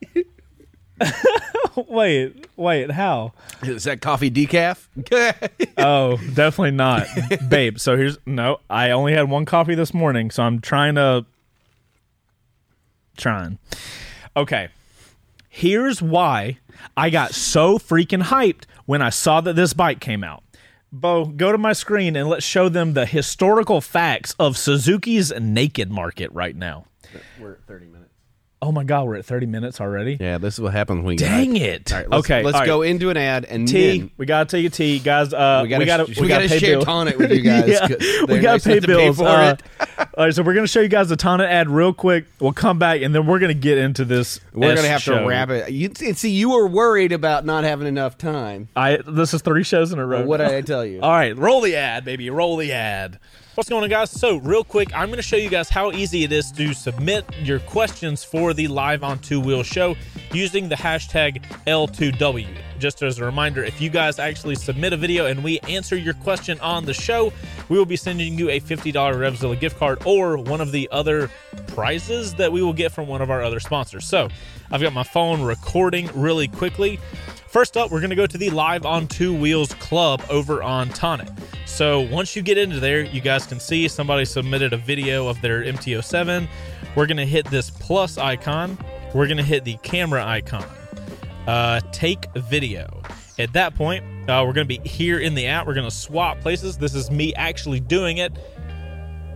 wait, 1.88 2.46
wait, 2.57 2.90
how? 2.90 3.33
Is 3.62 3.85
that 3.85 4.00
coffee 4.00 4.31
decaf? 4.31 4.87
Oh, 5.81 6.16
definitely 6.35 6.72
not. 6.72 7.07
Babe, 7.48 7.78
so 7.78 7.96
here's 7.96 8.18
no, 8.26 8.59
I 8.68 8.90
only 8.90 9.12
had 9.12 9.31
one 9.31 9.44
coffee 9.44 9.76
this 9.76 9.94
morning, 9.94 10.31
so 10.33 10.42
I'm 10.42 10.61
trying 10.61 10.96
to 10.96 11.24
trying. 13.16 13.59
Okay. 14.37 14.68
Here's 15.48 16.02
why 16.02 16.59
I 16.96 17.11
got 17.11 17.33
so 17.33 17.78
freaking 17.78 18.24
hyped 18.24 18.64
when 18.87 19.02
I 19.02 19.11
saw 19.11 19.40
that 19.40 19.54
this 19.54 19.72
bike 19.72 20.00
came 20.00 20.24
out. 20.24 20.42
Beau, 20.90 21.27
go 21.27 21.53
to 21.53 21.59
my 21.59 21.74
screen 21.74 22.16
and 22.16 22.29
let's 22.29 22.46
show 22.46 22.68
them 22.68 22.94
the 22.94 23.05
historical 23.05 23.81
facts 23.81 24.35
of 24.38 24.57
Suzuki's 24.57 25.33
naked 25.38 25.90
market 25.90 26.33
right 26.33 26.57
now. 26.57 26.87
We're 27.38 27.53
at 27.53 27.62
30 27.66 27.87
minutes. 27.87 28.07
Oh 28.60 28.72
my 28.72 28.82
god, 28.82 29.06
we're 29.06 29.14
at 29.14 29.24
30 29.24 29.46
minutes 29.46 29.80
already. 29.80 30.16
Yeah, 30.18 30.38
this 30.38 30.54
is 30.54 30.60
what 30.60 30.72
happens 30.72 31.04
when 31.04 31.12
you 31.12 31.18
Dang 31.18 31.52
get 31.54 31.62
it. 31.62 31.92
All 31.92 31.98
right, 32.00 32.10
let's, 32.10 32.20
okay, 32.26 32.42
let's 32.42 32.54
all 32.56 32.60
right. 32.62 32.66
go 32.66 32.82
into 32.82 33.08
an 33.08 33.16
ad 33.16 33.44
and 33.44 33.68
T. 33.68 33.98
then 34.00 34.10
We 34.16 34.26
gotta 34.26 34.50
take 34.50 34.66
a 34.66 34.70
T, 34.70 34.98
guys. 34.98 35.32
Uh, 35.32 35.60
we 35.62 35.68
gotta, 35.68 35.78
we 35.78 35.84
gotta, 35.86 36.20
we, 36.22 36.26
gotta, 36.28 36.48
pay 36.48 36.58
share. 36.58 36.80
Tonit 36.80 37.16
with 37.18 37.30
you 37.30 37.42
guys. 37.42 37.68
yeah, 37.68 37.86
we 38.26 38.40
gotta 38.40 38.42
nice 38.42 38.64
pay 38.64 38.80
bills. 38.80 39.18
for 39.18 39.28
Uh, 39.28 39.52
it. 39.52 39.62
all 40.16 40.24
right, 40.24 40.34
so 40.34 40.42
we're 40.42 40.54
gonna 40.54 40.66
show 40.66 40.80
you 40.80 40.88
guys 40.88 41.08
the 41.08 41.16
Tonit 41.16 41.46
ad 41.46 41.68
real 41.70 41.92
quick. 41.92 42.24
We'll 42.40 42.52
come 42.52 42.80
back 42.80 43.00
and 43.00 43.14
then 43.14 43.26
we're 43.26 43.38
gonna 43.38 43.54
get 43.54 43.78
into 43.78 44.04
this. 44.04 44.40
We're 44.52 44.72
S 44.72 44.78
gonna 44.78 44.88
have 44.88 45.02
show. 45.02 45.20
to 45.20 45.26
wrap 45.28 45.50
it. 45.50 45.70
You 45.70 45.92
see, 45.94 46.30
you 46.30 46.50
were 46.50 46.66
worried 46.66 47.12
about 47.12 47.44
not 47.44 47.62
having 47.62 47.86
enough 47.86 48.18
time. 48.18 48.68
I 48.74 48.98
this 49.06 49.34
is 49.34 49.42
three 49.42 49.62
shows 49.62 49.92
in 49.92 50.00
a 50.00 50.04
row. 50.06 50.24
What 50.24 50.38
did 50.38 50.48
I 50.48 50.62
tell 50.62 50.84
you? 50.84 51.00
All 51.02 51.12
right, 51.12 51.36
roll 51.38 51.60
the 51.60 51.76
ad, 51.76 52.04
baby. 52.04 52.28
Roll 52.28 52.56
the 52.56 52.72
ad. 52.72 53.20
What's 53.58 53.68
going 53.68 53.82
on, 53.82 53.90
guys? 53.90 54.12
So, 54.12 54.36
real 54.36 54.62
quick, 54.62 54.94
I'm 54.94 55.08
going 55.08 55.16
to 55.16 55.22
show 55.22 55.34
you 55.34 55.50
guys 55.50 55.68
how 55.68 55.90
easy 55.90 56.22
it 56.22 56.30
is 56.30 56.52
to 56.52 56.72
submit 56.72 57.24
your 57.42 57.58
questions 57.58 58.22
for 58.22 58.54
the 58.54 58.68
Live 58.68 59.02
on 59.02 59.18
Two 59.18 59.40
Wheel 59.40 59.64
show 59.64 59.96
using 60.32 60.68
the 60.68 60.76
hashtag 60.76 61.42
L2W. 61.66 62.46
Just 62.78 63.02
as 63.02 63.18
a 63.18 63.24
reminder, 63.24 63.64
if 63.64 63.80
you 63.80 63.90
guys 63.90 64.20
actually 64.20 64.54
submit 64.54 64.92
a 64.92 64.96
video 64.96 65.26
and 65.26 65.42
we 65.42 65.58
answer 65.62 65.96
your 65.96 66.14
question 66.14 66.60
on 66.60 66.84
the 66.84 66.94
show, 66.94 67.32
we 67.68 67.76
will 67.76 67.84
be 67.84 67.96
sending 67.96 68.38
you 68.38 68.48
a 68.48 68.60
$50 68.60 68.92
Revzilla 68.92 69.58
gift 69.58 69.76
card 69.76 70.00
or 70.06 70.38
one 70.38 70.60
of 70.60 70.70
the 70.70 70.88
other 70.92 71.28
prizes 71.66 72.34
that 72.34 72.52
we 72.52 72.62
will 72.62 72.72
get 72.72 72.92
from 72.92 73.08
one 73.08 73.22
of 73.22 73.28
our 73.28 73.42
other 73.42 73.58
sponsors. 73.58 74.06
So, 74.06 74.28
I've 74.70 74.82
got 74.82 74.92
my 74.92 75.02
phone 75.02 75.42
recording 75.42 76.08
really 76.14 76.46
quickly. 76.46 77.00
First 77.48 77.78
up, 77.78 77.90
we're 77.90 78.00
going 78.00 78.11
to 78.11 78.16
go 78.16 78.26
to 78.26 78.37
the 78.37 78.50
Live 78.50 78.84
on 78.84 79.08
Two 79.08 79.34
Wheels 79.34 79.72
Club 79.74 80.22
over 80.28 80.62
on 80.62 80.90
Tonit. 80.90 81.34
So 81.64 82.00
once 82.00 82.37
you 82.37 82.42
get 82.42 82.58
into 82.58 82.78
there, 82.78 83.00
you 83.00 83.22
guys 83.22 83.46
can 83.46 83.58
see 83.58 83.88
somebody 83.88 84.26
submitted 84.26 84.74
a 84.74 84.76
video 84.76 85.28
of 85.28 85.40
their 85.40 85.62
MT07. 85.62 86.46
We're 86.94 87.06
going 87.06 87.16
to 87.16 87.24
hit 87.24 87.46
this 87.46 87.70
plus 87.70 88.18
icon. 88.18 88.76
We're 89.14 89.26
going 89.26 89.38
to 89.38 89.42
hit 89.42 89.64
the 89.64 89.78
camera 89.82 90.26
icon. 90.26 90.66
Uh, 91.46 91.80
take 91.90 92.30
video. 92.34 93.03
At 93.38 93.55
that 93.55 93.74
point, 93.74 94.05
uh, 94.28 94.44
we're 94.46 94.53
going 94.53 94.68
to 94.68 94.78
be 94.78 94.86
here 94.86 95.18
in 95.18 95.34
the 95.34 95.46
app. 95.46 95.66
We're 95.66 95.72
going 95.74 95.88
to 95.88 95.96
swap 95.96 96.40
places. 96.40 96.76
This 96.76 96.94
is 96.94 97.11
me 97.11 97.32
actually 97.34 97.80
doing 97.80 98.18
it. 98.18 98.36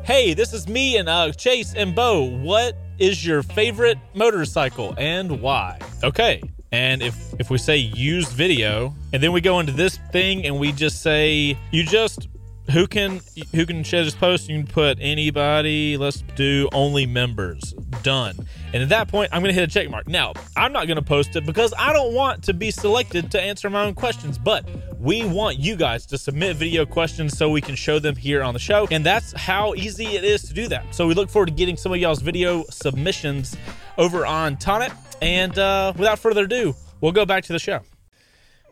Hey, 0.05 0.35
this 0.35 0.53
is 0.53 0.69
me 0.69 0.99
and 0.99 1.09
uh, 1.09 1.33
Chase 1.33 1.73
and 1.75 1.95
Beau. 1.95 2.25
What 2.25 2.77
is 2.99 3.25
your 3.25 3.43
favorite 3.43 3.97
motorcycle 4.13 4.95
and 4.99 5.41
why? 5.41 5.79
Okay. 6.05 6.43
And 6.73 7.03
if 7.03 7.17
if 7.39 7.51
we 7.51 7.59
say 7.59 7.77
use 7.77 8.33
video, 8.33 8.95
and 9.13 9.23
then 9.23 9.33
we 9.33 9.41
go 9.41 9.61
into 9.61 9.73
this 9.73 9.99
thing 10.11 10.47
and 10.47 10.59
we 10.59 10.73
just 10.73 11.03
say 11.03 11.57
you 11.71 11.85
just 11.85 12.29
who 12.71 12.87
can 12.87 13.21
who 13.55 13.67
can 13.67 13.83
share 13.83 14.05
this 14.05 14.15
post? 14.15 14.49
You 14.49 14.63
can 14.63 14.67
put 14.67 14.99
anybody. 15.01 15.97
Let's 15.97 16.23
do 16.37 16.69
only 16.73 17.07
members. 17.07 17.73
Done. 18.03 18.37
And 18.73 18.83
at 18.83 18.89
that 18.89 19.09
point, 19.09 19.31
I'm 19.33 19.43
going 19.43 19.55
to 19.55 19.61
hit 19.61 19.69
a 19.69 19.73
check 19.73 19.91
mark. 19.91 20.09
Now, 20.09 20.33
I'm 20.57 20.73
not 20.73 20.87
going 20.87 20.97
to 20.97 21.03
post 21.03 21.37
it 21.37 21.45
because 21.45 21.75
I 21.79 21.93
don't 21.93 22.15
want 22.15 22.43
to 22.45 22.55
be 22.55 22.71
selected 22.71 23.31
to 23.33 23.41
answer 23.41 23.69
my 23.69 23.85
own 23.85 23.95
questions, 23.95 24.39
but 24.39 24.65
we 24.99 25.25
want 25.25 25.59
you 25.59 25.77
guys 25.77 26.07
to 26.07 26.19
submit 26.19 26.57
video 26.57 26.87
questions 26.87 27.37
so 27.37 27.51
we 27.51 27.61
can 27.61 27.75
show 27.75 27.99
them 27.99 28.17
here 28.17 28.43
on 28.43 28.55
the 28.55 28.61
show. 28.61 28.89
And 28.91 29.05
that's 29.05 29.33
how 29.33 29.75
easy 29.75 30.07
it 30.07 30.25
is 30.25 30.43
to 30.45 30.55
do 30.55 30.69
that. 30.69 30.95
So 30.95 31.07
we 31.07 31.15
look 31.15 31.29
forward 31.29 31.47
to 31.47 31.53
getting 31.53 31.77
some 31.77 31.93
of 31.93 31.99
y'all's 31.99 32.23
video 32.23 32.65
submissions 32.71 33.57
over 33.99 34.25
on 34.25 34.57
Tonit. 34.57 34.93
And 35.23 35.57
uh, 35.57 35.93
without 35.97 36.19
further 36.19 36.45
ado, 36.45 36.75
we'll 37.01 37.13
go 37.13 37.25
back 37.25 37.45
to 37.45 37.53
the 37.53 37.61
show. 37.61 37.81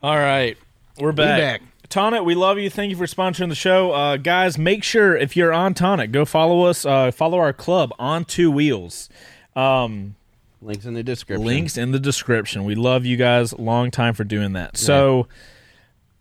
All 0.03 0.16
right, 0.16 0.59
we're 0.98 1.12
back. 1.12 1.61
back. 1.61 1.62
Tonit, 1.88 2.24
we 2.24 2.34
love 2.34 2.59
you. 2.59 2.68
Thank 2.68 2.90
you 2.90 2.96
for 2.96 3.07
sponsoring 3.07 3.51
the 3.51 3.55
show. 3.55 3.92
Uh, 3.92 4.16
guys, 4.16 4.59
make 4.59 4.82
sure 4.82 5.16
if 5.16 5.36
you're 5.36 5.53
on 5.53 5.74
Tonit, 5.74 6.11
go 6.11 6.24
follow 6.24 6.62
us. 6.64 6.84
Uh, 6.84 7.12
follow 7.12 7.38
our 7.38 7.53
club 7.53 7.92
on 8.01 8.24
Two 8.24 8.51
Wheels. 8.51 9.09
Um, 9.55 10.16
Links 10.61 10.84
in 10.84 10.94
the 10.94 11.05
description. 11.05 11.46
links 11.46 11.76
in 11.76 11.92
the 11.92 12.01
description. 12.01 12.64
We 12.64 12.74
love 12.74 13.07
you 13.07 13.16
guys. 13.16 13.57
Long 13.57 13.92
time 13.92 14.14
for 14.14 14.24
doing 14.24 14.53
that. 14.55 14.76
So, 14.76 15.28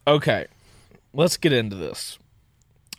okay, 0.05 0.45
let's 1.11 1.37
get 1.37 1.53
into 1.53 1.75
this. 1.75 2.19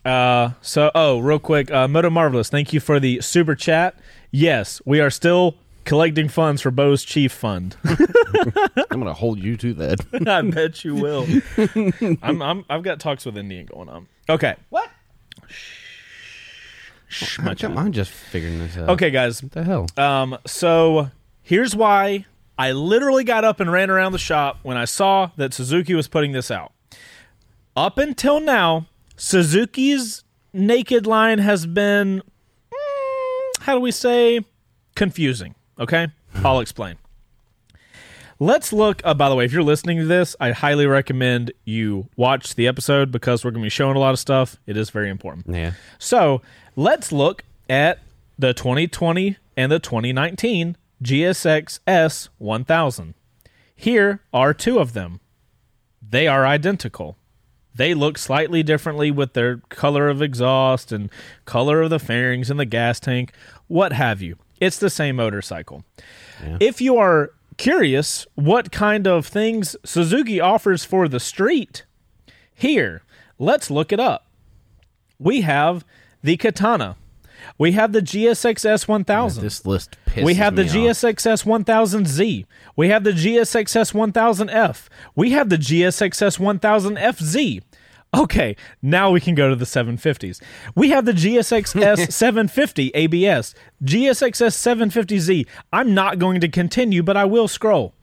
Uh, 0.03 0.51
so 0.61 0.91
oh, 0.93 1.19
real 1.19 1.39
quick, 1.39 1.71
uh, 1.71 1.87
Moto 1.87 2.09
Marvelous, 2.09 2.49
thank 2.49 2.73
you 2.73 2.81
for 2.81 2.99
the 2.99 3.21
super 3.21 3.55
chat. 3.55 3.95
Yes, 4.31 4.81
we 4.85 4.99
are 4.99 5.09
still 5.09 5.55
collecting 5.91 6.29
funds 6.29 6.61
for 6.61 6.71
Beau's 6.71 7.03
Chief 7.03 7.33
Fund. 7.33 7.75
I'm 7.83 9.01
gonna 9.01 9.11
hold 9.11 9.39
you 9.39 9.57
to 9.57 9.73
that. 9.73 9.99
I 10.25 10.41
bet 10.41 10.85
you 10.85 10.95
will. 10.95 11.27
I'm, 12.23 12.41
I'm 12.41 12.63
I've 12.69 12.81
got 12.81 13.01
talks 13.01 13.25
with 13.25 13.35
Indian 13.35 13.65
going 13.65 13.89
on. 13.89 14.07
Okay. 14.29 14.55
what? 14.69 14.89
Shh, 17.09 17.39
I'm, 17.39 17.43
my 17.43 17.53
child. 17.55 17.77
I'm 17.77 17.91
just 17.91 18.09
figuring 18.09 18.59
this 18.59 18.77
out. 18.77 18.87
Okay, 18.91 19.11
guys. 19.11 19.43
What 19.43 19.51
the 19.51 19.65
hell? 19.65 19.87
Um, 19.97 20.37
so 20.47 21.09
here's 21.41 21.75
why 21.75 22.25
I 22.57 22.71
literally 22.71 23.25
got 23.25 23.43
up 23.43 23.59
and 23.59 23.69
ran 23.69 23.89
around 23.89 24.13
the 24.13 24.17
shop 24.17 24.59
when 24.63 24.77
I 24.77 24.85
saw 24.85 25.31
that 25.35 25.53
Suzuki 25.53 25.93
was 25.93 26.07
putting 26.07 26.31
this 26.31 26.49
out. 26.49 26.71
Up 27.75 27.97
until 27.97 28.39
now, 28.39 28.87
Suzuki's 29.17 30.23
naked 30.53 31.05
line 31.05 31.39
has 31.39 31.65
been, 31.65 32.23
mm, 32.71 33.63
how 33.63 33.75
do 33.75 33.81
we 33.81 33.91
say, 33.91 34.45
confusing. 34.95 35.53
Okay, 35.81 36.07
I'll 36.35 36.59
explain. 36.59 36.95
Let's 38.39 38.71
look. 38.71 39.01
Uh, 39.03 39.13
by 39.15 39.29
the 39.29 39.35
way, 39.35 39.45
if 39.45 39.51
you're 39.51 39.63
listening 39.63 39.97
to 39.97 40.05
this, 40.05 40.35
I 40.39 40.51
highly 40.51 40.85
recommend 40.85 41.51
you 41.65 42.07
watch 42.15 42.55
the 42.55 42.67
episode 42.67 43.11
because 43.11 43.43
we're 43.43 43.51
going 43.51 43.63
to 43.63 43.65
be 43.65 43.69
showing 43.69 43.95
a 43.95 43.99
lot 43.99 44.13
of 44.13 44.19
stuff. 44.19 44.57
It 44.67 44.77
is 44.77 44.91
very 44.91 45.09
important. 45.09 45.47
yeah. 45.47 45.73
So 45.97 46.41
let's 46.75 47.11
look 47.11 47.43
at 47.69 47.99
the 48.37 48.53
2020 48.53 49.37
and 49.57 49.71
the 49.71 49.79
2019 49.79 50.77
GSX 51.03 51.79
S 51.87 52.29
1000. 52.37 53.13
Here 53.75 54.21
are 54.31 54.53
two 54.53 54.77
of 54.77 54.93
them. 54.93 55.19
They 56.07 56.27
are 56.27 56.45
identical. 56.45 57.17
They 57.73 57.93
look 57.95 58.17
slightly 58.17 58.61
differently 58.63 59.09
with 59.09 59.33
their 59.33 59.57
color 59.69 60.09
of 60.09 60.21
exhaust 60.21 60.91
and 60.91 61.09
color 61.45 61.81
of 61.81 61.89
the 61.89 61.99
fairings 61.99 62.49
and 62.51 62.59
the 62.59 62.65
gas 62.65 62.99
tank, 62.99 63.31
what 63.67 63.93
have 63.93 64.21
you. 64.21 64.37
It's 64.61 64.77
the 64.77 64.89
same 64.89 65.17
motorcycle. 65.17 65.83
If 66.61 66.79
you 66.79 66.95
are 66.97 67.31
curious 67.57 68.25
what 68.35 68.71
kind 68.71 69.05
of 69.05 69.27
things 69.27 69.75
Suzuki 69.83 70.39
offers 70.39 70.85
for 70.85 71.09
the 71.09 71.19
street, 71.19 71.83
here, 72.53 73.01
let's 73.37 73.69
look 73.69 73.91
it 73.91 73.99
up 73.99 74.27
we 75.21 75.41
have 75.41 75.85
the 76.23 76.35
Katana. 76.37 76.97
We 77.57 77.71
have 77.71 77.91
the 77.91 78.01
GSX-S 78.01 78.87
1000. 78.87 79.43
This 79.43 79.65
list 79.65 79.97
pisses 80.05 80.23
we 80.23 80.35
have 80.35 80.55
the 80.55 80.63
me 80.63 80.69
off. 80.69 80.75
GSX-S 80.75 81.43
1000Z. 81.43 82.45
We 82.75 82.89
have 82.89 83.03
the 83.03 83.11
GSX-S 83.11 83.91
1000F. 83.91 84.87
We 85.15 85.31
have 85.31 85.49
the 85.49 85.57
GSX-S 85.57 86.37
1000FZ. 86.37 87.61
Okay, 88.13 88.57
now 88.81 89.09
we 89.11 89.21
can 89.21 89.35
go 89.35 89.49
to 89.49 89.55
the 89.55 89.63
750s. 89.65 90.41
We 90.75 90.89
have 90.89 91.05
the 91.05 91.13
GSX-S 91.13 92.13
750 92.15 92.91
ABS, 92.93 93.55
GSX-S 93.83 94.57
750Z. 94.57 95.47
I'm 95.71 95.93
not 95.93 96.19
going 96.19 96.41
to 96.41 96.49
continue, 96.49 97.03
but 97.03 97.15
I 97.15 97.23
will 97.23 97.47
scroll. 97.47 97.93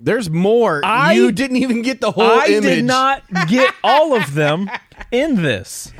There's 0.00 0.28
more. 0.28 0.80
I- 0.84 1.12
you 1.12 1.30
didn't 1.30 1.58
even 1.58 1.82
get 1.82 2.00
the 2.00 2.10
whole 2.10 2.24
I 2.24 2.46
image. 2.46 2.62
did 2.62 2.84
not 2.84 3.22
get 3.46 3.72
all 3.84 4.14
of 4.16 4.34
them 4.34 4.68
in 5.12 5.36
this. 5.42 5.92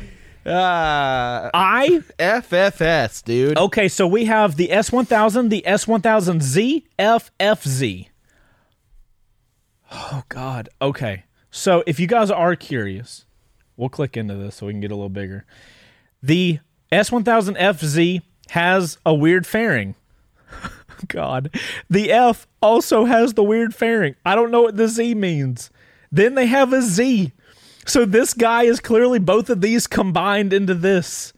Uh, 0.45 1.51
I 1.55 2.01
FFS, 2.19 3.23
dude. 3.23 3.57
Okay, 3.57 3.87
so 3.87 4.09
we 4.09 4.25
have 4.25 4.57
the 4.57 4.71
S1000, 4.73 5.51
the 5.51 5.63
S1000Z, 5.65 6.83
FFZ. 6.99 8.09
Oh, 9.93 10.23
God. 10.29 10.69
Okay. 10.81 11.23
So 11.53 11.85
if 11.87 12.01
you 12.01 12.07
guys 12.07 12.31
are 12.31 12.57
curious, 12.57 13.27
we'll 13.77 13.91
click 13.91 14.17
into 14.17 14.35
this 14.35 14.57
so 14.57 14.67
we 14.67 14.73
can 14.73 14.81
get 14.81 14.91
a 14.91 14.97
little 14.97 15.11
bigger. 15.11 15.45
The 16.23 16.61
S1000FZ 16.91 18.23
has 18.49 18.99
a 19.05 19.15
weird 19.15 19.47
fairing. 19.47 19.95
God. 21.09 21.55
The 21.91 22.11
F 22.11 22.47
also 22.63 23.05
has 23.05 23.35
the 23.35 23.45
weird 23.45 23.75
fairing. 23.75 24.15
I 24.25 24.35
don't 24.35 24.51
know 24.51 24.63
what 24.63 24.79
the 24.79 24.89
Z 24.89 25.15
means. 25.15 25.71
Then 26.11 26.37
they 26.37 26.47
have 26.47 26.73
a 26.73 26.81
Z. 26.81 27.33
So 27.85 28.07
this 28.07 28.33
guy 28.33 28.63
is 28.63 28.81
clearly 28.81 29.19
both 29.19 29.51
of 29.51 29.61
these 29.61 29.87
combined 29.87 30.55
into 30.55 30.75
this. 30.75 31.35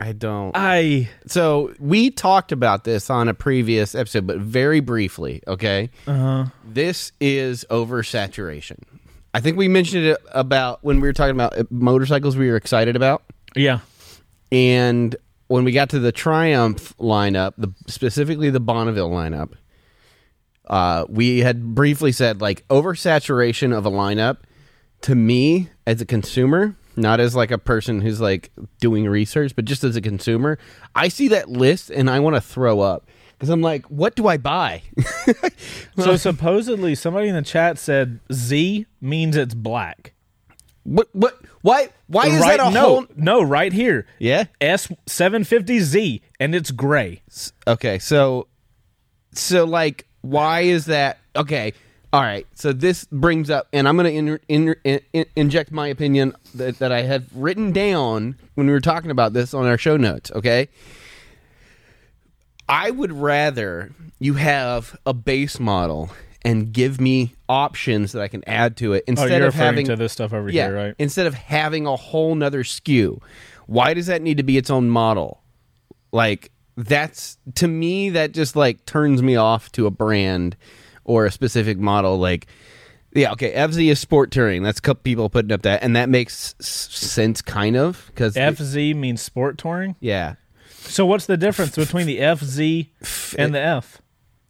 I 0.00 0.12
don't. 0.12 0.52
I. 0.56 1.10
so 1.26 1.74
we 1.78 2.10
talked 2.10 2.52
about 2.52 2.84
this 2.84 3.10
on 3.10 3.28
a 3.28 3.34
previous 3.34 3.94
episode, 3.94 4.26
but 4.26 4.38
very 4.38 4.80
briefly. 4.80 5.42
Okay. 5.46 5.90
Uh-huh. 6.06 6.46
This 6.64 7.12
is 7.20 7.66
oversaturation. 7.70 8.78
I 9.34 9.40
think 9.40 9.56
we 9.58 9.68
mentioned 9.68 10.06
it 10.06 10.18
about 10.32 10.82
when 10.82 11.00
we 11.00 11.08
were 11.08 11.12
talking 11.12 11.34
about 11.34 11.56
uh, 11.56 11.64
motorcycles 11.70 12.36
we 12.36 12.48
were 12.50 12.56
excited 12.56 12.96
about, 12.96 13.22
Yeah. 13.54 13.80
and 14.50 15.14
when 15.46 15.64
we 15.64 15.72
got 15.72 15.90
to 15.90 15.98
the 15.98 16.12
Triumph 16.12 16.96
lineup, 16.98 17.52
the 17.58 17.72
specifically 17.86 18.50
the 18.50 18.58
Bonneville 18.60 19.10
lineup, 19.10 19.52
uh, 20.66 21.04
we 21.08 21.40
had 21.40 21.74
briefly 21.74 22.10
said 22.12 22.40
like 22.40 22.66
oversaturation 22.68 23.76
of 23.76 23.84
a 23.86 23.90
lineup 23.90 24.38
to 25.02 25.14
me 25.14 25.68
as 25.86 26.00
a 26.00 26.06
consumer, 26.06 26.74
not 27.00 27.20
as 27.20 27.34
like 27.34 27.50
a 27.50 27.58
person 27.58 28.00
who's 28.00 28.20
like 28.20 28.50
doing 28.80 29.06
research, 29.08 29.56
but 29.56 29.64
just 29.64 29.84
as 29.84 29.96
a 29.96 30.00
consumer, 30.00 30.58
I 30.94 31.08
see 31.08 31.28
that 31.28 31.48
list 31.48 31.90
and 31.90 32.08
I 32.10 32.20
want 32.20 32.36
to 32.36 32.40
throw 32.40 32.80
up 32.80 33.06
because 33.32 33.48
I'm 33.48 33.62
like, 33.62 33.86
what 33.86 34.14
do 34.14 34.26
I 34.28 34.36
buy? 34.36 34.82
So 35.98 36.16
supposedly 36.16 36.94
somebody 36.94 37.28
in 37.28 37.34
the 37.34 37.42
chat 37.42 37.78
said 37.78 38.20
Z 38.32 38.86
means 39.00 39.36
it's 39.36 39.54
black. 39.54 40.14
what? 40.84 41.08
What? 41.12 41.38
Why? 41.62 41.88
Why 42.06 42.26
is 42.26 42.40
right, 42.40 42.56
that 42.56 42.68
a 42.68 42.70
no, 42.70 42.80
whole? 42.80 43.06
no, 43.16 43.42
right 43.42 43.72
here. 43.72 44.06
Yeah. 44.18 44.44
S 44.60 44.90
seven 45.06 45.44
fifty 45.44 45.78
Z 45.80 46.22
and 46.38 46.54
it's 46.54 46.70
gray. 46.70 47.22
Okay, 47.66 47.98
so 47.98 48.46
so 49.34 49.64
like 49.64 50.06
why 50.22 50.60
is 50.62 50.86
that 50.86 51.18
okay? 51.36 51.74
All 52.12 52.22
right. 52.22 52.46
So 52.54 52.72
this 52.72 53.04
brings 53.04 53.50
up 53.50 53.68
and 53.72 53.86
I'm 53.88 53.96
going 53.96 54.26
to 54.26 54.40
in, 54.48 54.74
in, 54.84 55.00
in, 55.12 55.26
inject 55.36 55.70
my 55.70 55.86
opinion 55.86 56.34
that, 56.54 56.78
that 56.78 56.90
I 56.90 57.02
have 57.02 57.24
written 57.34 57.70
down 57.72 58.36
when 58.54 58.66
we 58.66 58.72
were 58.72 58.80
talking 58.80 59.10
about 59.12 59.32
this 59.32 59.54
on 59.54 59.66
our 59.66 59.78
show 59.78 59.96
notes, 59.96 60.32
okay? 60.32 60.68
I 62.68 62.90
would 62.90 63.12
rather 63.12 63.92
you 64.18 64.34
have 64.34 64.98
a 65.06 65.14
base 65.14 65.60
model 65.60 66.10
and 66.42 66.72
give 66.72 67.00
me 67.00 67.34
options 67.48 68.12
that 68.12 68.22
I 68.22 68.28
can 68.28 68.42
add 68.48 68.76
to 68.78 68.92
it 68.92 69.04
Oh, 69.06 69.10
instead 69.10 69.28
you're 69.30 69.48
of 69.48 69.54
referring 69.54 69.66
having 69.66 69.86
to 69.86 69.96
this 69.96 70.12
stuff 70.12 70.32
over 70.32 70.48
yeah, 70.50 70.66
here, 70.66 70.76
right? 70.76 70.94
instead 70.98 71.26
of 71.26 71.34
having 71.34 71.86
a 71.86 71.96
whole 71.96 72.34
nother 72.34 72.64
SKU. 72.64 73.20
Why 73.66 73.94
does 73.94 74.06
that 74.06 74.22
need 74.22 74.36
to 74.38 74.42
be 74.42 74.56
its 74.56 74.70
own 74.70 74.90
model? 74.90 75.42
Like 76.12 76.50
that's 76.76 77.38
to 77.56 77.68
me 77.68 78.10
that 78.10 78.32
just 78.32 78.56
like 78.56 78.84
turns 78.84 79.22
me 79.22 79.36
off 79.36 79.70
to 79.72 79.86
a 79.86 79.90
brand 79.90 80.56
or 81.10 81.26
a 81.26 81.30
specific 81.30 81.78
model. 81.78 82.18
Like 82.18 82.46
yeah, 83.12 83.32
okay, 83.32 83.52
FZ 83.52 83.90
is 83.90 83.98
sport 83.98 84.30
touring. 84.30 84.62
That's 84.62 84.78
a 84.78 84.82
couple 84.82 85.02
people 85.02 85.28
putting 85.28 85.50
up 85.52 85.62
that, 85.62 85.82
and 85.82 85.96
that 85.96 86.08
makes 86.08 86.54
s- 86.60 86.88
sense 86.92 87.42
kind 87.42 87.76
of 87.76 88.04
because 88.06 88.34
FZ 88.36 88.94
means 88.94 89.20
sport 89.20 89.58
touring. 89.58 89.96
yeah, 89.98 90.36
So 90.82 91.04
what's 91.04 91.26
the 91.26 91.36
difference 91.36 91.74
between 91.74 92.06
the 92.06 92.18
FZ 92.20 93.34
and 93.38 93.52
the 93.54 93.60
F? 93.60 94.00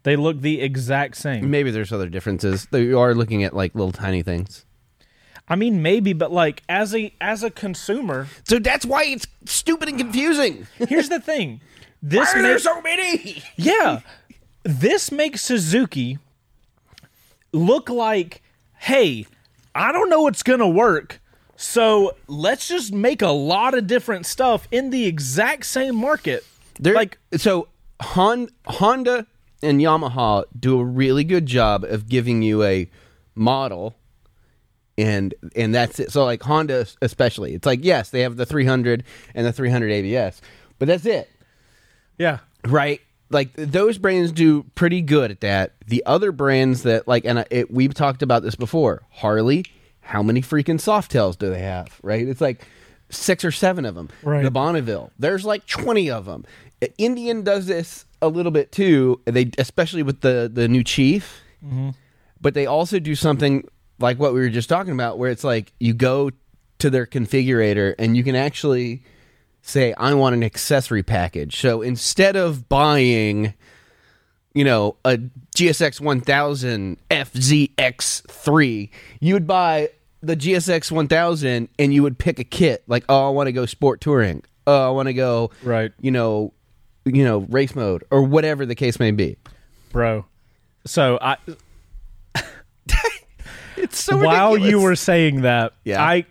They 0.02 0.16
look 0.16 0.40
the 0.40 0.60
exact 0.60 1.16
same. 1.16 1.50
maybe 1.50 1.70
there's 1.70 1.92
other 1.92 2.08
differences. 2.08 2.66
You 2.72 2.98
are 2.98 3.14
looking 3.14 3.44
at 3.44 3.54
like 3.54 3.74
little 3.74 3.92
tiny 3.92 4.22
things. 4.22 4.64
I 5.48 5.56
mean, 5.56 5.82
maybe, 5.82 6.12
but 6.12 6.30
like 6.30 6.62
as 6.68 6.94
a 6.94 7.12
as 7.20 7.42
a 7.42 7.50
consumer, 7.50 8.28
So 8.44 8.58
that's 8.58 8.84
why 8.86 9.04
it's 9.04 9.26
stupid 9.46 9.88
and 9.88 9.98
confusing. 9.98 10.66
here's 10.76 11.08
the 11.08 11.20
thing. 11.20 11.60
This 12.02 12.32
Why 12.32 12.40
are 12.40 12.42
there 12.42 12.52
makes 12.52 12.62
so 12.62 12.80
many? 12.80 13.42
Yeah. 13.56 14.00
This 14.64 15.12
makes 15.12 15.42
Suzuki 15.42 16.18
look 17.52 17.88
like, 17.88 18.42
hey, 18.78 19.26
I 19.74 19.92
don't 19.92 20.10
know 20.10 20.22
what's 20.22 20.42
going 20.42 20.60
to 20.60 20.68
work. 20.68 21.20
So 21.56 22.16
let's 22.26 22.68
just 22.68 22.92
make 22.92 23.20
a 23.22 23.28
lot 23.28 23.74
of 23.74 23.86
different 23.86 24.26
stuff 24.26 24.66
in 24.70 24.90
the 24.90 25.06
exact 25.06 25.66
same 25.66 25.94
market. 25.94 26.44
There, 26.78 26.94
like, 26.94 27.18
so 27.36 27.68
Hon- 28.00 28.48
Honda 28.66 29.26
and 29.62 29.80
Yamaha 29.80 30.44
do 30.58 30.80
a 30.80 30.84
really 30.84 31.24
good 31.24 31.46
job 31.46 31.84
of 31.84 32.08
giving 32.08 32.42
you 32.42 32.62
a 32.62 32.88
model 33.34 33.94
and 34.96 35.34
and 35.56 35.74
that's 35.74 35.98
it. 35.98 36.12
So 36.12 36.24
like 36.24 36.42
Honda 36.42 36.86
especially. 37.00 37.54
It's 37.54 37.66
like 37.66 37.84
yes, 37.84 38.10
they 38.10 38.20
have 38.20 38.36
the 38.36 38.46
300 38.46 39.04
and 39.34 39.46
the 39.46 39.52
300 39.52 39.90
ABS, 39.90 40.40
but 40.78 40.88
that's 40.88 41.06
it. 41.06 41.30
Yeah. 42.18 42.38
Right? 42.66 43.00
Like 43.30 43.52
those 43.54 43.96
brands 43.96 44.32
do 44.32 44.64
pretty 44.74 45.02
good 45.02 45.30
at 45.30 45.40
that. 45.40 45.74
The 45.86 46.02
other 46.04 46.32
brands 46.32 46.82
that 46.82 47.06
like 47.06 47.24
and 47.24 47.44
it, 47.50 47.70
we've 47.70 47.94
talked 47.94 48.22
about 48.22 48.42
this 48.42 48.56
before. 48.56 49.02
Harley, 49.10 49.64
how 50.00 50.22
many 50.22 50.42
freaking 50.42 50.80
Softails 50.80 51.38
do 51.38 51.50
they 51.50 51.60
have? 51.60 51.98
Right? 52.02 52.26
It's 52.26 52.40
like 52.40 52.66
six 53.10 53.44
or 53.44 53.52
seven 53.52 53.84
of 53.84 53.94
them. 53.94 54.08
Right. 54.22 54.42
The 54.42 54.50
Bonneville, 54.50 55.12
there's 55.18 55.44
like 55.44 55.66
20 55.66 56.10
of 56.10 56.24
them. 56.26 56.44
Indian 56.98 57.42
does 57.42 57.66
this 57.66 58.04
a 58.22 58.28
little 58.28 58.52
bit 58.52 58.72
too. 58.72 59.20
They 59.24 59.50
especially 59.58 60.02
with 60.02 60.20
the 60.20 60.50
the 60.52 60.68
new 60.68 60.82
Chief, 60.82 61.40
mm-hmm. 61.64 61.90
but 62.40 62.54
they 62.54 62.66
also 62.66 62.98
do 62.98 63.14
something 63.14 63.68
like 63.98 64.18
what 64.18 64.32
we 64.32 64.40
were 64.40 64.48
just 64.48 64.68
talking 64.68 64.92
about, 64.92 65.18
where 65.18 65.30
it's 65.30 65.44
like 65.44 65.72
you 65.78 65.92
go 65.92 66.30
to 66.78 66.90
their 66.90 67.06
configurator 67.06 67.94
and 67.98 68.16
you 68.16 68.24
can 68.24 68.34
actually 68.34 69.02
say, 69.62 69.92
I 69.94 70.14
want 70.14 70.34
an 70.34 70.42
accessory 70.42 71.02
package. 71.02 71.56
So 71.60 71.82
instead 71.82 72.36
of 72.36 72.68
buying, 72.68 73.54
you 74.54 74.64
know, 74.64 74.96
a 75.04 75.18
GSX 75.56 76.00
1000 76.00 76.96
FZX3, 77.10 78.90
you 79.20 79.34
would 79.34 79.46
buy 79.46 79.90
the 80.22 80.36
GSX 80.36 80.90
1000 80.92 81.68
and 81.78 81.94
you 81.94 82.02
would 82.02 82.18
pick 82.18 82.38
a 82.38 82.44
kit 82.44 82.82
like, 82.86 83.04
oh, 83.08 83.26
I 83.26 83.30
want 83.30 83.46
to 83.48 83.52
go 83.52 83.66
sport 83.66 84.00
touring. 84.00 84.42
Oh, 84.66 84.86
I 84.86 84.90
want 84.90 85.06
to 85.08 85.14
go, 85.14 85.50
Right. 85.62 85.92
you 86.00 86.10
know, 86.10 86.52
you 87.04 87.24
know, 87.24 87.38
race 87.48 87.74
mode 87.74 88.04
or 88.10 88.22
whatever 88.22 88.66
the 88.66 88.74
case 88.74 88.98
may 89.00 89.10
be. 89.10 89.36
Bro. 89.90 90.26
So 90.84 91.18
I 91.20 91.36
It's 93.76 94.02
so 94.02 94.18
while 94.18 94.52
ridiculous. 94.52 94.70
you 94.70 94.80
were 94.80 94.96
saying 94.96 95.40
that, 95.42 95.72
Yeah. 95.84 96.02
I 96.02 96.26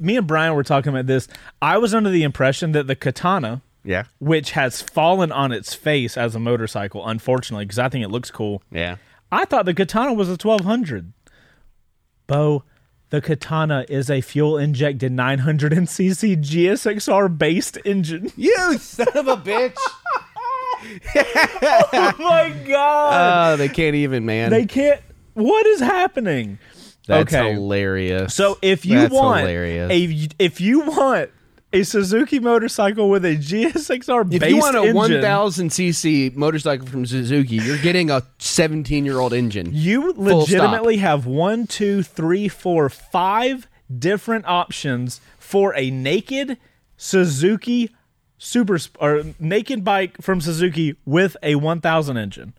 me 0.00 0.16
and 0.16 0.26
Brian 0.26 0.54
were 0.54 0.62
talking 0.64 0.90
about 0.90 1.06
this. 1.06 1.28
I 1.62 1.78
was 1.78 1.94
under 1.94 2.10
the 2.10 2.22
impression 2.22 2.72
that 2.72 2.86
the 2.86 2.96
katana, 2.96 3.62
yeah, 3.84 4.04
which 4.18 4.52
has 4.52 4.80
fallen 4.82 5.30
on 5.30 5.52
its 5.52 5.74
face 5.74 6.16
as 6.16 6.34
a 6.34 6.38
motorcycle, 6.40 7.06
unfortunately, 7.06 7.64
because 7.66 7.78
I 7.78 7.88
think 7.88 8.04
it 8.04 8.08
looks 8.10 8.30
cool. 8.30 8.62
yeah. 8.70 8.96
I 9.32 9.44
thought 9.44 9.64
the 9.64 9.74
katana 9.74 10.12
was 10.12 10.28
a 10.28 10.32
1200. 10.32 11.12
Beau, 12.26 12.64
the 13.10 13.20
katana 13.20 13.86
is 13.88 14.10
a 14.10 14.20
fuel 14.20 14.58
injected 14.58 15.12
900cc 15.12 16.36
GSXR 16.42 17.38
based 17.38 17.78
engine. 17.84 18.32
You 18.36 18.76
son 18.78 19.06
of 19.14 19.28
a 19.28 19.36
bitch! 19.36 19.76
oh 21.16 22.14
my 22.18 22.50
god. 22.66 23.52
Oh, 23.52 23.56
they 23.56 23.68
can't 23.68 23.94
even, 23.94 24.24
man. 24.24 24.50
they 24.50 24.66
can't 24.66 25.00
What 25.34 25.66
is 25.66 25.80
happening? 25.80 26.58
That's 27.06 27.32
okay. 27.32 27.52
hilarious. 27.54 28.34
So 28.34 28.58
if 28.62 28.84
you 28.86 28.98
That's 28.98 29.12
want 29.12 29.40
hilarious. 29.40 29.90
a 29.90 30.28
if 30.38 30.60
you 30.60 30.80
want 30.80 31.30
a 31.72 31.82
Suzuki 31.84 32.40
motorcycle 32.40 33.08
with 33.08 33.24
a 33.24 33.36
GSXR 33.36 34.32
if 34.32 34.48
you 34.48 34.58
want 34.58 34.76
a 34.76 34.80
engine, 34.80 34.96
1000 34.96 35.68
cc 35.68 36.34
motorcycle 36.34 36.86
from 36.86 37.06
Suzuki, 37.06 37.56
you're 37.56 37.78
getting 37.78 38.10
a 38.10 38.22
17 38.38 39.04
year 39.04 39.18
old 39.18 39.32
engine. 39.32 39.70
you 39.72 40.12
legitimately 40.16 40.96
have 40.98 41.26
one, 41.26 41.66
two, 41.66 42.02
three, 42.02 42.48
four, 42.48 42.88
five 42.88 43.68
different 43.96 44.46
options 44.46 45.20
for 45.38 45.74
a 45.76 45.90
naked 45.90 46.58
Suzuki 46.96 47.90
super 48.38 48.78
or 48.98 49.22
naked 49.38 49.84
bike 49.84 50.20
from 50.20 50.40
Suzuki 50.40 50.96
with 51.04 51.36
a 51.42 51.54
1000 51.56 52.16
engine. 52.16 52.54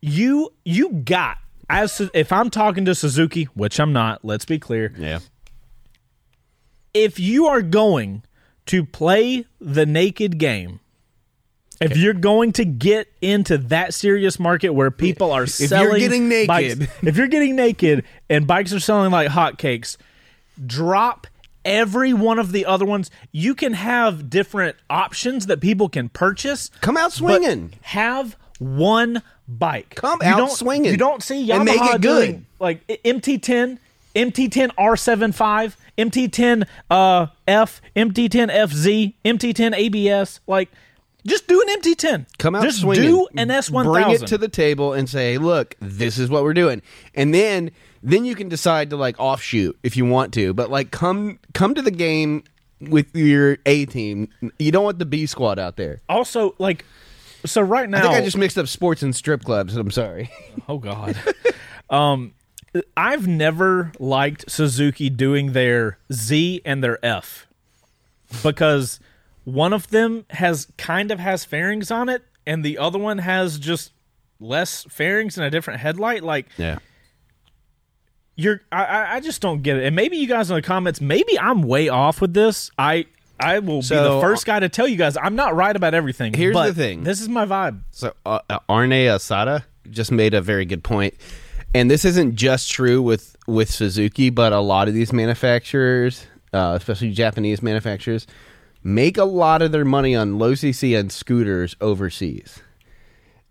You 0.00 0.52
you 0.64 0.90
got 0.90 1.38
as 1.72 2.00
if 2.14 2.30
I'm 2.32 2.50
talking 2.50 2.84
to 2.84 2.94
Suzuki, 2.94 3.44
which 3.54 3.80
I'm 3.80 3.92
not, 3.92 4.24
let's 4.24 4.44
be 4.44 4.58
clear. 4.58 4.92
Yeah. 4.96 5.20
if 6.94 7.18
you 7.18 7.46
are 7.46 7.62
going 7.62 8.22
to 8.66 8.84
play 8.84 9.46
the 9.60 9.86
naked 9.86 10.38
game, 10.38 10.80
if 11.80 11.96
you're 11.96 12.14
going 12.14 12.52
to 12.52 12.64
get 12.64 13.08
into 13.20 13.58
that 13.58 13.92
serious 13.92 14.38
market 14.38 14.70
where 14.70 14.90
people 14.92 15.32
are 15.32 15.46
selling, 15.46 15.86
if 15.86 15.90
you're 15.90 15.98
getting 16.08 16.28
naked. 16.28 16.46
bikes- 16.78 16.92
if 17.02 17.16
you're 17.16 17.26
getting 17.28 17.56
naked 17.56 18.04
and 18.30 18.46
bikes 18.46 18.72
are 18.72 18.78
selling 18.78 19.10
like 19.10 19.30
hotcakes, 19.30 19.96
drop 20.64 21.26
every 21.64 22.12
one 22.12 22.38
of 22.38 22.52
the 22.52 22.66
other 22.66 22.84
ones. 22.84 23.10
You 23.32 23.54
can 23.56 23.72
have 23.72 24.30
different 24.30 24.76
options 24.88 25.46
that 25.46 25.60
people 25.60 25.88
can 25.88 26.08
purchase. 26.08 26.70
Come 26.82 26.96
out 26.96 27.12
swinging. 27.12 27.72
Have 27.82 28.36
one 28.62 29.22
bike. 29.48 29.94
Come 29.96 30.20
You 30.22 30.28
out 30.28 30.50
swinging. 30.50 30.90
You 30.92 30.96
don't 30.96 31.22
see 31.22 31.46
Yamaha 31.48 31.54
And 31.56 31.64
make 31.64 31.80
it 31.80 32.00
good. 32.00 32.26
doing, 32.26 32.46
like 32.60 32.86
MT10, 32.86 33.78
MT10 34.14 34.70
R75, 34.76 35.76
MT10 35.98 36.66
uh, 36.90 37.26
F, 37.48 37.80
MT10 37.96 38.50
FZ, 38.50 39.14
MT10 39.24 39.74
ABS. 39.74 40.40
Like, 40.46 40.70
just 41.26 41.46
do 41.46 41.60
an 41.62 41.80
MT10. 41.80 42.26
Come 42.38 42.54
out 42.54 42.62
Just 42.64 42.80
swinging. 42.80 43.02
do 43.04 43.28
an 43.36 43.48
S1000. 43.48 43.92
Bring 43.92 44.10
it 44.10 44.26
to 44.26 44.38
the 44.38 44.48
table 44.48 44.92
and 44.92 45.08
say, 45.08 45.38
"Look, 45.38 45.76
this 45.80 46.18
is 46.18 46.28
what 46.28 46.42
we're 46.42 46.52
doing." 46.54 46.82
And 47.14 47.32
then 47.32 47.70
then 48.02 48.24
you 48.24 48.34
can 48.34 48.48
decide 48.48 48.90
to 48.90 48.96
like 48.96 49.14
offshoot 49.20 49.78
if 49.84 49.96
you 49.96 50.04
want 50.04 50.34
to. 50.34 50.52
But 50.52 50.68
like 50.70 50.90
come 50.90 51.38
come 51.54 51.74
to 51.76 51.82
the 51.82 51.92
game 51.92 52.42
with 52.80 53.14
your 53.14 53.58
A 53.66 53.86
team. 53.86 54.30
You 54.58 54.72
don't 54.72 54.82
want 54.82 54.98
the 54.98 55.06
B 55.06 55.26
squad 55.26 55.60
out 55.60 55.76
there. 55.76 56.00
also, 56.08 56.56
like, 56.58 56.84
so 57.44 57.60
right 57.62 57.88
now, 57.88 57.98
I 57.98 58.02
think 58.02 58.14
I 58.14 58.20
just 58.22 58.36
mixed 58.36 58.58
up 58.58 58.68
sports 58.68 59.02
and 59.02 59.14
strip 59.14 59.44
clubs. 59.44 59.76
I'm 59.76 59.90
sorry. 59.90 60.30
Oh 60.68 60.78
God. 60.78 61.16
um 61.90 62.34
I've 62.96 63.26
never 63.26 63.92
liked 63.98 64.50
Suzuki 64.50 65.10
doing 65.10 65.52
their 65.52 65.98
Z 66.12 66.62
and 66.64 66.82
their 66.82 67.04
F 67.04 67.46
because 68.42 68.98
one 69.44 69.72
of 69.72 69.88
them 69.88 70.24
has 70.30 70.68
kind 70.78 71.10
of 71.10 71.18
has 71.18 71.44
fairings 71.44 71.90
on 71.90 72.08
it 72.08 72.22
and 72.46 72.64
the 72.64 72.78
other 72.78 72.98
one 72.98 73.18
has 73.18 73.58
just 73.58 73.92
less 74.40 74.84
fairings 74.88 75.36
and 75.36 75.44
a 75.46 75.50
different 75.50 75.80
headlight 75.80 76.22
like 76.22 76.46
Yeah. 76.56 76.78
you're 78.36 78.62
I- 78.70 78.84
I, 78.84 79.14
I 79.16 79.20
just 79.20 79.40
don't 79.42 79.62
get 79.62 79.76
it 79.76 79.84
and 79.84 79.94
maybe 79.96 80.16
you 80.16 80.26
guys 80.26 80.50
in 80.50 80.54
the 80.56 80.62
comments 80.62 81.00
maybe 81.00 81.38
i'm 81.38 81.62
way 81.62 81.88
off 81.88 82.20
with 82.20 82.32
this 82.34 82.70
i 82.78 83.06
i 83.42 83.58
will 83.58 83.80
be 83.80 83.88
the 83.88 84.20
first 84.20 84.46
guy 84.46 84.60
to 84.60 84.68
tell 84.68 84.86
you 84.88 84.96
guys 84.96 85.16
i'm 85.16 85.34
not 85.36 85.54
right 85.54 85.76
about 85.76 85.94
everything 85.94 86.32
Here's 86.32 86.54
but 86.54 86.68
the 86.68 86.74
thing. 86.74 87.02
this 87.04 87.20
is 87.20 87.28
my 87.28 87.44
vibe 87.46 87.80
So 87.90 88.14
uh, 88.24 88.40
uh, 88.48 88.58
Arne 88.68 88.90
Asada 88.90 89.64
just 89.90 90.12
made 90.12 90.32
a 90.34 90.40
very 90.40 90.64
good 90.64 90.84
point, 90.84 91.14
and 91.74 91.90
this 91.90 92.04
isn't 92.04 92.36
just 92.36 92.70
true 92.70 93.02
with 93.02 93.36
with 93.46 93.68
Suzuki, 93.70 94.30
but 94.30 94.52
a 94.52 94.60
lot 94.60 94.86
of 94.86 94.94
these 94.94 95.12
manufacturers, 95.12 96.26
uh, 96.52 96.74
especially 96.78 97.10
Japanese 97.10 97.60
manufacturers, 97.62 98.26
make 98.84 99.18
a 99.18 99.24
lot 99.24 99.60
of 99.62 99.72
their 99.72 99.84
money 99.84 100.14
on 100.14 100.38
low 100.38 100.52
CC 100.52 100.96
and 100.98 101.10
scooters 101.10 101.74
overseas. 101.80 102.60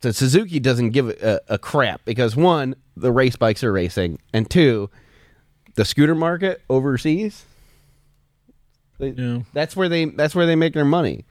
So 0.01 0.11
Suzuki 0.11 0.59
doesn't 0.59 0.91
give 0.91 1.09
a, 1.09 1.41
a 1.49 1.57
crap 1.57 2.01
because 2.05 2.35
one, 2.35 2.75
the 2.95 3.11
race 3.11 3.35
bikes 3.35 3.63
are 3.63 3.71
racing, 3.73 4.19
and 4.33 4.49
two, 4.49 4.89
the 5.75 5.83
scooter 5.85 6.15
market 6.15 6.61
overseas. 6.69 7.45
They, 9.01 9.09
Yeah. 9.09 9.39
That's 9.53 9.75
where 9.75 9.89
they 9.89 10.05
that's 10.05 10.33
where 10.35 10.45
they 10.45 10.55
make 10.55 10.73
their 10.73 10.85
money 10.85 11.25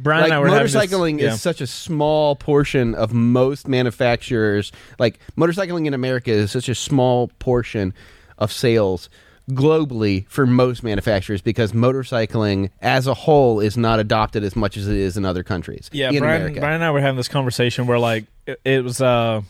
brian 0.00 0.20
like 0.22 0.30
and 0.30 0.34
i 0.34 0.38
were 0.38 0.48
having 0.48 0.62
this- 0.62 0.74
motorcycling 0.76 1.20
yeah. 1.20 1.32
is 1.34 1.42
such 1.42 1.60
a 1.60 1.66
small 1.66 2.36
portion 2.36 2.94
of 2.94 3.12
most 3.12 3.66
manufacturers 3.66 4.70
like 5.00 5.18
motorcycling 5.36 5.86
in 5.86 5.92
america 5.94 6.30
is 6.30 6.52
such 6.52 6.68
a 6.68 6.74
small 6.74 7.26
portion 7.40 7.92
of 8.38 8.52
sales 8.52 9.10
globally 9.50 10.24
for 10.28 10.46
most 10.46 10.82
manufacturers 10.84 11.40
because 11.42 11.72
motorcycling 11.72 12.70
as 12.80 13.06
a 13.08 13.14
whole 13.14 13.58
is 13.60 13.76
not 13.76 13.98
adopted 13.98 14.44
as 14.44 14.54
much 14.54 14.76
as 14.76 14.86
it 14.86 14.94
is 14.96 15.16
in 15.16 15.24
other 15.24 15.42
countries 15.42 15.88
Yeah, 15.92 16.10
Brian, 16.18 16.52
Brian 16.54 16.74
and 16.76 16.84
I 16.84 16.90
were 16.92 17.00
having 17.00 17.16
this 17.16 17.28
conversation 17.28 17.86
where 17.88 17.98
like 17.98 18.26
it, 18.46 18.60
it 18.64 18.84
was 18.84 19.00
uh 19.00 19.40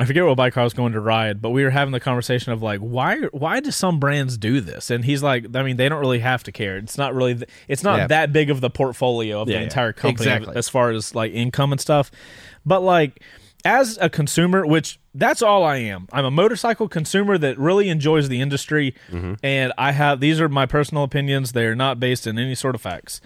I 0.00 0.04
forget 0.04 0.24
what 0.24 0.36
bike 0.36 0.56
I 0.56 0.62
was 0.62 0.74
going 0.74 0.92
to 0.92 1.00
ride, 1.00 1.42
but 1.42 1.50
we 1.50 1.64
were 1.64 1.70
having 1.70 1.90
the 1.90 1.98
conversation 1.98 2.52
of 2.52 2.62
like 2.62 2.78
why 2.78 3.16
why 3.32 3.58
do 3.60 3.70
some 3.72 3.98
brands 3.98 4.38
do 4.38 4.60
this? 4.60 4.90
And 4.90 5.04
he's 5.04 5.22
like, 5.24 5.46
I 5.56 5.62
mean, 5.64 5.76
they 5.76 5.88
don't 5.88 5.98
really 6.00 6.20
have 6.20 6.44
to 6.44 6.52
care. 6.52 6.76
It's 6.76 6.96
not 6.96 7.14
really 7.14 7.34
th- 7.34 7.48
it's 7.66 7.82
not 7.82 7.98
Yeah. 7.98 8.06
that 8.06 8.32
big 8.32 8.48
of 8.50 8.60
the 8.60 8.70
portfolio 8.70 9.42
of 9.42 9.48
Yeah, 9.48 9.58
the 9.58 9.64
entire 9.64 9.92
company 9.92 10.30
Exactly. 10.30 10.56
as 10.56 10.68
far 10.68 10.90
as 10.90 11.14
like 11.16 11.32
income 11.32 11.72
and 11.72 11.80
stuff. 11.80 12.12
But 12.64 12.80
like 12.82 13.22
as 13.64 13.98
a 14.00 14.08
consumer, 14.08 14.64
which 14.64 15.00
that's 15.14 15.42
all 15.42 15.64
I 15.64 15.78
am. 15.78 16.06
I'm 16.12 16.24
a 16.24 16.30
motorcycle 16.30 16.86
consumer 16.88 17.36
that 17.36 17.58
really 17.58 17.88
enjoys 17.88 18.28
the 18.28 18.40
industry 18.40 18.94
Mm-hmm. 19.10 19.34
and 19.42 19.72
I 19.76 19.90
have 19.90 20.20
these 20.20 20.40
are 20.40 20.48
my 20.48 20.64
personal 20.66 21.02
opinions. 21.02 21.52
They 21.52 21.66
are 21.66 21.74
not 21.74 21.98
based 21.98 22.24
in 22.24 22.38
any 22.38 22.54
sort 22.54 22.76
of 22.76 22.80
facts. 22.80 23.20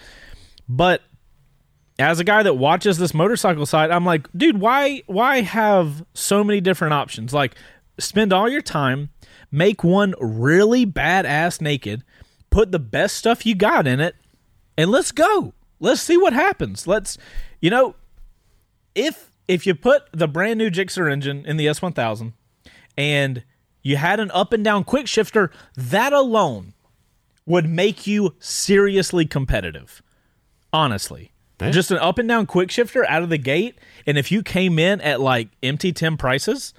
But 0.70 1.03
as 2.03 2.21
a 2.21 2.25
guy 2.25 2.43
that 2.43 2.55
watches 2.55 2.99
this 2.99 3.15
motorcycle 3.15 3.67
side, 3.67 3.91
I'm 3.91 4.05
like, 4.05 4.27
dude, 4.37 4.59
why 4.59 5.03
why 5.07 5.41
have 5.41 6.05
so 6.15 6.43
many 6.43 6.61
different 6.61 6.95
options? 6.95 7.33
Like 7.33 7.55
spend 7.99 8.33
all 8.33 8.49
your 8.49 8.63
time, 8.63 9.11
make 9.51 9.85
one 9.85 10.15
really 10.21 10.85
badass 10.85 11.61
naked, 11.61 12.03
put 12.51 12.73
the 12.73 12.79
best 12.79 13.17
stuff 13.17 13.47
you 13.47 13.55
got 13.55 13.87
in 13.87 14.01
it, 14.01 14.17
and 14.77 14.91
let's 14.91 15.13
go. 15.13 15.55
Let's 15.81 16.01
see 16.01 16.17
what 16.17 16.33
happens. 16.33 16.87
Let's 16.87 17.19
you 17.61 17.71
know, 17.71 17.95
if 18.95 19.31
if 19.49 19.67
you 19.67 19.75
put 19.75 20.05
the 20.13 20.29
brand 20.29 20.59
new 20.59 20.71
Gixxer 20.71 21.11
engine 21.11 21.45
in 21.47 21.57
the 21.57 21.67
S1000 21.67 22.33
and 22.97 23.45
you 23.83 23.97
had 23.97 24.21
an 24.21 24.31
up 24.33 24.53
and 24.53 24.65
down 24.65 24.85
quick 24.85 25.07
shifter, 25.07 25.51
that 25.77 26.13
alone 26.13 26.75
would 27.45 27.69
make 27.69 28.07
you 28.07 28.35
seriously 28.39 29.27
competitive. 29.27 30.03
Honestly. 30.73 31.32
Yeah. 31.63 31.71
Just 31.71 31.91
an 31.91 31.99
up 31.99 32.19
and 32.19 32.29
down 32.29 32.47
quick 32.47 32.71
shifter 32.71 33.09
out 33.09 33.23
of 33.23 33.29
the 33.29 33.39
gate. 33.39 33.79
And 34.07 34.19
if 34.19 34.33
you 34.33 34.43
came 34.43 34.79
in 34.79 35.01
at 35.01 35.21
like 35.21 35.49
MT10 35.63 36.19
prices, 36.19 36.75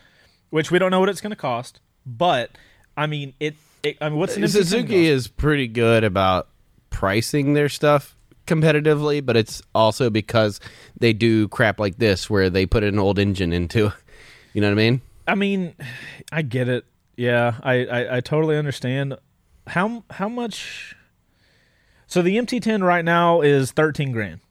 which 0.50 0.72
we 0.72 0.80
don't 0.80 0.92
know 0.92 1.00
what 1.00 1.10
it's 1.10 1.22
going 1.22 1.32
to 1.32 1.36
cost, 1.36 1.80
but 2.06 2.52
I 2.98 3.08
mean, 3.08 3.34
it, 3.40 3.56
it 3.82 3.98
I 4.02 4.10
mean, 4.10 4.20
what's 4.20 4.36
an 4.36 4.44
MT10 4.44 4.50
Suzuki 4.50 5.08
is 5.08 5.28
pretty 5.28 5.68
good 5.68 6.04
about 6.04 6.50
pricing 6.90 7.54
their 7.54 7.70
stuff 7.70 8.16
competitively, 8.46 9.26
but 9.26 9.38
it's 9.38 9.62
also 9.74 10.10
because 10.10 10.60
they 11.00 11.14
do 11.14 11.48
crap 11.48 11.80
like 11.80 11.98
this 11.98 12.30
where 12.30 12.50
they 12.50 12.66
put 12.66 12.84
an 12.84 13.00
old 13.00 13.20
engine 13.20 13.54
into. 13.54 13.92
You 14.54 14.62
know 14.62 14.68
what 14.68 14.74
I 14.74 14.76
mean? 14.76 15.02
I 15.28 15.36
mean, 15.36 15.76
I 16.32 16.42
get 16.42 16.70
it. 16.70 16.86
Yeah, 17.16 17.56
I, 17.64 17.86
I, 17.86 18.18
I 18.18 18.22
totally 18.22 18.58
understand. 18.58 19.16
How 19.68 20.04
how 20.12 20.28
much? 20.28 20.96
So 22.08 22.22
the 22.22 22.38
MT10 22.38 22.84
right 22.84 23.06
now 23.06 23.42
is 23.42 23.72
thirteen 23.72 24.12
grand. 24.12 24.42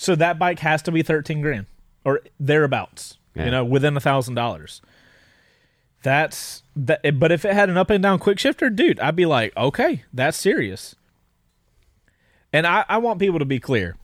So 0.00 0.14
that 0.16 0.38
bike 0.38 0.60
has 0.60 0.80
to 0.82 0.92
be 0.92 1.02
thirteen 1.02 1.40
grand 1.42 1.66
or 2.04 2.20
thereabouts. 2.38 3.18
Yeah. 3.34 3.44
You 3.44 3.50
know, 3.50 3.64
within 3.64 3.96
a 3.96 4.00
thousand 4.00 4.34
dollars. 4.34 4.80
That's 6.02 6.62
that. 6.76 7.00
Eh, 7.04 7.10
but 7.10 7.30
if 7.30 7.44
it 7.44 7.52
had 7.52 7.68
an 7.68 7.76
up 7.76 7.90
and 7.90 8.02
down 8.02 8.18
quick 8.18 8.38
shifter, 8.38 8.70
dude, 8.70 8.98
I'd 9.00 9.16
be 9.16 9.26
like, 9.26 9.54
okay, 9.56 10.04
that's 10.12 10.38
serious. 10.38 10.94
And 12.52 12.66
I, 12.66 12.84
I 12.88 12.98
want 12.98 13.20
people 13.20 13.38
to 13.38 13.44
be 13.44 13.60
clear. 13.60 13.96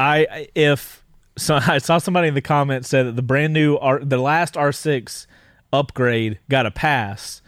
I 0.00 0.26
I- 0.30 0.48
if 0.54 1.04
so, 1.36 1.54
I 1.62 1.78
saw 1.78 1.98
somebody 1.98 2.28
in 2.28 2.34
the 2.34 2.42
comments 2.42 2.88
said 2.88 3.06
that 3.06 3.16
the 3.16 3.22
brand 3.22 3.52
new 3.52 3.76
R, 3.76 4.00
the 4.00 4.18
last 4.18 4.54
R6 4.54 5.26
upgrade 5.72 6.38
got 6.48 6.66
a 6.66 6.70
pass. 6.70 7.42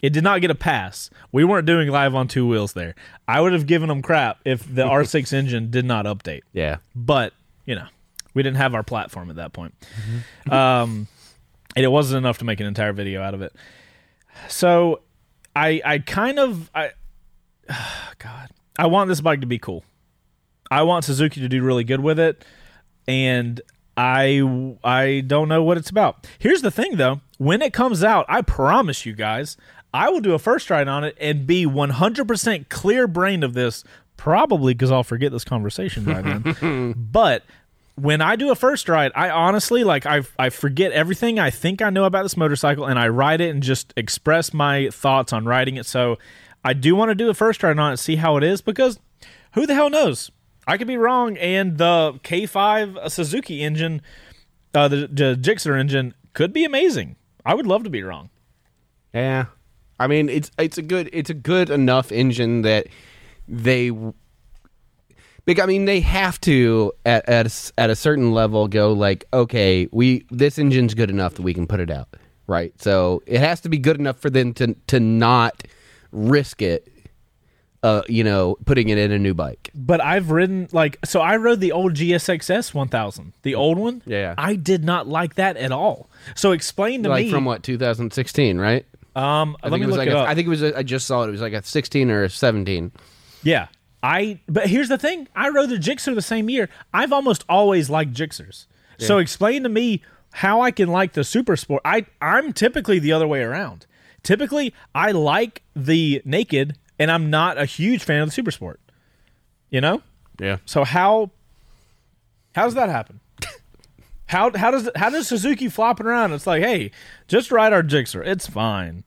It 0.00 0.10
did 0.12 0.22
not 0.22 0.40
get 0.40 0.50
a 0.50 0.54
pass. 0.54 1.10
We 1.32 1.42
weren't 1.42 1.66
doing 1.66 1.88
live 1.88 2.14
on 2.14 2.28
two 2.28 2.46
wheels 2.46 2.72
there. 2.74 2.94
I 3.26 3.40
would 3.40 3.52
have 3.52 3.66
given 3.66 3.88
them 3.88 4.00
crap 4.02 4.38
if 4.44 4.62
the 4.72 4.82
R6 4.88 5.32
engine 5.32 5.70
did 5.72 5.84
not 5.84 6.04
update. 6.04 6.42
Yeah. 6.52 6.76
But 6.94 7.32
you 7.68 7.74
know, 7.74 7.86
we 8.32 8.42
didn't 8.42 8.56
have 8.56 8.74
our 8.74 8.82
platform 8.82 9.28
at 9.28 9.36
that 9.36 9.52
point, 9.52 9.74
um, 10.50 11.06
and 11.76 11.84
it 11.84 11.88
wasn't 11.88 12.16
enough 12.18 12.38
to 12.38 12.46
make 12.46 12.60
an 12.60 12.66
entire 12.66 12.94
video 12.94 13.22
out 13.22 13.34
of 13.34 13.42
it. 13.42 13.54
So, 14.48 15.02
I 15.54 15.82
I 15.84 15.98
kind 15.98 16.38
of 16.38 16.70
I, 16.74 16.92
God, 18.18 18.48
I 18.78 18.86
want 18.86 19.08
this 19.08 19.20
bike 19.20 19.42
to 19.42 19.46
be 19.46 19.58
cool. 19.58 19.84
I 20.70 20.82
want 20.82 21.04
Suzuki 21.04 21.40
to 21.42 21.48
do 21.48 21.62
really 21.62 21.84
good 21.84 22.00
with 22.00 22.18
it, 22.18 22.42
and 23.06 23.60
I 23.98 24.76
I 24.82 25.24
don't 25.26 25.48
know 25.48 25.62
what 25.62 25.76
it's 25.76 25.90
about. 25.90 26.26
Here's 26.38 26.62
the 26.62 26.70
thing 26.70 26.96
though, 26.96 27.20
when 27.36 27.60
it 27.60 27.74
comes 27.74 28.02
out, 28.02 28.24
I 28.28 28.40
promise 28.40 29.04
you 29.04 29.12
guys, 29.12 29.58
I 29.92 30.08
will 30.08 30.20
do 30.20 30.32
a 30.32 30.38
first 30.38 30.70
ride 30.70 30.88
on 30.88 31.04
it 31.04 31.16
and 31.20 31.46
be 31.46 31.66
100% 31.66 32.68
clear 32.70 33.06
brained 33.06 33.44
of 33.44 33.52
this 33.52 33.84
probably 34.16 34.74
cuz 34.74 34.90
I'll 34.90 35.04
forget 35.04 35.32
this 35.32 35.44
conversation 35.44 36.04
by 36.04 36.22
then. 36.22 36.94
but 37.12 37.44
when 37.98 38.20
I 38.20 38.36
do 38.36 38.50
a 38.50 38.54
first 38.54 38.88
ride, 38.88 39.12
I 39.14 39.30
honestly 39.30 39.84
like 39.84 40.06
I 40.06 40.22
I 40.38 40.50
forget 40.50 40.92
everything 40.92 41.38
I 41.38 41.50
think 41.50 41.82
I 41.82 41.90
know 41.90 42.04
about 42.04 42.22
this 42.22 42.36
motorcycle 42.36 42.86
and 42.86 42.98
I 42.98 43.08
ride 43.08 43.40
it 43.40 43.50
and 43.50 43.62
just 43.62 43.92
express 43.96 44.54
my 44.54 44.88
thoughts 44.90 45.32
on 45.32 45.44
riding 45.44 45.76
it. 45.76 45.86
So 45.86 46.18
I 46.64 46.72
do 46.72 46.94
want 46.94 47.10
to 47.10 47.14
do 47.14 47.28
a 47.28 47.34
first 47.34 47.62
ride 47.62 47.78
on 47.78 47.88
it, 47.88 47.90
and 47.90 47.98
see 47.98 48.16
how 48.16 48.36
it 48.36 48.44
is 48.44 48.60
because 48.60 48.98
who 49.54 49.66
the 49.66 49.74
hell 49.74 49.90
knows? 49.90 50.30
I 50.66 50.76
could 50.76 50.86
be 50.86 50.98
wrong, 50.98 51.36
and 51.38 51.78
the 51.78 52.20
K5 52.22 53.10
Suzuki 53.10 53.62
engine, 53.62 54.02
uh, 54.74 54.86
the, 54.88 55.08
the 55.10 55.38
Gixxer 55.40 55.78
engine, 55.78 56.12
could 56.34 56.52
be 56.52 56.64
amazing. 56.64 57.16
I 57.46 57.54
would 57.54 57.66
love 57.66 57.84
to 57.84 57.90
be 57.90 58.02
wrong. 58.02 58.28
Yeah. 59.14 59.46
I 59.98 60.06
mean, 60.06 60.28
it's 60.28 60.50
it's 60.58 60.78
a 60.78 60.82
good 60.82 61.08
it's 61.12 61.30
a 61.30 61.34
good 61.34 61.70
enough 61.70 62.12
engine 62.12 62.62
that 62.62 62.86
they 63.48 63.90
I 65.58 65.66
mean, 65.66 65.86
they 65.86 66.00
have 66.00 66.40
to 66.42 66.92
at 67.06 67.28
at 67.28 67.46
a, 67.46 67.80
at 67.80 67.90
a 67.90 67.96
certain 67.96 68.32
level 68.32 68.68
go 68.68 68.92
like, 68.92 69.24
okay, 69.32 69.88
we 69.92 70.26
this 70.30 70.58
engine's 70.58 70.94
good 70.94 71.08
enough 71.10 71.34
that 71.34 71.42
we 71.42 71.54
can 71.54 71.66
put 71.66 71.80
it 71.80 71.90
out, 71.90 72.08
right? 72.46 72.72
So 72.82 73.22
it 73.26 73.40
has 73.40 73.60
to 73.62 73.68
be 73.68 73.78
good 73.78 73.98
enough 73.98 74.18
for 74.18 74.30
them 74.30 74.52
to 74.54 74.74
to 74.88 75.00
not 75.00 75.62
risk 76.12 76.60
it, 76.60 76.88
uh, 77.82 78.02
you 78.08 78.24
know, 78.24 78.56
putting 78.66 78.88
it 78.90 78.98
in 78.98 79.12
a 79.12 79.18
new 79.18 79.32
bike. 79.34 79.70
But 79.74 80.00
I've 80.02 80.30
ridden 80.30 80.68
like 80.72 80.98
so. 81.04 81.20
I 81.20 81.36
rode 81.36 81.60
the 81.60 81.72
old 81.72 81.94
GSXS 81.94 82.74
1000, 82.74 83.32
the 83.42 83.54
old 83.54 83.78
one. 83.78 84.02
Yeah. 84.04 84.34
I 84.36 84.54
did 84.56 84.84
not 84.84 85.06
like 85.08 85.36
that 85.36 85.56
at 85.56 85.72
all. 85.72 86.10
So 86.34 86.52
explain 86.52 87.02
to 87.04 87.08
Like 87.08 87.26
me 87.26 87.30
from 87.30 87.44
what 87.46 87.62
2016, 87.62 88.58
right? 88.58 88.84
Um, 89.16 89.56
I 89.62 89.68
let 89.68 89.72
think 89.72 89.80
me 89.80 89.84
it 89.84 89.86
was 89.86 89.96
look 89.96 89.98
like 89.98 90.08
it 90.08 90.14
a- 90.14 90.18
up. 90.18 90.28
I 90.28 90.34
think 90.34 90.46
it 90.46 90.50
was. 90.50 90.62
A, 90.62 90.78
I 90.78 90.82
just 90.82 91.06
saw 91.06 91.22
it. 91.24 91.28
It 91.28 91.32
was 91.32 91.40
like 91.40 91.52
a 91.54 91.62
16 91.62 92.10
or 92.10 92.24
a 92.24 92.30
17. 92.30 92.92
Yeah. 93.42 93.68
I 94.02 94.40
but 94.48 94.68
here's 94.68 94.88
the 94.88 94.98
thing. 94.98 95.28
I 95.34 95.48
rode 95.48 95.70
the 95.70 95.76
Gixxer 95.76 96.14
the 96.14 96.22
same 96.22 96.48
year. 96.48 96.68
I've 96.92 97.12
almost 97.12 97.44
always 97.48 97.90
liked 97.90 98.12
Gixxers. 98.12 98.66
So 99.00 99.18
explain 99.18 99.62
to 99.62 99.68
me 99.68 100.02
how 100.32 100.60
I 100.60 100.70
can 100.72 100.88
like 100.88 101.12
the 101.12 101.24
Super 101.24 101.56
Sport. 101.56 101.82
I 101.84 102.06
I'm 102.20 102.52
typically 102.52 102.98
the 102.98 103.12
other 103.12 103.26
way 103.28 103.42
around. 103.42 103.86
Typically, 104.22 104.74
I 104.94 105.12
like 105.12 105.62
the 105.74 106.20
naked 106.24 106.76
and 106.98 107.10
I'm 107.10 107.30
not 107.30 107.58
a 107.58 107.64
huge 107.64 108.02
fan 108.02 108.22
of 108.22 108.28
the 108.28 108.32
Super 108.32 108.50
Sport. 108.50 108.80
You 109.70 109.80
know? 109.80 110.02
Yeah. 110.40 110.58
So 110.66 110.84
how 110.84 111.30
how 112.54 112.64
does 112.64 112.74
that 112.74 112.88
happen? 112.88 113.20
how 114.26 114.56
how 114.56 114.70
does 114.70 114.90
how 114.96 115.10
does 115.10 115.28
Suzuki 115.28 115.68
flopping 115.68 116.06
around? 116.06 116.32
It's 116.32 116.46
like, 116.46 116.62
hey, 116.62 116.90
just 117.28 117.52
ride 117.52 117.72
our 117.72 117.82
Gixxer. 117.82 118.26
It's 118.26 118.46
fine. 118.46 119.04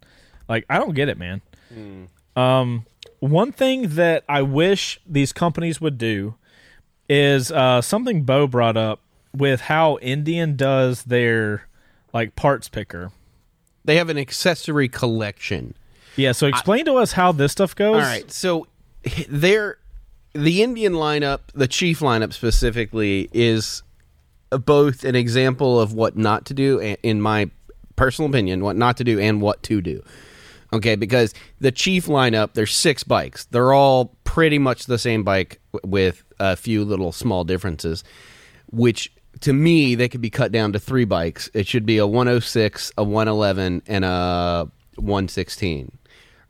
Like 0.48 0.66
I 0.70 0.78
don't 0.78 0.94
get 0.96 1.10
it, 1.10 1.18
man. 1.18 1.42
Um, 2.36 2.86
one 3.22 3.52
thing 3.52 3.90
that 3.96 4.24
I 4.28 4.42
wish 4.42 5.00
these 5.08 5.32
companies 5.32 5.80
would 5.80 5.98
do 5.98 6.36
is 7.08 7.52
uh, 7.52 7.82
something 7.82 8.24
Beau 8.24 8.48
brought 8.48 8.76
up 8.76 9.00
with 9.34 9.62
how 9.62 9.98
Indian 10.02 10.56
does 10.56 11.04
their 11.04 11.68
like 12.14 12.36
parts 12.36 12.68
picker. 12.68 13.12
They 13.86 13.96
have 13.96 14.10
an 14.10 14.18
accessory 14.18 14.90
collection. 14.90 15.76
Yeah, 16.18 16.34
so 16.34 16.48
explain 16.48 16.86
to 16.86 16.96
us 16.96 17.14
how 17.14 17.32
this 17.32 17.52
stuff 17.54 17.76
goes. 17.76 17.96
All 17.96 18.02
right, 18.02 18.30
so 18.30 18.68
there, 19.30 19.78
the 20.34 20.62
Indian 20.62 20.94
lineup, 20.94 21.40
the 21.54 21.68
chief 21.68 22.00
lineup 22.00 22.34
specifically, 22.34 23.30
is 23.32 23.82
both 24.50 25.06
an 25.06 25.16
example 25.16 25.80
of 25.80 25.94
what 25.94 26.18
not 26.18 26.46
to 26.46 26.54
do, 26.54 26.80
in 26.80 27.22
my 27.22 27.50
personal 27.96 28.30
opinion, 28.30 28.64
what 28.64 28.76
not 28.76 28.98
to 28.98 29.04
do 29.04 29.20
and 29.20 29.42
what 29.42 29.64
to 29.64 29.80
do. 29.82 30.04
Okay, 30.74 30.96
because 30.96 31.34
the 31.60 31.72
chief 31.72 32.06
lineup, 32.06 32.54
there's 32.54 32.74
six 32.74 33.04
bikes. 33.04 33.46
They're 33.46 33.74
all 33.74 34.16
pretty 34.24 34.58
much 34.58 34.86
the 34.86 34.98
same 34.98 35.24
bike 35.24 35.60
with 35.84 36.24
a 36.40 36.56
few 36.56 36.86
little 36.86 37.12
small 37.12 37.44
differences, 37.44 38.04
which 38.72 39.12
to 39.42 39.52
me 39.52 39.96
they 39.96 40.08
could 40.08 40.22
be 40.22 40.30
cut 40.30 40.52
down 40.52 40.72
to 40.74 40.80
three 40.80 41.06
bikes. 41.06 41.50
It 41.54 41.68
should 41.68 41.86
be 41.86 41.98
a 41.98 42.08
106, 42.08 42.92
a 42.98 43.04
111, 43.04 43.84
and 43.88 44.06
a 44.06 44.72
116 44.96 45.98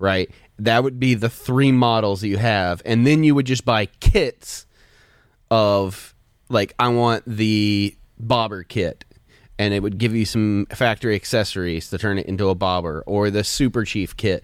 right? 0.01 0.31
That 0.59 0.83
would 0.83 0.99
be 0.99 1.13
the 1.13 1.29
three 1.29 1.71
models 1.71 2.21
that 2.21 2.27
you 2.27 2.37
have, 2.37 2.81
and 2.85 3.07
then 3.07 3.23
you 3.23 3.35
would 3.35 3.45
just 3.45 3.63
buy 3.63 3.85
kits 3.85 4.65
of 5.49 6.13
like 6.49 6.73
I 6.77 6.89
want 6.89 7.23
the 7.25 7.95
bobber 8.19 8.63
kit, 8.63 9.05
and 9.61 9.75
it 9.75 9.81
would 9.83 9.99
give 9.99 10.15
you 10.15 10.25
some 10.25 10.65
factory 10.71 11.13
accessories 11.13 11.89
to 11.91 11.97
turn 11.99 12.17
it 12.17 12.25
into 12.25 12.49
a 12.49 12.55
bobber, 12.55 13.03
or 13.05 13.29
the 13.29 13.43
super 13.43 13.85
chief 13.85 14.17
kit. 14.17 14.43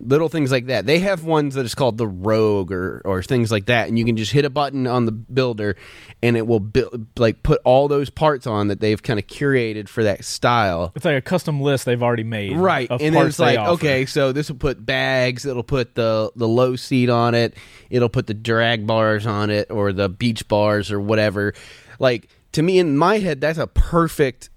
Little 0.00 0.28
things 0.30 0.50
like 0.50 0.66
that. 0.66 0.86
They 0.86 1.00
have 1.00 1.22
ones 1.24 1.54
that 1.54 1.66
is 1.66 1.74
called 1.74 1.98
the 1.98 2.06
Rogue 2.08 2.72
or 2.72 3.02
or 3.04 3.22
things 3.22 3.50
like 3.52 3.66
that, 3.66 3.88
and 3.88 3.98
you 3.98 4.04
can 4.06 4.16
just 4.16 4.32
hit 4.32 4.44
a 4.44 4.50
button 4.50 4.86
on 4.86 5.04
the 5.04 5.12
builder, 5.12 5.76
and 6.22 6.36
it 6.36 6.46
will 6.46 6.60
build 6.60 7.06
like 7.18 7.42
put 7.42 7.60
all 7.64 7.88
those 7.88 8.08
parts 8.08 8.46
on 8.46 8.68
that 8.68 8.80
they've 8.80 9.02
kind 9.02 9.18
of 9.18 9.26
curated 9.26 9.88
for 9.88 10.02
that 10.04 10.24
style. 10.24 10.92
It's 10.94 11.04
like 11.04 11.18
a 11.18 11.20
custom 11.20 11.60
list 11.60 11.84
they've 11.84 12.02
already 12.02 12.24
made. 12.24 12.56
Right, 12.56 12.90
Of 12.90 13.02
and 13.02 13.14
then 13.14 13.26
it's 13.26 13.38
like, 13.38 13.58
offer. 13.58 13.72
okay, 13.72 14.06
so 14.06 14.32
this 14.32 14.48
will 14.48 14.56
put 14.58 14.84
bags. 14.86 15.44
It'll 15.44 15.62
put 15.62 15.94
the 15.94 16.32
the 16.36 16.48
low 16.48 16.74
seat 16.76 17.10
on 17.10 17.34
it. 17.34 17.54
It'll 17.90 18.08
put 18.08 18.26
the 18.28 18.34
drag 18.34 18.86
bars 18.86 19.26
on 19.26 19.50
it, 19.50 19.70
or 19.70 19.92
the 19.92 20.08
beach 20.08 20.48
bars, 20.48 20.90
or 20.90 21.00
whatever. 21.00 21.52
Like 21.98 22.28
to 22.52 22.62
me, 22.62 22.78
in 22.78 22.96
my 22.96 23.18
head, 23.18 23.40
that's 23.42 23.58
a 23.58 23.66
perfect 23.66 24.48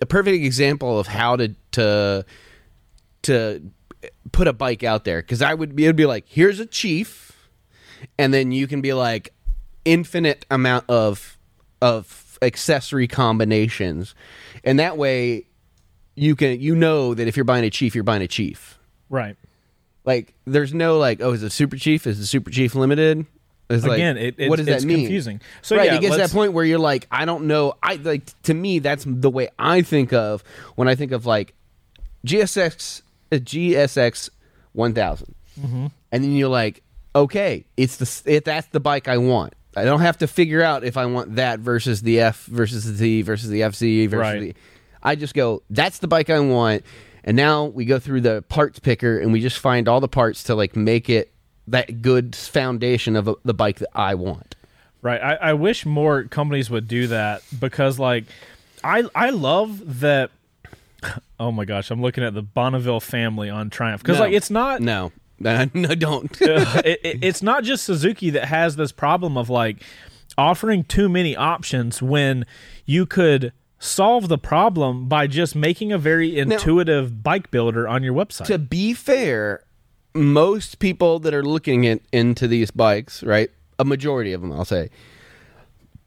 a 0.00 0.06
perfect 0.06 0.44
example 0.44 0.98
of 0.98 1.06
how 1.06 1.36
to 1.36 1.54
to 1.72 2.24
to 3.22 3.70
put 4.32 4.48
a 4.48 4.52
bike 4.52 4.82
out 4.82 5.04
there. 5.04 5.20
Because 5.20 5.42
I 5.42 5.54
would 5.54 5.74
be, 5.74 5.84
it'd 5.84 5.96
be 5.96 6.06
like, 6.06 6.24
here's 6.28 6.60
a 6.60 6.66
chief, 6.66 7.48
and 8.18 8.32
then 8.32 8.52
you 8.52 8.66
can 8.66 8.80
be 8.80 8.92
like 8.92 9.32
infinite 9.84 10.46
amount 10.50 10.84
of 10.88 11.38
of 11.80 12.38
accessory 12.42 13.06
combinations, 13.06 14.14
and 14.62 14.78
that 14.78 14.96
way 14.96 15.46
you 16.14 16.36
can 16.36 16.60
you 16.60 16.74
know 16.74 17.14
that 17.14 17.28
if 17.28 17.36
you're 17.36 17.44
buying 17.44 17.64
a 17.64 17.70
chief, 17.70 17.94
you're 17.94 18.04
buying 18.04 18.22
a 18.22 18.28
chief. 18.28 18.78
Right. 19.08 19.36
Like 20.04 20.34
there's 20.44 20.74
no 20.74 20.98
like, 20.98 21.20
oh, 21.22 21.32
is 21.32 21.42
it 21.42 21.52
super 21.52 21.76
chief? 21.76 22.06
Is 22.06 22.18
the 22.18 22.26
super 22.26 22.50
chief 22.50 22.74
limited? 22.74 23.26
It's 23.78 23.86
like, 23.86 23.96
Again, 23.98 24.16
it, 24.16 24.34
it, 24.38 24.48
what 24.48 24.56
does 24.56 24.68
it's 24.68 24.82
that 24.82 24.86
mean? 24.88 25.00
confusing. 25.00 25.40
So 25.62 25.76
right, 25.76 25.86
yeah, 25.86 25.94
it 25.96 26.00
gets 26.00 26.14
to 26.16 26.20
that 26.22 26.30
point 26.30 26.52
where 26.52 26.64
you're 26.64 26.78
like, 26.78 27.06
I 27.10 27.24
don't 27.24 27.46
know. 27.46 27.74
I 27.82 27.96
like 27.96 28.22
to 28.44 28.54
me 28.54 28.78
that's 28.78 29.04
the 29.06 29.30
way 29.30 29.48
I 29.58 29.82
think 29.82 30.12
of 30.12 30.42
when 30.76 30.88
I 30.88 30.94
think 30.94 31.12
of 31.12 31.26
like 31.26 31.54
GSX 32.26 33.02
uh, 33.32 33.36
GSX 33.36 34.30
1000, 34.72 35.34
Mm-hmm. 35.60 35.86
and 36.10 36.24
then 36.24 36.32
you're 36.32 36.48
like, 36.48 36.82
okay, 37.14 37.64
it's 37.76 37.96
the 37.98 38.22
if 38.32 38.42
that's 38.44 38.66
the 38.68 38.80
bike 38.80 39.06
I 39.06 39.18
want. 39.18 39.54
I 39.76 39.84
don't 39.84 40.00
have 40.00 40.18
to 40.18 40.26
figure 40.26 40.62
out 40.62 40.82
if 40.84 40.96
I 40.96 41.06
want 41.06 41.36
that 41.36 41.60
versus 41.60 42.02
the 42.02 42.20
F 42.20 42.44
versus 42.46 42.84
the 42.84 42.92
Z 42.94 43.22
versus 43.22 43.50
the 43.50 43.60
FC 43.60 44.08
versus 44.08 44.20
Right. 44.20 44.40
the. 44.40 44.54
I 45.02 45.14
just 45.16 45.34
go, 45.34 45.62
that's 45.70 45.98
the 45.98 46.08
bike 46.08 46.30
I 46.30 46.40
want, 46.40 46.82
and 47.24 47.36
now 47.36 47.66
we 47.66 47.84
go 47.84 47.98
through 48.00 48.22
the 48.22 48.42
parts 48.48 48.78
picker 48.80 49.18
and 49.18 49.32
we 49.32 49.40
just 49.40 49.58
find 49.58 49.86
all 49.86 50.00
the 50.00 50.08
parts 50.08 50.44
to 50.44 50.54
like 50.56 50.74
make 50.76 51.08
it 51.10 51.30
that 51.68 52.02
good 52.02 52.34
foundation 52.36 53.16
of 53.16 53.28
a, 53.28 53.34
the 53.44 53.54
bike 53.54 53.78
that 53.78 53.88
I 53.94 54.14
want. 54.14 54.54
Right. 55.02 55.20
I, 55.20 55.34
I 55.34 55.52
wish 55.54 55.84
more 55.84 56.24
companies 56.24 56.70
would 56.70 56.88
do 56.88 57.06
that 57.08 57.42
because 57.58 57.98
like 57.98 58.24
I 58.82 59.04
I 59.14 59.30
love 59.30 60.00
that 60.00 60.30
oh 61.40 61.52
my 61.52 61.64
gosh, 61.64 61.90
I'm 61.90 62.00
looking 62.00 62.24
at 62.24 62.34
the 62.34 62.42
Bonneville 62.42 63.00
family 63.00 63.50
on 63.50 63.70
Triumph. 63.70 64.02
Because 64.02 64.18
No. 64.18 64.24
like 64.24 64.32
it's 64.32 64.50
not 64.50 64.80
No, 64.80 65.12
no, 65.40 65.66
don't. 65.94 66.30
it, 66.40 67.00
it- 67.02 67.18
it's 67.22 67.42
not 67.42 67.64
just 67.64 67.84
Suzuki 67.84 68.30
that 68.30 68.46
has 68.46 68.76
this 68.76 68.92
problem 68.92 69.36
of 69.36 69.50
like 69.50 69.82
offering 70.38 70.84
too 70.84 71.08
many 71.08 71.36
options 71.36 72.00
when 72.02 72.44
you 72.86 73.04
could 73.06 73.52
solve 73.78 74.28
the 74.28 74.38
problem 74.38 75.06
by 75.08 75.26
just 75.26 75.54
making 75.54 75.92
a 75.92 75.98
very 75.98 76.38
intuitive 76.38 77.22
bike 77.22 77.50
builder 77.50 77.86
on 77.86 78.02
your 78.02 78.14
website. 78.14 78.46
to 78.46 78.58
be 78.58 78.94
fair, 78.94 79.62
most 80.14 80.78
people 80.78 81.18
that 81.20 81.34
are 81.34 81.42
looking 81.42 81.86
at, 81.86 82.00
into 82.12 82.46
these 82.46 82.70
bikes, 82.70 83.22
right? 83.22 83.50
A 83.78 83.84
majority 83.84 84.32
of 84.32 84.40
them, 84.40 84.52
I'll 84.52 84.64
say, 84.64 84.90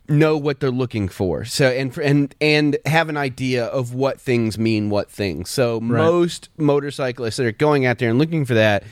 know 0.08 0.38
what 0.38 0.60
they're 0.60 0.72
looking 0.72 1.10
for. 1.10 1.43
So 1.43 1.68
and 1.68 1.95
and 1.97 2.34
and 2.39 2.78
have 2.86 3.10
an 3.10 3.18
idea 3.18 3.66
of 3.66 3.93
what 3.93 4.22
things 4.22 4.58
mean 4.58 4.89
what 4.89 5.12
things. 5.12 5.49
So 5.49 5.80
most 5.82 6.49
motorcyclists 6.58 7.38
that 7.38 7.45
are 7.45 7.51
going 7.51 7.86
out 7.86 7.99
there 7.99 8.10
and 8.10 8.18
looking 8.18 8.45
for 8.45 8.53
that 8.53 8.84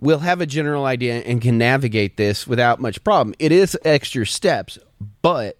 will 0.00 0.20
have 0.20 0.40
a 0.40 0.46
general 0.46 0.84
idea 0.84 1.20
and 1.20 1.40
can 1.40 1.58
navigate 1.58 2.16
this 2.16 2.46
without 2.46 2.80
much 2.80 3.02
problem. 3.04 3.34
It 3.38 3.52
is 3.52 3.78
extra 3.84 4.26
steps, 4.26 4.78
but 5.22 5.58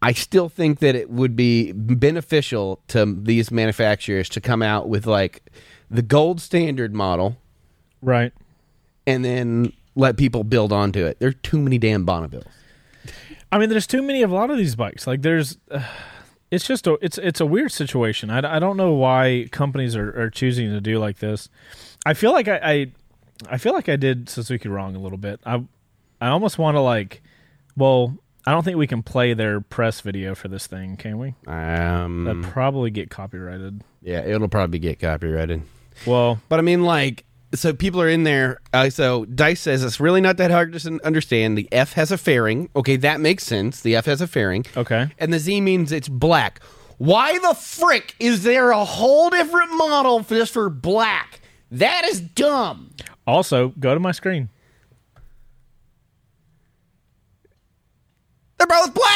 I 0.00 0.12
still 0.12 0.48
think 0.48 0.80
that 0.80 0.94
it 0.94 1.10
would 1.10 1.36
be 1.36 1.72
beneficial 1.72 2.80
to 2.88 3.06
these 3.06 3.50
manufacturers 3.50 4.28
to 4.30 4.40
come 4.40 4.62
out 4.62 4.88
with 4.88 5.06
like 5.06 5.42
the 5.90 6.02
gold 6.02 6.40
standard 6.40 6.94
model 6.94 7.36
right. 8.02 8.32
and 9.06 9.24
then 9.24 9.72
let 9.94 10.16
people 10.16 10.44
build 10.44 10.72
onto 10.72 11.04
it. 11.06 11.18
There 11.20 11.28
are 11.28 11.32
too 11.32 11.58
many 11.58 11.78
damn 11.78 12.04
Bonnevilles. 12.06 12.44
I 13.50 13.58
mean, 13.58 13.68
there's 13.68 13.86
too 13.86 14.02
many 14.02 14.22
of 14.22 14.30
a 14.30 14.34
lot 14.34 14.50
of 14.50 14.56
these 14.56 14.74
bikes. 14.74 15.06
Like, 15.06 15.22
there's, 15.22 15.58
uh, 15.70 15.82
it's 16.50 16.66
just 16.66 16.86
a, 16.86 16.98
it's 17.02 17.18
it's 17.18 17.40
a 17.40 17.46
weird 17.46 17.72
situation. 17.72 18.30
I, 18.30 18.56
I 18.56 18.58
don't 18.58 18.76
know 18.76 18.92
why 18.92 19.48
companies 19.52 19.94
are, 19.96 20.18
are 20.20 20.30
choosing 20.30 20.70
to 20.70 20.80
do 20.80 20.98
like 20.98 21.18
this. 21.18 21.48
I 22.06 22.14
feel 22.14 22.32
like 22.32 22.48
I, 22.48 22.60
I 22.62 22.86
I 23.50 23.58
feel 23.58 23.72
like 23.74 23.88
I 23.88 23.96
did 23.96 24.28
Suzuki 24.28 24.68
wrong 24.68 24.94
a 24.96 24.98
little 24.98 25.18
bit. 25.18 25.40
I 25.46 25.64
I 26.20 26.28
almost 26.28 26.58
want 26.58 26.74
to 26.76 26.80
like, 26.80 27.22
well, 27.76 28.16
I 28.46 28.52
don't 28.52 28.64
think 28.64 28.76
we 28.76 28.86
can 28.86 29.02
play 29.02 29.34
their 29.34 29.60
press 29.60 30.00
video 30.02 30.34
for 30.34 30.48
this 30.48 30.66
thing, 30.66 30.96
can 30.96 31.18
we? 31.18 31.34
Um, 31.46 32.24
That'd 32.24 32.42
probably 32.44 32.90
get 32.90 33.08
copyrighted. 33.10 33.82
yeah, 34.02 34.20
it'll 34.20 34.48
probably 34.48 34.78
get 34.78 34.98
copyrighted. 34.98 35.62
Well, 36.06 36.40
But 36.48 36.58
I 36.58 36.62
mean, 36.62 36.82
like, 36.84 37.24
so 37.54 37.72
people 37.72 38.00
are 38.00 38.08
in 38.08 38.24
there. 38.24 38.60
Uh, 38.72 38.90
so 38.90 39.24
Dice 39.26 39.60
says 39.60 39.84
it's 39.84 40.00
really 40.00 40.20
not 40.20 40.36
that 40.38 40.50
hard 40.50 40.72
to 40.72 41.00
understand. 41.04 41.56
The 41.58 41.68
F 41.72 41.92
has 41.94 42.10
a 42.10 42.18
fairing. 42.18 42.68
Okay, 42.74 42.96
that 42.96 43.20
makes 43.20 43.44
sense. 43.44 43.80
The 43.80 43.96
F 43.96 44.06
has 44.06 44.20
a 44.20 44.26
fairing. 44.26 44.64
okay. 44.76 45.10
And 45.18 45.32
the 45.32 45.38
Z 45.38 45.60
means 45.60 45.92
it's 45.92 46.08
black. 46.08 46.60
Why 46.98 47.38
the 47.38 47.54
frick 47.54 48.14
is 48.20 48.42
there 48.44 48.70
a 48.70 48.84
whole 48.84 49.28
different 49.30 49.76
model 49.76 50.22
for 50.22 50.34
just 50.36 50.52
for 50.52 50.70
black? 50.70 51.40
That 51.70 52.04
is 52.04 52.20
dumb. 52.20 52.90
Also, 53.26 53.68
go 53.80 53.94
to 53.94 54.00
my 54.00 54.12
screen. 54.12 54.48
They're 58.58 58.66
both 58.66 58.94
black. 58.94 59.11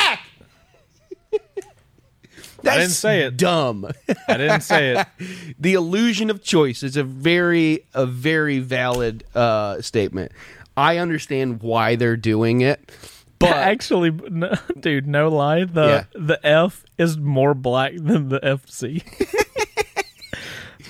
That's 2.67 2.79
didn't 2.79 2.91
say 2.93 3.21
it. 3.23 3.37
Dumb. 3.37 3.91
I 4.29 4.37
didn't 4.37 4.61
say 4.63 4.97
it. 4.97 5.55
the 5.59 5.75
illusion 5.75 6.29
of 6.31 6.43
choice 6.43 6.83
is 6.83 6.97
a 6.97 7.05
very 7.05 7.85
a 7.95 8.05
very 8.07 8.59
valid 8.59 9.25
uh, 9.35 9.81
statement. 9.81 10.33
I 10.77 10.99
understand 10.99 11.63
why 11.63 11.97
they're 11.97 12.17
doing 12.19 12.61
it, 12.61 12.93
but 13.39 13.51
Actually, 13.57 14.11
no, 14.11 14.53
dude, 14.81 15.07
no 15.07 15.29
lie. 15.29 15.65
The 15.65 15.87
Yeah. 15.87 16.05
the 16.21 16.47
F 16.47 16.85
is 16.99 17.17
more 17.17 17.55
black 17.55 17.95
than 17.97 18.29
the 18.29 18.41
FC. 18.41 19.03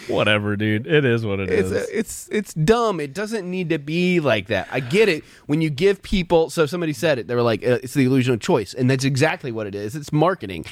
Whatever, 0.09 0.57
dude. 0.57 0.87
It 0.87 1.05
is 1.05 1.25
what 1.25 1.41
it 1.41 1.51
it's 1.51 1.71
is. 1.71 1.89
it's 1.89 2.29
it's 2.31 2.55
dumb. 2.55 3.01
It 3.01 3.15
doesn't 3.15 3.51
need 3.51 3.71
to 3.71 3.79
be 3.79 4.21
like 4.21 4.47
that. 4.49 4.69
I 4.71 4.81
get 4.81 5.09
it 5.09 5.25
when 5.47 5.61
you 5.61 5.71
give 5.71 6.03
people. 6.03 6.51
So 6.51 6.67
somebody 6.67 6.93
said 6.93 7.19
it. 7.19 7.27
They 7.27 7.35
were 7.35 7.43
like, 7.43 7.63
uh, 7.63 7.79
"It's 7.83 7.95
the 7.95 8.05
illusion 8.05 8.35
of 8.35 8.41
choice," 8.41 8.75
and 8.75 8.91
that's 8.91 9.05
exactly 9.05 9.53
what 9.53 9.67
it 9.67 9.75
is. 9.75 9.97
It's 9.97 10.13
marketing. 10.13 10.65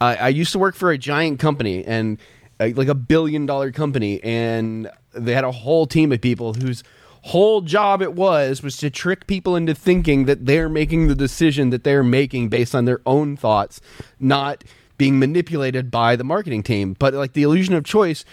I 0.00 0.16
I 0.16 0.28
used 0.28 0.52
to 0.52 0.58
work 0.58 0.74
for 0.74 0.90
a 0.90 0.98
giant 0.98 1.38
company 1.38 1.84
and 1.84 2.18
uh, 2.60 2.70
like 2.74 2.88
a 2.88 2.94
billion 2.94 3.46
dollar 3.46 3.70
company, 3.72 4.22
and 4.22 4.90
they 5.12 5.34
had 5.34 5.44
a 5.44 5.52
whole 5.52 5.86
team 5.86 6.12
of 6.12 6.20
people 6.20 6.54
whose 6.54 6.82
whole 7.22 7.60
job 7.60 8.00
it 8.00 8.14
was 8.14 8.62
was 8.62 8.76
to 8.78 8.90
trick 8.90 9.26
people 9.26 9.56
into 9.56 9.74
thinking 9.74 10.24
that 10.24 10.46
they're 10.46 10.68
making 10.68 11.08
the 11.08 11.14
decision 11.14 11.70
that 11.70 11.84
they're 11.84 12.04
making 12.04 12.48
based 12.48 12.74
on 12.74 12.84
their 12.84 13.00
own 13.04 13.36
thoughts, 13.36 13.80
not 14.18 14.64
being 14.96 15.18
manipulated 15.18 15.90
by 15.90 16.16
the 16.16 16.24
marketing 16.24 16.62
team. 16.62 16.94
But 16.98 17.14
like 17.14 17.32
the 17.32 17.44
illusion 17.44 17.74
of 17.74 17.84
choice 17.84 18.24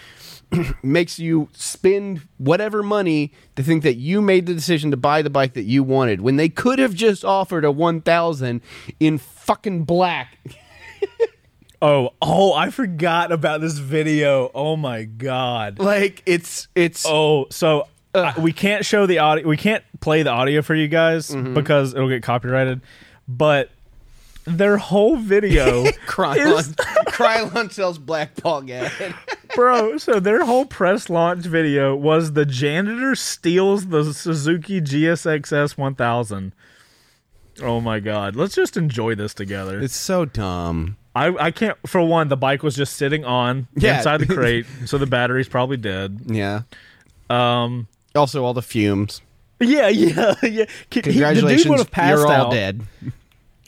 makes 0.82 1.18
you 1.18 1.48
spend 1.52 2.26
whatever 2.38 2.82
money 2.82 3.32
to 3.56 3.62
think 3.62 3.82
that 3.82 3.94
you 3.96 4.22
made 4.22 4.46
the 4.46 4.54
decision 4.54 4.90
to 4.92 4.96
buy 4.96 5.22
the 5.22 5.30
bike 5.30 5.54
that 5.54 5.64
you 5.64 5.82
wanted 5.82 6.20
when 6.20 6.36
they 6.36 6.48
could 6.48 6.78
have 6.78 6.94
just 6.94 7.24
offered 7.24 7.64
a 7.64 7.70
1000 7.72 8.60
in 9.00 9.18
fucking 9.18 9.84
black. 9.84 10.38
oh, 11.82 12.10
oh, 12.22 12.52
I 12.54 12.70
forgot 12.70 13.32
about 13.32 13.60
this 13.60 13.78
video. 13.78 14.50
Oh 14.54 14.76
my 14.76 15.04
god. 15.04 15.78
Like 15.78 16.22
it's 16.26 16.68
it's 16.74 17.04
Oh, 17.06 17.46
so 17.50 17.88
uh, 18.14 18.32
we 18.38 18.52
can't 18.52 18.84
show 18.84 19.06
the 19.06 19.18
audio. 19.18 19.46
We 19.46 19.56
can't 19.56 19.84
play 20.00 20.22
the 20.22 20.30
audio 20.30 20.62
for 20.62 20.74
you 20.74 20.88
guys 20.88 21.30
Mm-hmm. 21.30 21.54
because 21.54 21.94
it'll 21.94 22.08
get 22.08 22.22
copyrighted. 22.22 22.80
But 23.28 23.70
their 24.46 24.76
whole 24.76 25.16
video 25.16 25.84
Krylon 26.06 26.58
is 26.58 26.72
Krylon 27.08 27.72
sells 27.72 27.98
black 27.98 28.36
Paul 28.36 28.62
Gad. 28.62 28.92
Bro, 29.54 29.98
so 29.98 30.20
their 30.20 30.44
whole 30.44 30.66
press 30.66 31.08
launch 31.08 31.44
video 31.46 31.94
was 31.96 32.32
the 32.32 32.44
janitor 32.44 33.14
steals 33.14 33.86
the 33.88 34.12
Suzuki 34.12 34.80
GSXS 34.80 35.76
1000. 35.78 36.52
Oh 37.62 37.80
my 37.80 38.00
god. 38.00 38.36
Let's 38.36 38.54
just 38.54 38.76
enjoy 38.76 39.14
this 39.14 39.32
together. 39.32 39.80
It's 39.80 39.96
so 39.96 40.24
dumb. 40.26 40.96
I, 41.14 41.28
I 41.46 41.50
can't 41.50 41.78
for 41.86 42.02
one, 42.02 42.28
the 42.28 42.36
bike 42.36 42.62
was 42.62 42.76
just 42.76 42.96
sitting 42.96 43.24
on 43.24 43.66
Yeah. 43.74 43.96
inside 43.98 44.18
the 44.20 44.26
crate, 44.26 44.66
so 44.84 44.98
the 44.98 45.06
battery's 45.06 45.48
probably 45.48 45.78
dead. 45.78 46.20
Yeah. 46.26 46.62
Um 47.30 47.88
Also 48.14 48.44
all 48.44 48.52
the 48.54 48.62
fumes. 48.62 49.22
Yeah, 49.58 49.88
yeah, 49.88 50.34
yeah. 50.42 50.50
He- 50.50 50.56
the 50.56 50.66
dude 50.90 51.04
Congratulations, 51.04 51.66
would 51.68 51.78
have 51.78 51.90
passed 51.90 52.18
you're 52.18 52.26
all 52.26 52.46
out. 52.48 52.52
dead. 52.52 52.82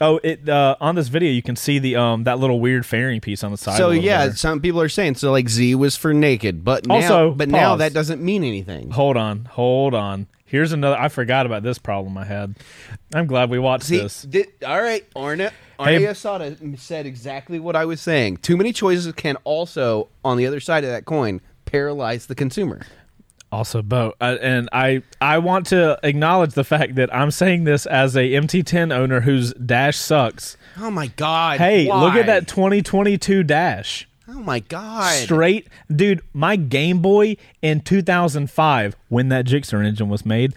Oh, 0.01 0.21
it 0.23 0.49
uh, 0.49 0.77
on 0.81 0.95
this 0.95 1.09
video 1.09 1.31
you 1.31 1.43
can 1.43 1.57
see 1.57 1.79
the 1.79 1.97
um 1.97 2.25
that 2.25 2.39
little 2.39 2.61
weird 2.61 2.87
fairing 2.87 3.21
piece 3.21 3.43
on 3.43 3.51
the 3.51 3.57
side. 3.59 3.77
So 3.79 3.91
yeah, 3.91 4.31
some 4.31 4.61
people 4.61 4.81
are 4.81 4.89
saying 4.89 5.17
so 5.17 5.31
like 5.31 5.49
Z 5.49 5.75
was 5.75 5.97
for 5.97 6.15
naked, 6.15 6.65
but 6.65 6.87
now 6.87 6.95
Also, 6.95 7.31
but 7.33 7.49
now 7.49 7.77
that 7.77 7.93
doesn't 7.93 8.23
mean 8.23 8.45
anything. 8.45 8.91
Hold 8.91 9.17
on, 9.17 9.45
hold 9.47 9.95
on. 9.95 10.27
Here's 10.45 10.73
another. 10.73 10.97
I 10.97 11.09
forgot 11.09 11.45
about 11.45 11.63
this 11.63 11.79
problem 11.79 12.17
I 12.17 12.25
had. 12.25 12.57
I'm 13.13 13.27
glad 13.27 13.51
we 13.51 13.59
watched 13.59 13.85
See, 13.85 13.99
this. 13.99 14.27
all 14.67 14.81
right, 14.81 15.05
Arna. 15.15 15.53
Arna 15.79 15.99
Hey- 15.99 16.05
Asada 16.07 16.79
said 16.79 17.05
exactly 17.05 17.61
what 17.61 17.77
I 17.77 17.85
was 17.85 18.01
saying. 18.01 18.39
Too 18.39 18.57
many 18.57 18.73
choices 18.73 19.13
can 19.13 19.37
also, 19.45 20.09
on 20.25 20.39
the 20.39 20.47
other 20.47 20.59
side 20.61 20.85
of 20.85 20.91
that 20.91 21.05
coin, 21.05 21.43
paralyze 21.67 22.27
the 22.27 22.35
consumer. 22.35 22.81
Also, 23.51 23.81
Beau, 23.81 24.13
uh, 24.21 24.37
and 24.43 24.69
I 24.73 25.03
I 25.23 25.39
want 25.39 25.67
to 25.69 25.99
acknowledge 26.03 26.53
the 26.53 26.65
fact 26.65 26.97
that 26.97 27.15
I'm 27.15 27.31
saying 27.31 27.65
this 27.65 27.87
as 27.87 28.15
a 28.15 28.21
MT10 28.21 28.93
owner 28.93 29.21
whose 29.21 29.55
dash 29.55 29.97
sucks. 29.97 30.59
Oh 30.79 30.91
my 30.91 31.07
god! 31.07 31.59
Hey, 31.59 31.87
look 31.87 32.15
at 32.15 32.27
that 32.27 32.47
2022 32.47 33.43
dash. 33.45 34.07
Oh 34.29 34.41
my 34.41 34.61
god! 34.61 35.15
Straight, 35.15 35.69
dude. 35.95 36.21
My 36.35 36.57
Game 36.57 37.01
Boy 37.01 37.39
in 37.63 37.81
2005, 37.81 38.95
when 39.09 39.31
that 39.31 39.47
Gixxer 39.47 39.83
engine 39.83 40.11
was 40.11 40.27
made, 40.27 40.53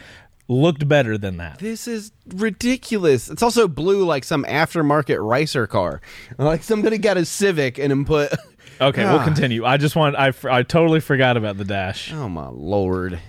looked 0.49 0.85
better 0.85 1.17
than 1.17 1.37
that. 1.37 1.59
This 1.59 1.87
is 1.87 2.11
ridiculous. 2.27 3.29
It's 3.29 3.41
also 3.41 3.69
blue 3.69 4.03
like 4.03 4.25
some 4.25 4.43
aftermarket 4.43 5.25
Ricer 5.25 5.65
car. 5.67 6.01
Like 6.37 6.63
somebody 6.63 6.97
got 6.97 7.15
a 7.15 7.23
Civic 7.25 7.77
and 7.77 8.05
put. 8.05 8.33
Okay, 8.81 9.03
we'll 9.05 9.19
Ah. 9.19 9.23
continue. 9.23 9.63
I 9.65 9.77
just 9.77 9.95
want 9.95 10.15
I 10.15 10.33
I 10.49 10.63
totally 10.63 10.99
forgot 10.99 11.37
about 11.37 11.57
the 11.57 11.65
dash. 11.65 12.11
Oh 12.13 12.27
my 12.27 12.47
lord! 12.49 13.19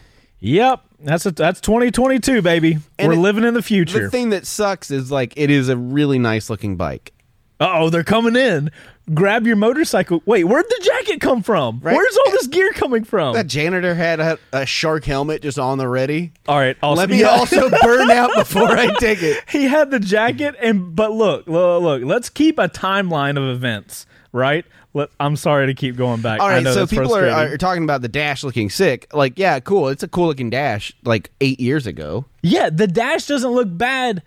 Yep, 0.41 0.81
that's 1.01 1.27
a, 1.27 1.31
that's 1.31 1.61
2022, 1.61 2.43
baby. 2.43 2.79
And 2.99 3.09
We're 3.09 3.15
it- 3.15 3.19
living 3.19 3.45
in 3.45 3.55
the 3.55 3.63
future. 3.63 4.05
The 4.05 4.11
thing 4.11 4.31
that 4.31 4.47
sucks 4.47 4.91
is 4.91 5.11
like 5.13 5.35
it 5.37 5.51
is 5.51 5.69
a 5.69 5.77
really 5.77 6.19
nice 6.19 6.49
looking 6.51 6.77
bike. 6.77 7.13
oh, 7.61 7.91
they're 7.91 8.03
coming 8.03 8.35
in. 8.35 8.71
Grab 9.15 9.47
your 9.47 9.55
motorcycle. 9.57 10.21
Wait, 10.27 10.45
where'd 10.45 10.65
the 10.69 10.81
jacket 10.83 11.21
come 11.21 11.43
from? 11.43 11.79
Right. 11.83 11.95
Where's 11.95 12.17
all 12.25 12.33
this 12.33 12.47
gear 12.49 12.71
coming 12.73 13.05
from? 13.05 13.35
That 13.35 13.47
janitor 13.47 13.95
had 13.95 14.19
a, 14.21 14.39
a 14.53 14.67
shark 14.67 15.05
helmet 15.05 15.43
just 15.43 15.59
on 15.61 15.79
the 15.79 15.87
ready. 15.89 16.33
all 16.49 16.59
right, 16.59 16.77
also, 16.83 17.01
Let 17.01 17.11
me 17.11 17.21
yeah. 17.21 17.29
also 17.29 17.69
burn 17.83 18.11
out 18.11 18.31
before 18.35 18.69
I 18.71 18.93
take 18.99 19.23
it. 19.23 19.45
he 19.49 19.65
had 19.65 19.91
the 19.93 20.01
jacket 20.01 20.55
and 20.61 20.97
but 20.97 21.13
look, 21.13 21.47
look, 21.47 21.83
look, 21.83 22.03
let's 22.05 22.29
keep 22.31 22.59
a 22.59 22.69
timeline 22.69 23.37
of 23.37 23.45
events, 23.55 24.07
right? 24.33 24.65
Let, 24.95 25.09
I'm 25.19 25.37
sorry 25.37 25.67
to 25.69 25.75
keep 25.75 25.97
going 25.97 26.21
back. 26.21 26.41
All 26.41 26.49
right, 26.49 26.59
I 26.59 26.61
know 26.61 26.75
so 26.75 26.87
people 26.87 27.15
are, 27.15 27.27
are 27.27 27.57
talking 27.57 27.83
about 27.83 28.03
the 28.03 28.09
dash 28.09 28.45
looking 28.45 28.69
sick. 28.69 29.07
Like, 29.15 29.39
yeah, 29.39 29.59
cool. 29.61 29.89
It's 29.89 30.03
a 30.03 30.09
cool 30.09 30.27
looking 30.27 30.51
dash. 30.51 30.93
Like 31.05 31.31
eight 31.41 31.61
years 31.61 31.87
ago. 31.87 32.27
Yeah, 32.43 32.69
the 32.69 32.87
dash 32.87 33.27
doesn't 33.27 33.51
look 33.51 33.69
bad, 33.71 34.23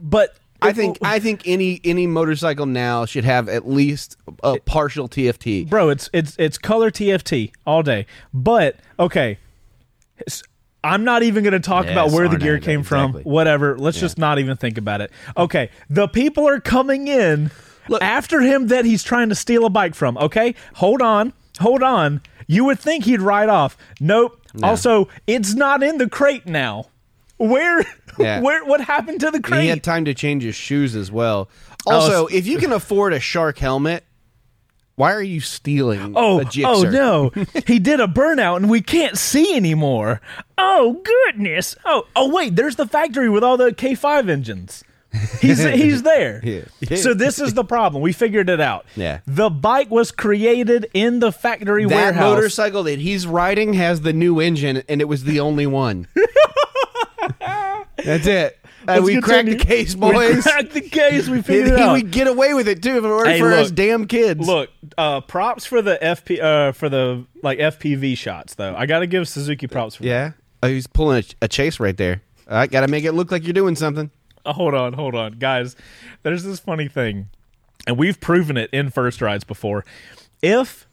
but 0.00 0.36
I 0.62 0.72
think 0.72 0.98
I 1.02 1.18
think 1.18 1.42
any 1.44 1.80
any 1.84 2.06
motorcycle 2.06 2.66
now 2.66 3.04
should 3.04 3.24
have 3.24 3.48
at 3.48 3.68
least 3.68 4.16
a 4.42 4.58
partial 4.60 5.08
TFT. 5.08 5.68
bro, 5.68 5.90
it's 5.90 6.08
it's 6.12 6.36
it's 6.38 6.56
color 6.56 6.90
TFT 6.90 7.52
all 7.66 7.82
day. 7.82 8.06
But 8.32 8.76
okay, 8.98 9.38
I'm 10.84 11.04
not 11.04 11.22
even 11.22 11.44
going 11.44 11.52
to 11.52 11.60
talk 11.60 11.84
Yes, 11.84 11.92
about 11.92 12.10
where 12.10 12.28
the 12.28 12.38
gear 12.38 12.56
I 12.56 12.60
came 12.60 12.80
exactly. 12.80 13.22
from. 13.22 13.30
Whatever. 13.30 13.78
Let's 13.78 14.00
just 14.00 14.18
not 14.18 14.38
even 14.38 14.56
think 14.56 14.78
about 14.78 15.00
it. 15.00 15.12
Okay, 15.36 15.70
the 15.88 16.08
people 16.08 16.48
are 16.48 16.60
coming 16.60 17.08
in 17.08 17.50
Look- 17.88 18.02
after 18.02 18.40
him 18.40 18.68
that 18.68 18.84
he's 18.84 19.02
trying 19.02 19.28
to 19.28 19.34
steal 19.34 19.64
a 19.64 19.70
bike 19.70 19.94
from. 19.94 20.16
Okay, 20.18 20.54
hold 20.74 21.02
on, 21.02 21.32
hold 21.60 21.82
on. 21.82 22.20
You 22.46 22.64
would 22.66 22.78
think 22.78 23.04
he'd 23.04 23.20
ride 23.22 23.48
off. 23.48 23.76
Nope. 24.00 24.38
Also, 24.62 25.08
it's 25.26 25.54
not 25.54 25.82
in 25.82 25.96
the 25.98 26.08
crate 26.08 26.46
now. 26.46 26.86
Where? 27.38 27.84
Yeah. 28.18 28.40
Where? 28.42 28.62
What 28.66 28.82
happened 28.82 29.20
to 29.20 29.30
the 29.30 29.40
crate? 29.40 29.62
He 29.62 29.68
had 29.68 29.82
time 29.82 30.04
to 30.04 30.12
change 30.12 30.42
his 30.42 30.54
shoes 30.54 30.94
as 30.94 31.10
well. 31.10 31.48
Also, 31.86 32.24
Oh, 32.24 32.28
if 32.30 32.46
you 32.46 32.58
can 32.58 32.70
afford 32.70 33.14
a 33.14 33.20
shark 33.20 33.56
helmet, 33.56 34.04
why 34.96 35.14
are 35.14 35.22
you 35.22 35.40
stealing 35.40 36.12
Oh, 36.14 36.42
oh 36.66 36.82
no! 36.82 37.30
he 37.66 37.78
did 37.78 38.00
a 38.00 38.06
burnout 38.06 38.56
and 38.56 38.68
we 38.68 38.82
can't 38.82 39.16
see 39.16 39.56
anymore. 39.56 40.20
Oh 40.58 41.02
goodness! 41.02 41.74
Oh, 41.86 42.06
oh 42.14 42.28
wait, 42.28 42.54
there's 42.54 42.76
the 42.76 42.86
factory 42.86 43.30
with 43.30 43.42
all 43.42 43.56
the 43.56 43.70
K5 43.72 44.28
engines. 44.28 44.84
He's 45.40 45.62
he's 45.62 46.02
there. 46.04 46.40
Yeah. 46.42 46.96
So 46.96 47.12
this 47.14 47.38
is 47.38 47.54
the 47.54 47.64
problem. 47.64 48.02
We 48.02 48.12
figured 48.12 48.48
it 48.48 48.60
out. 48.60 48.86
Yeah. 48.96 49.20
The 49.26 49.50
bike 49.50 49.90
was 49.90 50.10
created 50.10 50.88
in 50.94 51.18
the 51.20 51.30
factory 51.32 51.84
That 51.84 51.94
warehouse. 51.94 52.20
motorcycle 52.22 52.82
that 52.84 52.98
he's 52.98 53.26
riding 53.26 53.74
has 53.74 54.00
the 54.00 54.12
new 54.12 54.40
engine, 54.40 54.82
and 54.88 55.00
it 55.00 55.04
was 55.08 55.24
the 55.24 55.40
only 55.40 55.66
one. 55.66 56.08
That's 58.04 58.26
it. 58.26 58.58
Uh, 58.88 59.00
we 59.04 59.20
cracked 59.20 59.48
the 59.48 59.54
case, 59.56 59.94
We 59.94 60.00
boys. 60.12 60.42
cracked 60.42 60.72
the 60.72 60.80
case. 60.80 61.28
We 61.28 61.40
figured 61.42 61.68
it 61.74 61.78
out. 61.78 61.92
would 61.92 62.10
get 62.10 62.26
away 62.26 62.52
with 62.52 62.66
it 62.66 62.82
too 62.82 62.96
if 62.96 63.04
it 63.04 63.06
weren't 63.06 63.28
Hey, 63.28 63.38
for 63.38 63.52
us 63.52 63.70
damn 63.70 64.06
kids. 64.08 64.44
Look, 64.44 64.70
uh, 64.98 65.20
props 65.20 65.64
for 65.64 65.82
the 65.82 65.98
FP 66.02 66.42
uh, 66.42 66.72
for 66.72 66.88
the 66.88 67.24
like 67.44 67.60
FPV 67.60 68.18
shots 68.18 68.54
though. 68.56 68.74
I 68.76 68.86
got 68.86 69.00
to 69.00 69.06
give 69.06 69.28
Suzuki 69.28 69.68
props 69.68 69.96
for 69.96 70.04
Yeah. 70.04 70.32
Oh, 70.64 70.68
he's 70.68 70.88
pulling 70.88 71.18
a, 71.22 71.44
a 71.44 71.48
chase 71.48 71.78
right 71.78 71.96
there. 71.96 72.22
I 72.48 72.66
got 72.66 72.80
to 72.80 72.88
make 72.88 73.04
it 73.04 73.12
look 73.12 73.30
like 73.30 73.44
you're 73.44 73.52
doing 73.52 73.76
something. 73.76 74.10
Hold 74.46 74.74
on, 74.74 74.92
hold 74.94 75.14
on, 75.14 75.32
guys. 75.34 75.76
There's 76.22 76.42
this 76.44 76.58
funny 76.60 76.88
thing, 76.88 77.28
and 77.86 77.96
we've 77.96 78.20
proven 78.20 78.56
it 78.56 78.70
in 78.72 78.90
first 78.90 79.20
rides 79.22 79.44
before. 79.44 79.84
If 80.42 80.86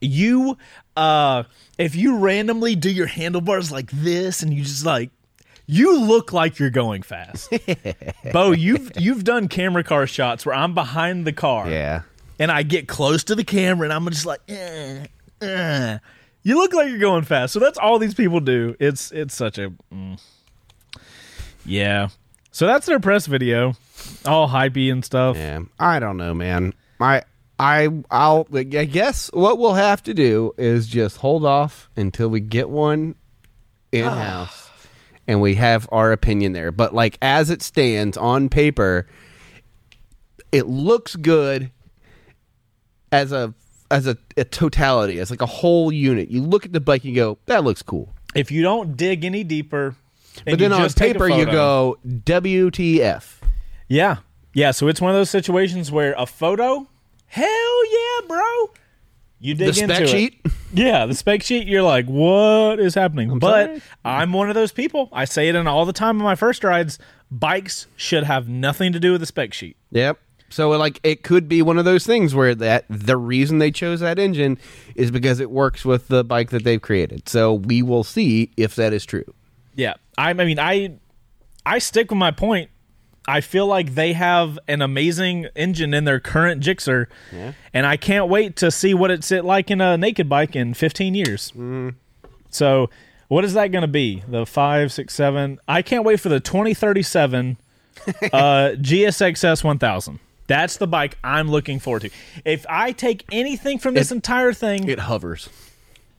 you, 0.00 0.58
uh, 0.96 1.44
if 1.78 1.96
you 1.96 2.18
randomly 2.18 2.74
do 2.76 2.90
your 2.90 3.06
handlebars 3.06 3.72
like 3.72 3.90
this, 3.90 4.42
and 4.42 4.52
you 4.52 4.62
just 4.62 4.84
like, 4.84 5.10
you 5.66 5.98
look 6.00 6.32
like 6.34 6.58
you're 6.58 6.70
going 6.70 7.02
fast. 7.02 7.50
Beau, 8.32 8.52
you've 8.52 8.92
you've 8.98 9.24
done 9.24 9.48
camera 9.48 9.82
car 9.82 10.06
shots 10.06 10.44
where 10.44 10.54
I'm 10.54 10.74
behind 10.74 11.26
the 11.26 11.32
car, 11.32 11.70
Yeah. 11.70 12.02
and 12.38 12.50
I 12.52 12.62
get 12.62 12.86
close 12.88 13.24
to 13.24 13.34
the 13.34 13.44
camera, 13.44 13.86
and 13.86 13.92
I'm 13.92 14.06
just 14.10 14.26
like, 14.26 14.40
eh, 14.48 15.06
eh. 15.40 15.98
you 16.42 16.56
look 16.56 16.72
like 16.74 16.88
you're 16.90 16.98
going 16.98 17.24
fast. 17.24 17.52
So 17.54 17.58
that's 17.58 17.78
all 17.78 17.98
these 17.98 18.14
people 18.14 18.40
do. 18.40 18.76
It's 18.78 19.10
it's 19.12 19.34
such 19.34 19.56
a, 19.58 19.72
mm. 19.92 20.20
yeah. 21.64 22.08
So 22.56 22.66
that's 22.66 22.86
their 22.86 23.00
press 23.00 23.26
video, 23.26 23.74
all 24.24 24.48
hypey 24.48 24.90
and 24.90 25.04
stuff. 25.04 25.36
Yeah. 25.36 25.60
I 25.78 25.98
don't 25.98 26.16
know, 26.16 26.32
man. 26.32 26.72
I 26.98 27.24
I 27.58 27.90
I'll 28.10 28.48
I 28.50 28.62
guess 28.62 29.30
what 29.34 29.58
we'll 29.58 29.74
have 29.74 30.02
to 30.04 30.14
do 30.14 30.54
is 30.56 30.86
just 30.86 31.18
hold 31.18 31.44
off 31.44 31.90
until 31.96 32.30
we 32.30 32.40
get 32.40 32.70
one 32.70 33.14
in 33.92 34.06
house 34.06 34.70
and 35.28 35.42
we 35.42 35.56
have 35.56 35.86
our 35.92 36.12
opinion 36.12 36.54
there. 36.54 36.72
But 36.72 36.94
like 36.94 37.18
as 37.20 37.50
it 37.50 37.60
stands 37.60 38.16
on 38.16 38.48
paper, 38.48 39.06
it 40.50 40.66
looks 40.66 41.14
good 41.14 41.70
as 43.12 43.32
a 43.32 43.52
as 43.90 44.06
a, 44.06 44.16
a 44.38 44.44
totality, 44.44 45.20
as 45.20 45.30
like 45.30 45.42
a 45.42 45.46
whole 45.46 45.92
unit. 45.92 46.30
You 46.30 46.40
look 46.40 46.64
at 46.64 46.72
the 46.72 46.80
bike 46.80 47.04
and 47.04 47.14
go, 47.14 47.36
that 47.44 47.64
looks 47.64 47.82
cool. 47.82 48.14
If 48.34 48.50
you 48.50 48.62
don't 48.62 48.96
dig 48.96 49.26
any 49.26 49.44
deeper, 49.44 49.94
But 50.44 50.58
then 50.58 50.72
on 50.72 50.80
just 50.82 50.96
take 50.96 51.10
a 51.10 51.14
paper 51.14 51.28
you 51.28 51.46
go 51.46 51.98
WTF. 52.06 53.40
yeah, 53.88 54.16
yeah. 54.54 54.70
So 54.70 54.88
it's 54.88 55.00
one 55.00 55.10
of 55.10 55.16
those 55.16 55.30
situations 55.30 55.90
where 55.90 56.14
a 56.18 56.26
photo, 56.26 56.86
hell 57.26 57.92
yeah, 57.92 58.26
bro. 58.28 58.70
You 59.38 59.54
dig 59.54 59.74
The 59.74 59.82
into 59.82 59.94
spec 59.94 60.14
it. 60.14 60.34
Yeah, 60.72 61.04
the 61.06 61.14
spec 61.14 61.42
sheet. 61.42 61.68
You're 61.68 61.82
like, 61.82 62.06
what 62.06 62.80
is 62.80 62.94
happening? 62.94 63.38
but 63.38 63.66
sorry. 63.66 63.82
I'm 64.04 64.32
one 64.32 64.48
of 64.48 64.54
those 64.54 64.72
people. 64.72 65.08
I 65.12 65.26
say 65.26 65.48
it 65.48 65.54
in 65.54 65.66
all 65.66 65.84
the 65.84 65.92
time 65.92 66.18
on 66.18 66.24
my 66.24 66.34
first 66.34 66.64
rides. 66.64 66.98
Bikes 67.30 67.86
should 67.96 68.24
have 68.24 68.48
nothing 68.48 68.92
to 68.92 69.00
do 69.00 69.12
with 69.12 69.20
the 69.20 69.26
spec 69.26 69.52
sheet. 69.52 69.76
Yep. 69.90 70.18
So 70.48 70.70
like 70.70 71.00
it 71.02 71.22
could 71.22 71.48
be 71.48 71.60
one 71.60 71.76
of 71.78 71.84
those 71.84 72.06
things 72.06 72.34
where 72.34 72.54
that 72.54 72.84
the 72.88 73.16
reason 73.16 73.58
they 73.58 73.70
chose 73.70 74.00
that 74.00 74.18
engine 74.18 74.58
is 74.94 75.10
because 75.10 75.40
it 75.40 75.50
works 75.50 75.84
with 75.84 76.08
the 76.08 76.24
bike 76.24 76.50
that 76.50 76.64
they've 76.64 76.80
created. 76.80 77.28
So 77.28 77.52
we 77.52 77.82
will 77.82 78.04
see 78.04 78.52
if 78.56 78.74
that 78.76 78.92
is 78.92 79.04
true. 79.04 79.24
Yeah, 79.76 79.94
I, 80.18 80.30
I 80.30 80.34
mean, 80.34 80.58
I 80.58 80.96
I 81.64 81.78
stick 81.78 82.10
with 82.10 82.18
my 82.18 82.30
point. 82.32 82.70
I 83.28 83.40
feel 83.40 83.66
like 83.66 83.94
they 83.94 84.12
have 84.12 84.56
an 84.68 84.82
amazing 84.82 85.46
engine 85.56 85.92
in 85.92 86.04
their 86.04 86.20
current 86.20 86.62
Gixxer, 86.62 87.06
and 87.74 87.84
I 87.86 87.96
can't 87.96 88.28
wait 88.28 88.54
to 88.56 88.70
see 88.70 88.94
what 88.94 89.10
it's 89.10 89.30
it 89.32 89.44
like 89.44 89.70
in 89.70 89.80
a 89.80 89.96
naked 89.96 90.28
bike 90.28 90.54
in 90.54 90.74
15 90.74 91.14
years. 91.14 91.52
So, 92.50 92.88
what 93.28 93.44
is 93.44 93.54
that 93.54 93.72
going 93.72 93.82
to 93.82 93.88
be? 93.88 94.22
The 94.28 94.46
five, 94.46 94.92
six, 94.92 95.12
seven? 95.14 95.58
I 95.66 95.82
can't 95.82 96.04
wait 96.04 96.20
for 96.20 96.28
the 96.28 96.38
2037 96.38 97.56
uh, 98.06 98.12
GSXS 98.78 99.64
1000. 99.64 100.20
That's 100.46 100.76
the 100.76 100.86
bike 100.86 101.18
I'm 101.24 101.48
looking 101.50 101.80
forward 101.80 102.02
to. 102.02 102.10
If 102.44 102.64
I 102.68 102.92
take 102.92 103.24
anything 103.32 103.80
from 103.80 103.94
this 103.94 104.12
entire 104.12 104.52
thing, 104.52 104.88
It 104.88 105.00
hovers. 105.00 105.48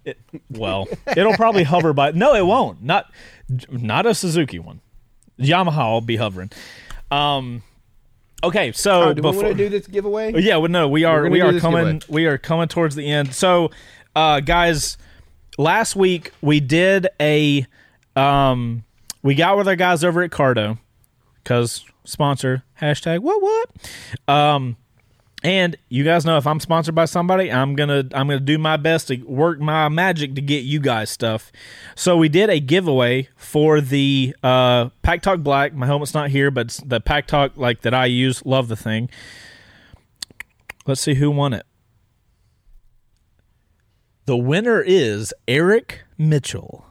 It, 0.07 0.17
well, 0.49 0.87
it'll 1.15 1.33
probably 1.35 1.63
hover 1.63 1.93
by. 1.93 2.11
No, 2.11 2.33
it 2.33 2.45
won't. 2.45 2.81
Not 2.81 3.11
not 3.69 4.05
a 4.05 4.13
Suzuki 4.15 4.59
one. 4.59 4.81
Yamaha 5.39 5.91
will 5.91 6.01
be 6.01 6.15
hovering. 6.15 6.51
Um. 7.11 7.63
Okay, 8.43 8.71
so 8.71 9.09
Oh, 9.09 9.13
do 9.13 9.21
we 9.23 9.29
want 9.29 9.47
to 9.47 9.53
do 9.55 9.67
this 9.69 9.87
giveaway? 9.87 10.31
yeah, 10.41 10.57
well, 10.57 10.69
no, 10.69 10.87
we 10.87 11.03
are 11.03 11.27
we 11.29 11.41
are 11.41 11.59
coming 11.59 11.99
giveaway. 11.99 12.13
we 12.13 12.25
are 12.27 12.37
coming 12.37 12.67
towards 12.67 12.95
the 12.95 13.09
end. 13.09 13.33
So, 13.33 13.71
uh, 14.15 14.41
guys, 14.41 14.97
last 15.57 15.95
week 15.95 16.31
we 16.41 16.59
did 16.59 17.07
a 17.19 17.65
um 18.15 18.83
we 19.23 19.33
got 19.35 19.57
with 19.57 19.67
our 19.67 19.75
guys 19.75 20.03
over 20.03 20.21
at 20.21 20.29
Cardo 20.31 20.77
because 21.43 21.83
sponsor 22.03 22.63
hashtag 22.79 23.19
what 23.19 23.41
what 23.41 24.33
um 24.33 24.77
and 25.43 25.77
you 25.87 26.03
guys 26.03 26.25
know 26.25 26.37
if 26.37 26.47
I'm 26.47 26.59
sponsored 26.59 26.95
by 26.95 27.05
somebody, 27.05 27.51
I'm 27.51 27.75
gonna 27.75 27.99
I'm 28.11 28.27
gonna 28.27 28.39
do 28.39 28.57
my 28.57 28.75
best 28.77 29.07
to 29.09 29.17
work 29.23 29.59
my 29.59 29.87
magic 29.87 30.35
to 30.35 30.41
get 30.41 30.63
you 30.63 30.79
guys 30.79 31.09
stuff. 31.09 31.51
So 31.95 32.17
we 32.17 32.27
did 32.27 32.49
a 32.49 32.59
giveaway 32.59 33.29
for 33.35 33.79
the 33.79 34.35
uh, 34.41 34.89
Pack 35.03 35.21
Talk 35.21 35.39
Black. 35.41 35.73
My 35.73 35.85
helmet's 35.85 36.13
not 36.13 36.31
here, 36.31 36.49
but 36.49 36.79
the 36.85 36.99
Pack 36.99 37.27
Talk 37.27 37.55
like 37.55 37.81
that 37.81 37.93
I 37.93 38.07
use. 38.07 38.45
Love 38.45 38.67
the 38.67 38.75
thing. 38.75 39.09
Let's 40.87 41.01
see 41.01 41.15
who 41.15 41.29
won 41.29 41.53
it. 41.53 41.65
The 44.25 44.37
winner 44.37 44.81
is 44.81 45.33
Eric 45.47 46.01
Mitchell. 46.17 46.85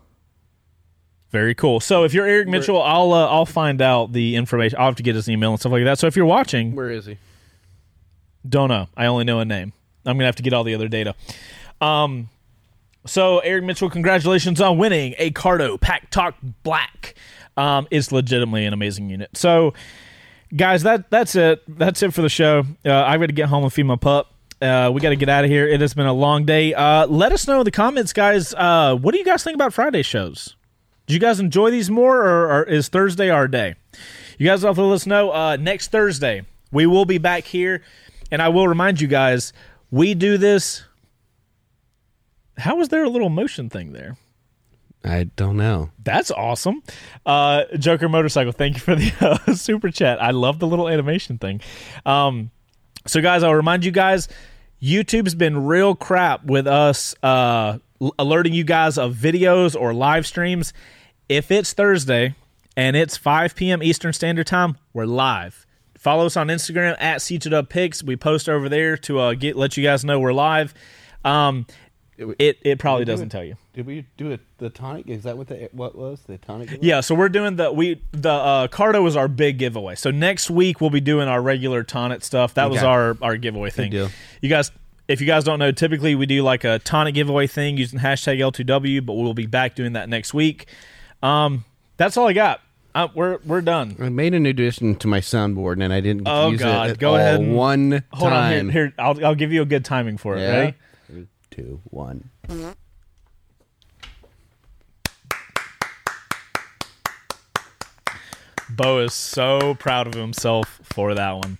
Very 1.30 1.54
cool. 1.54 1.80
So 1.80 2.04
if 2.04 2.14
you're 2.14 2.26
Eric 2.26 2.48
Mitchell, 2.48 2.80
I'll 2.80 3.12
uh, 3.12 3.26
I'll 3.26 3.44
find 3.44 3.82
out 3.82 4.12
the 4.12 4.36
information. 4.36 4.78
I'll 4.78 4.86
have 4.86 4.96
to 4.96 5.02
get 5.02 5.16
his 5.16 5.28
email 5.28 5.50
and 5.50 5.58
stuff 5.60 5.72
like 5.72 5.84
that. 5.84 5.98
So 5.98 6.06
if 6.06 6.16
you're 6.16 6.24
watching, 6.24 6.74
Where 6.74 6.90
is 6.90 7.06
he? 7.06 7.18
Don't 8.48 8.68
know. 8.68 8.88
I 8.96 9.06
only 9.06 9.24
know 9.24 9.40
a 9.40 9.44
name. 9.44 9.72
I'm 10.04 10.16
gonna 10.16 10.26
have 10.26 10.36
to 10.36 10.42
get 10.42 10.52
all 10.52 10.64
the 10.64 10.74
other 10.74 10.88
data. 10.88 11.14
Um, 11.80 12.28
so 13.06 13.38
Eric 13.40 13.64
Mitchell, 13.64 13.90
congratulations 13.90 14.60
on 14.60 14.78
winning 14.78 15.14
a 15.18 15.30
Cardo 15.30 15.80
Pack 15.80 16.10
Talk 16.10 16.36
Black. 16.62 17.14
Um, 17.56 17.86
it's 17.90 18.12
legitimately 18.12 18.66
an 18.66 18.72
amazing 18.72 19.08
unit. 19.08 19.30
So, 19.34 19.74
guys, 20.54 20.82
that 20.82 21.10
that's 21.10 21.34
it. 21.34 21.62
That's 21.68 22.02
it 22.02 22.12
for 22.12 22.22
the 22.22 22.28
show. 22.28 22.64
Uh, 22.84 22.92
I 22.92 23.16
got 23.16 23.26
to 23.26 23.32
get 23.32 23.48
home 23.48 23.64
and 23.64 23.72
feed 23.72 23.84
my 23.84 23.96
pup. 23.96 24.32
Uh, 24.60 24.90
we 24.92 25.00
got 25.00 25.10
to 25.10 25.16
get 25.16 25.28
out 25.28 25.44
of 25.44 25.50
here. 25.50 25.66
It 25.66 25.80
has 25.80 25.94
been 25.94 26.06
a 26.06 26.12
long 26.12 26.44
day. 26.44 26.72
Uh, 26.74 27.06
let 27.06 27.32
us 27.32 27.46
know 27.46 27.60
in 27.60 27.64
the 27.64 27.70
comments, 27.70 28.12
guys. 28.12 28.54
Uh, 28.54 28.96
what 28.96 29.12
do 29.12 29.18
you 29.18 29.24
guys 29.24 29.44
think 29.44 29.54
about 29.54 29.72
Friday 29.72 30.02
shows? 30.02 30.56
Do 31.06 31.14
you 31.14 31.20
guys 31.20 31.40
enjoy 31.40 31.70
these 31.70 31.90
more, 31.90 32.22
or, 32.24 32.50
or 32.50 32.62
is 32.64 32.88
Thursday 32.88 33.30
our 33.30 33.48
day? 33.48 33.76
You 34.38 34.46
guys 34.46 34.62
have 34.62 34.74
to 34.74 34.82
let 34.82 34.94
us 34.94 35.06
know. 35.06 35.30
Uh, 35.30 35.56
next 35.56 35.90
Thursday, 35.90 36.42
we 36.72 36.84
will 36.86 37.04
be 37.04 37.18
back 37.18 37.44
here, 37.44 37.82
and 38.30 38.42
I 38.42 38.48
will 38.48 38.68
remind 38.68 39.00
you 39.00 39.08
guys, 39.08 39.52
we 39.90 40.14
do 40.14 40.38
this. 40.38 40.84
How 42.58 42.76
was 42.76 42.88
there 42.88 43.04
a 43.04 43.08
little 43.08 43.28
motion 43.28 43.68
thing 43.68 43.92
there? 43.92 44.16
I 45.04 45.24
don't 45.36 45.56
know. 45.56 45.90
That's 46.02 46.30
awesome. 46.30 46.82
Uh, 47.24 47.64
Joker 47.78 48.08
Motorcycle, 48.08 48.52
thank 48.52 48.74
you 48.74 48.80
for 48.80 48.94
the 48.94 49.12
uh, 49.20 49.54
super 49.54 49.90
chat. 49.90 50.20
I 50.20 50.32
love 50.32 50.58
the 50.58 50.66
little 50.66 50.88
animation 50.88 51.38
thing. 51.38 51.60
Um, 52.04 52.50
so, 53.06 53.20
guys, 53.22 53.42
I'll 53.44 53.54
remind 53.54 53.84
you 53.84 53.92
guys 53.92 54.28
YouTube's 54.82 55.34
been 55.34 55.64
real 55.64 55.94
crap 55.94 56.44
with 56.44 56.66
us 56.66 57.14
uh, 57.22 57.78
alerting 58.18 58.52
you 58.52 58.64
guys 58.64 58.98
of 58.98 59.14
videos 59.14 59.80
or 59.80 59.94
live 59.94 60.26
streams. 60.26 60.72
If 61.28 61.50
it's 61.50 61.72
Thursday 61.72 62.34
and 62.76 62.96
it's 62.96 63.16
5 63.16 63.54
p.m. 63.54 63.82
Eastern 63.82 64.12
Standard 64.12 64.46
Time, 64.46 64.76
we're 64.92 65.06
live. 65.06 65.65
Follow 66.06 66.26
us 66.26 66.36
on 66.36 66.46
Instagram 66.46 66.94
at 67.00 67.18
C2WPix. 67.18 68.04
We 68.04 68.14
post 68.14 68.48
over 68.48 68.68
there 68.68 68.96
to 68.98 69.18
uh, 69.18 69.34
get 69.34 69.56
let 69.56 69.76
you 69.76 69.82
guys 69.82 70.04
know 70.04 70.20
we're 70.20 70.32
live. 70.32 70.72
Um, 71.24 71.66
it 72.16 72.58
it 72.62 72.78
probably 72.78 73.04
do 73.04 73.10
doesn't 73.10 73.30
tell 73.30 73.42
you. 73.42 73.56
Did 73.72 73.86
we 73.86 74.06
do 74.16 74.30
it? 74.30 74.38
The 74.58 74.70
Tonit? 74.70 75.08
Is 75.08 75.24
that 75.24 75.36
what 75.36 75.48
the 75.48 75.68
what 75.72 75.98
was 75.98 76.20
the 76.28 76.38
Tonit? 76.38 76.68
giveaway? 76.68 76.86
Yeah, 76.86 77.00
so 77.00 77.16
we're 77.16 77.28
doing 77.28 77.56
the 77.56 77.72
we 77.72 78.00
the 78.12 78.30
uh 78.30 78.68
Cardo 78.68 79.04
is 79.08 79.16
our 79.16 79.26
big 79.26 79.58
giveaway. 79.58 79.96
So 79.96 80.12
next 80.12 80.48
week 80.48 80.80
we'll 80.80 80.90
be 80.90 81.00
doing 81.00 81.26
our 81.26 81.42
regular 81.42 81.82
Tonit 81.82 82.22
stuff. 82.22 82.54
That 82.54 82.70
was 82.70 82.84
our 82.84 83.18
our 83.20 83.36
giveaway 83.36 83.70
thing. 83.70 83.90
You 83.90 84.48
guys 84.48 84.70
if 85.08 85.20
you 85.20 85.26
guys 85.26 85.42
don't 85.42 85.58
know, 85.58 85.72
typically 85.72 86.14
we 86.14 86.26
do 86.26 86.40
like 86.44 86.62
a 86.62 86.78
Tonit 86.84 87.14
giveaway 87.14 87.48
thing 87.48 87.78
using 87.78 87.98
hashtag 87.98 88.38
L2W, 88.38 89.04
but 89.04 89.14
we'll 89.14 89.34
be 89.34 89.46
back 89.46 89.74
doing 89.74 89.94
that 89.94 90.08
next 90.08 90.32
week. 90.32 90.66
Um 91.20 91.64
that's 91.96 92.16
all 92.16 92.28
I 92.28 92.32
got. 92.32 92.60
Uh, 92.96 93.08
we're 93.14 93.38
we're 93.44 93.60
done. 93.60 93.94
I 94.00 94.08
made 94.08 94.32
a 94.32 94.40
new 94.40 94.48
addition 94.48 94.94
to 94.96 95.06
my 95.06 95.20
soundboard 95.20 95.82
and 95.84 95.92
I 95.92 96.00
didn't 96.00 96.24
get 96.24 96.30
to 96.30 96.36
Oh, 96.36 96.50
use 96.50 96.60
God. 96.60 96.88
it 96.88 96.92
at 96.92 96.98
Go 96.98 97.10
all 97.10 97.16
ahead 97.16 97.40
and- 97.40 97.54
one 97.54 98.04
Hold 98.12 98.32
on 98.32 98.38
time. 98.52 98.70
here. 98.70 98.86
Here, 98.86 98.94
I'll 98.98 99.22
I'll 99.26 99.34
give 99.34 99.52
you 99.52 99.60
a 99.60 99.66
good 99.66 99.84
timing 99.84 100.16
for 100.16 100.34
it. 100.36 100.40
Yeah. 100.40 100.50
Ready? 100.58 100.74
Three, 101.06 101.26
two, 101.50 101.80
one. 101.90 102.30
Beau 108.68 108.98
is 108.98 109.14
so 109.14 109.74
proud 109.74 110.06
of 110.06 110.14
himself 110.14 110.80
for 110.82 111.14
that 111.14 111.32
one. 111.36 111.58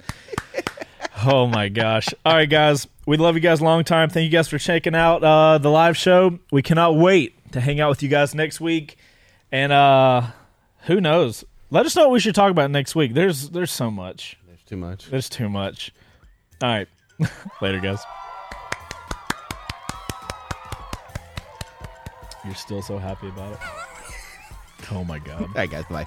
oh 1.24 1.46
my 1.46 1.68
gosh. 1.68 2.08
All 2.24 2.34
right, 2.34 2.48
guys. 2.50 2.88
We 3.06 3.16
love 3.16 3.36
you 3.36 3.40
guys 3.40 3.60
a 3.60 3.64
long 3.64 3.84
time. 3.84 4.10
Thank 4.10 4.24
you 4.24 4.30
guys 4.36 4.48
for 4.48 4.58
checking 4.58 4.94
out 4.94 5.22
uh, 5.22 5.58
the 5.58 5.70
live 5.70 5.96
show. 5.96 6.40
We 6.50 6.62
cannot 6.62 6.96
wait 6.96 7.52
to 7.52 7.60
hang 7.60 7.78
out 7.80 7.90
with 7.90 8.02
you 8.02 8.08
guys 8.08 8.34
next 8.34 8.60
week. 8.60 8.96
And 9.52 9.70
uh, 9.70 10.22
who 10.86 11.00
knows? 11.00 11.44
Let 11.70 11.84
us 11.84 11.96
know 11.96 12.02
what 12.02 12.12
we 12.12 12.20
should 12.20 12.36
talk 12.36 12.50
about 12.52 12.70
next 12.70 12.94
week. 12.94 13.12
There's 13.12 13.50
there's 13.50 13.72
so 13.72 13.90
much. 13.90 14.38
There's 14.46 14.62
too 14.62 14.76
much. 14.76 15.10
There's 15.10 15.28
too 15.28 15.48
much. 15.48 15.92
All 16.62 16.68
right. 16.68 16.88
Later, 17.60 17.80
guys. 17.80 17.98
You're 22.44 22.54
still 22.54 22.82
so 22.82 22.98
happy 22.98 23.28
about 23.28 23.54
it. 23.54 23.58
Oh 24.92 25.02
my 25.02 25.18
god. 25.18 25.40
All 25.42 25.48
right, 25.56 25.68
guys. 25.68 25.84
Bye. 25.90 26.06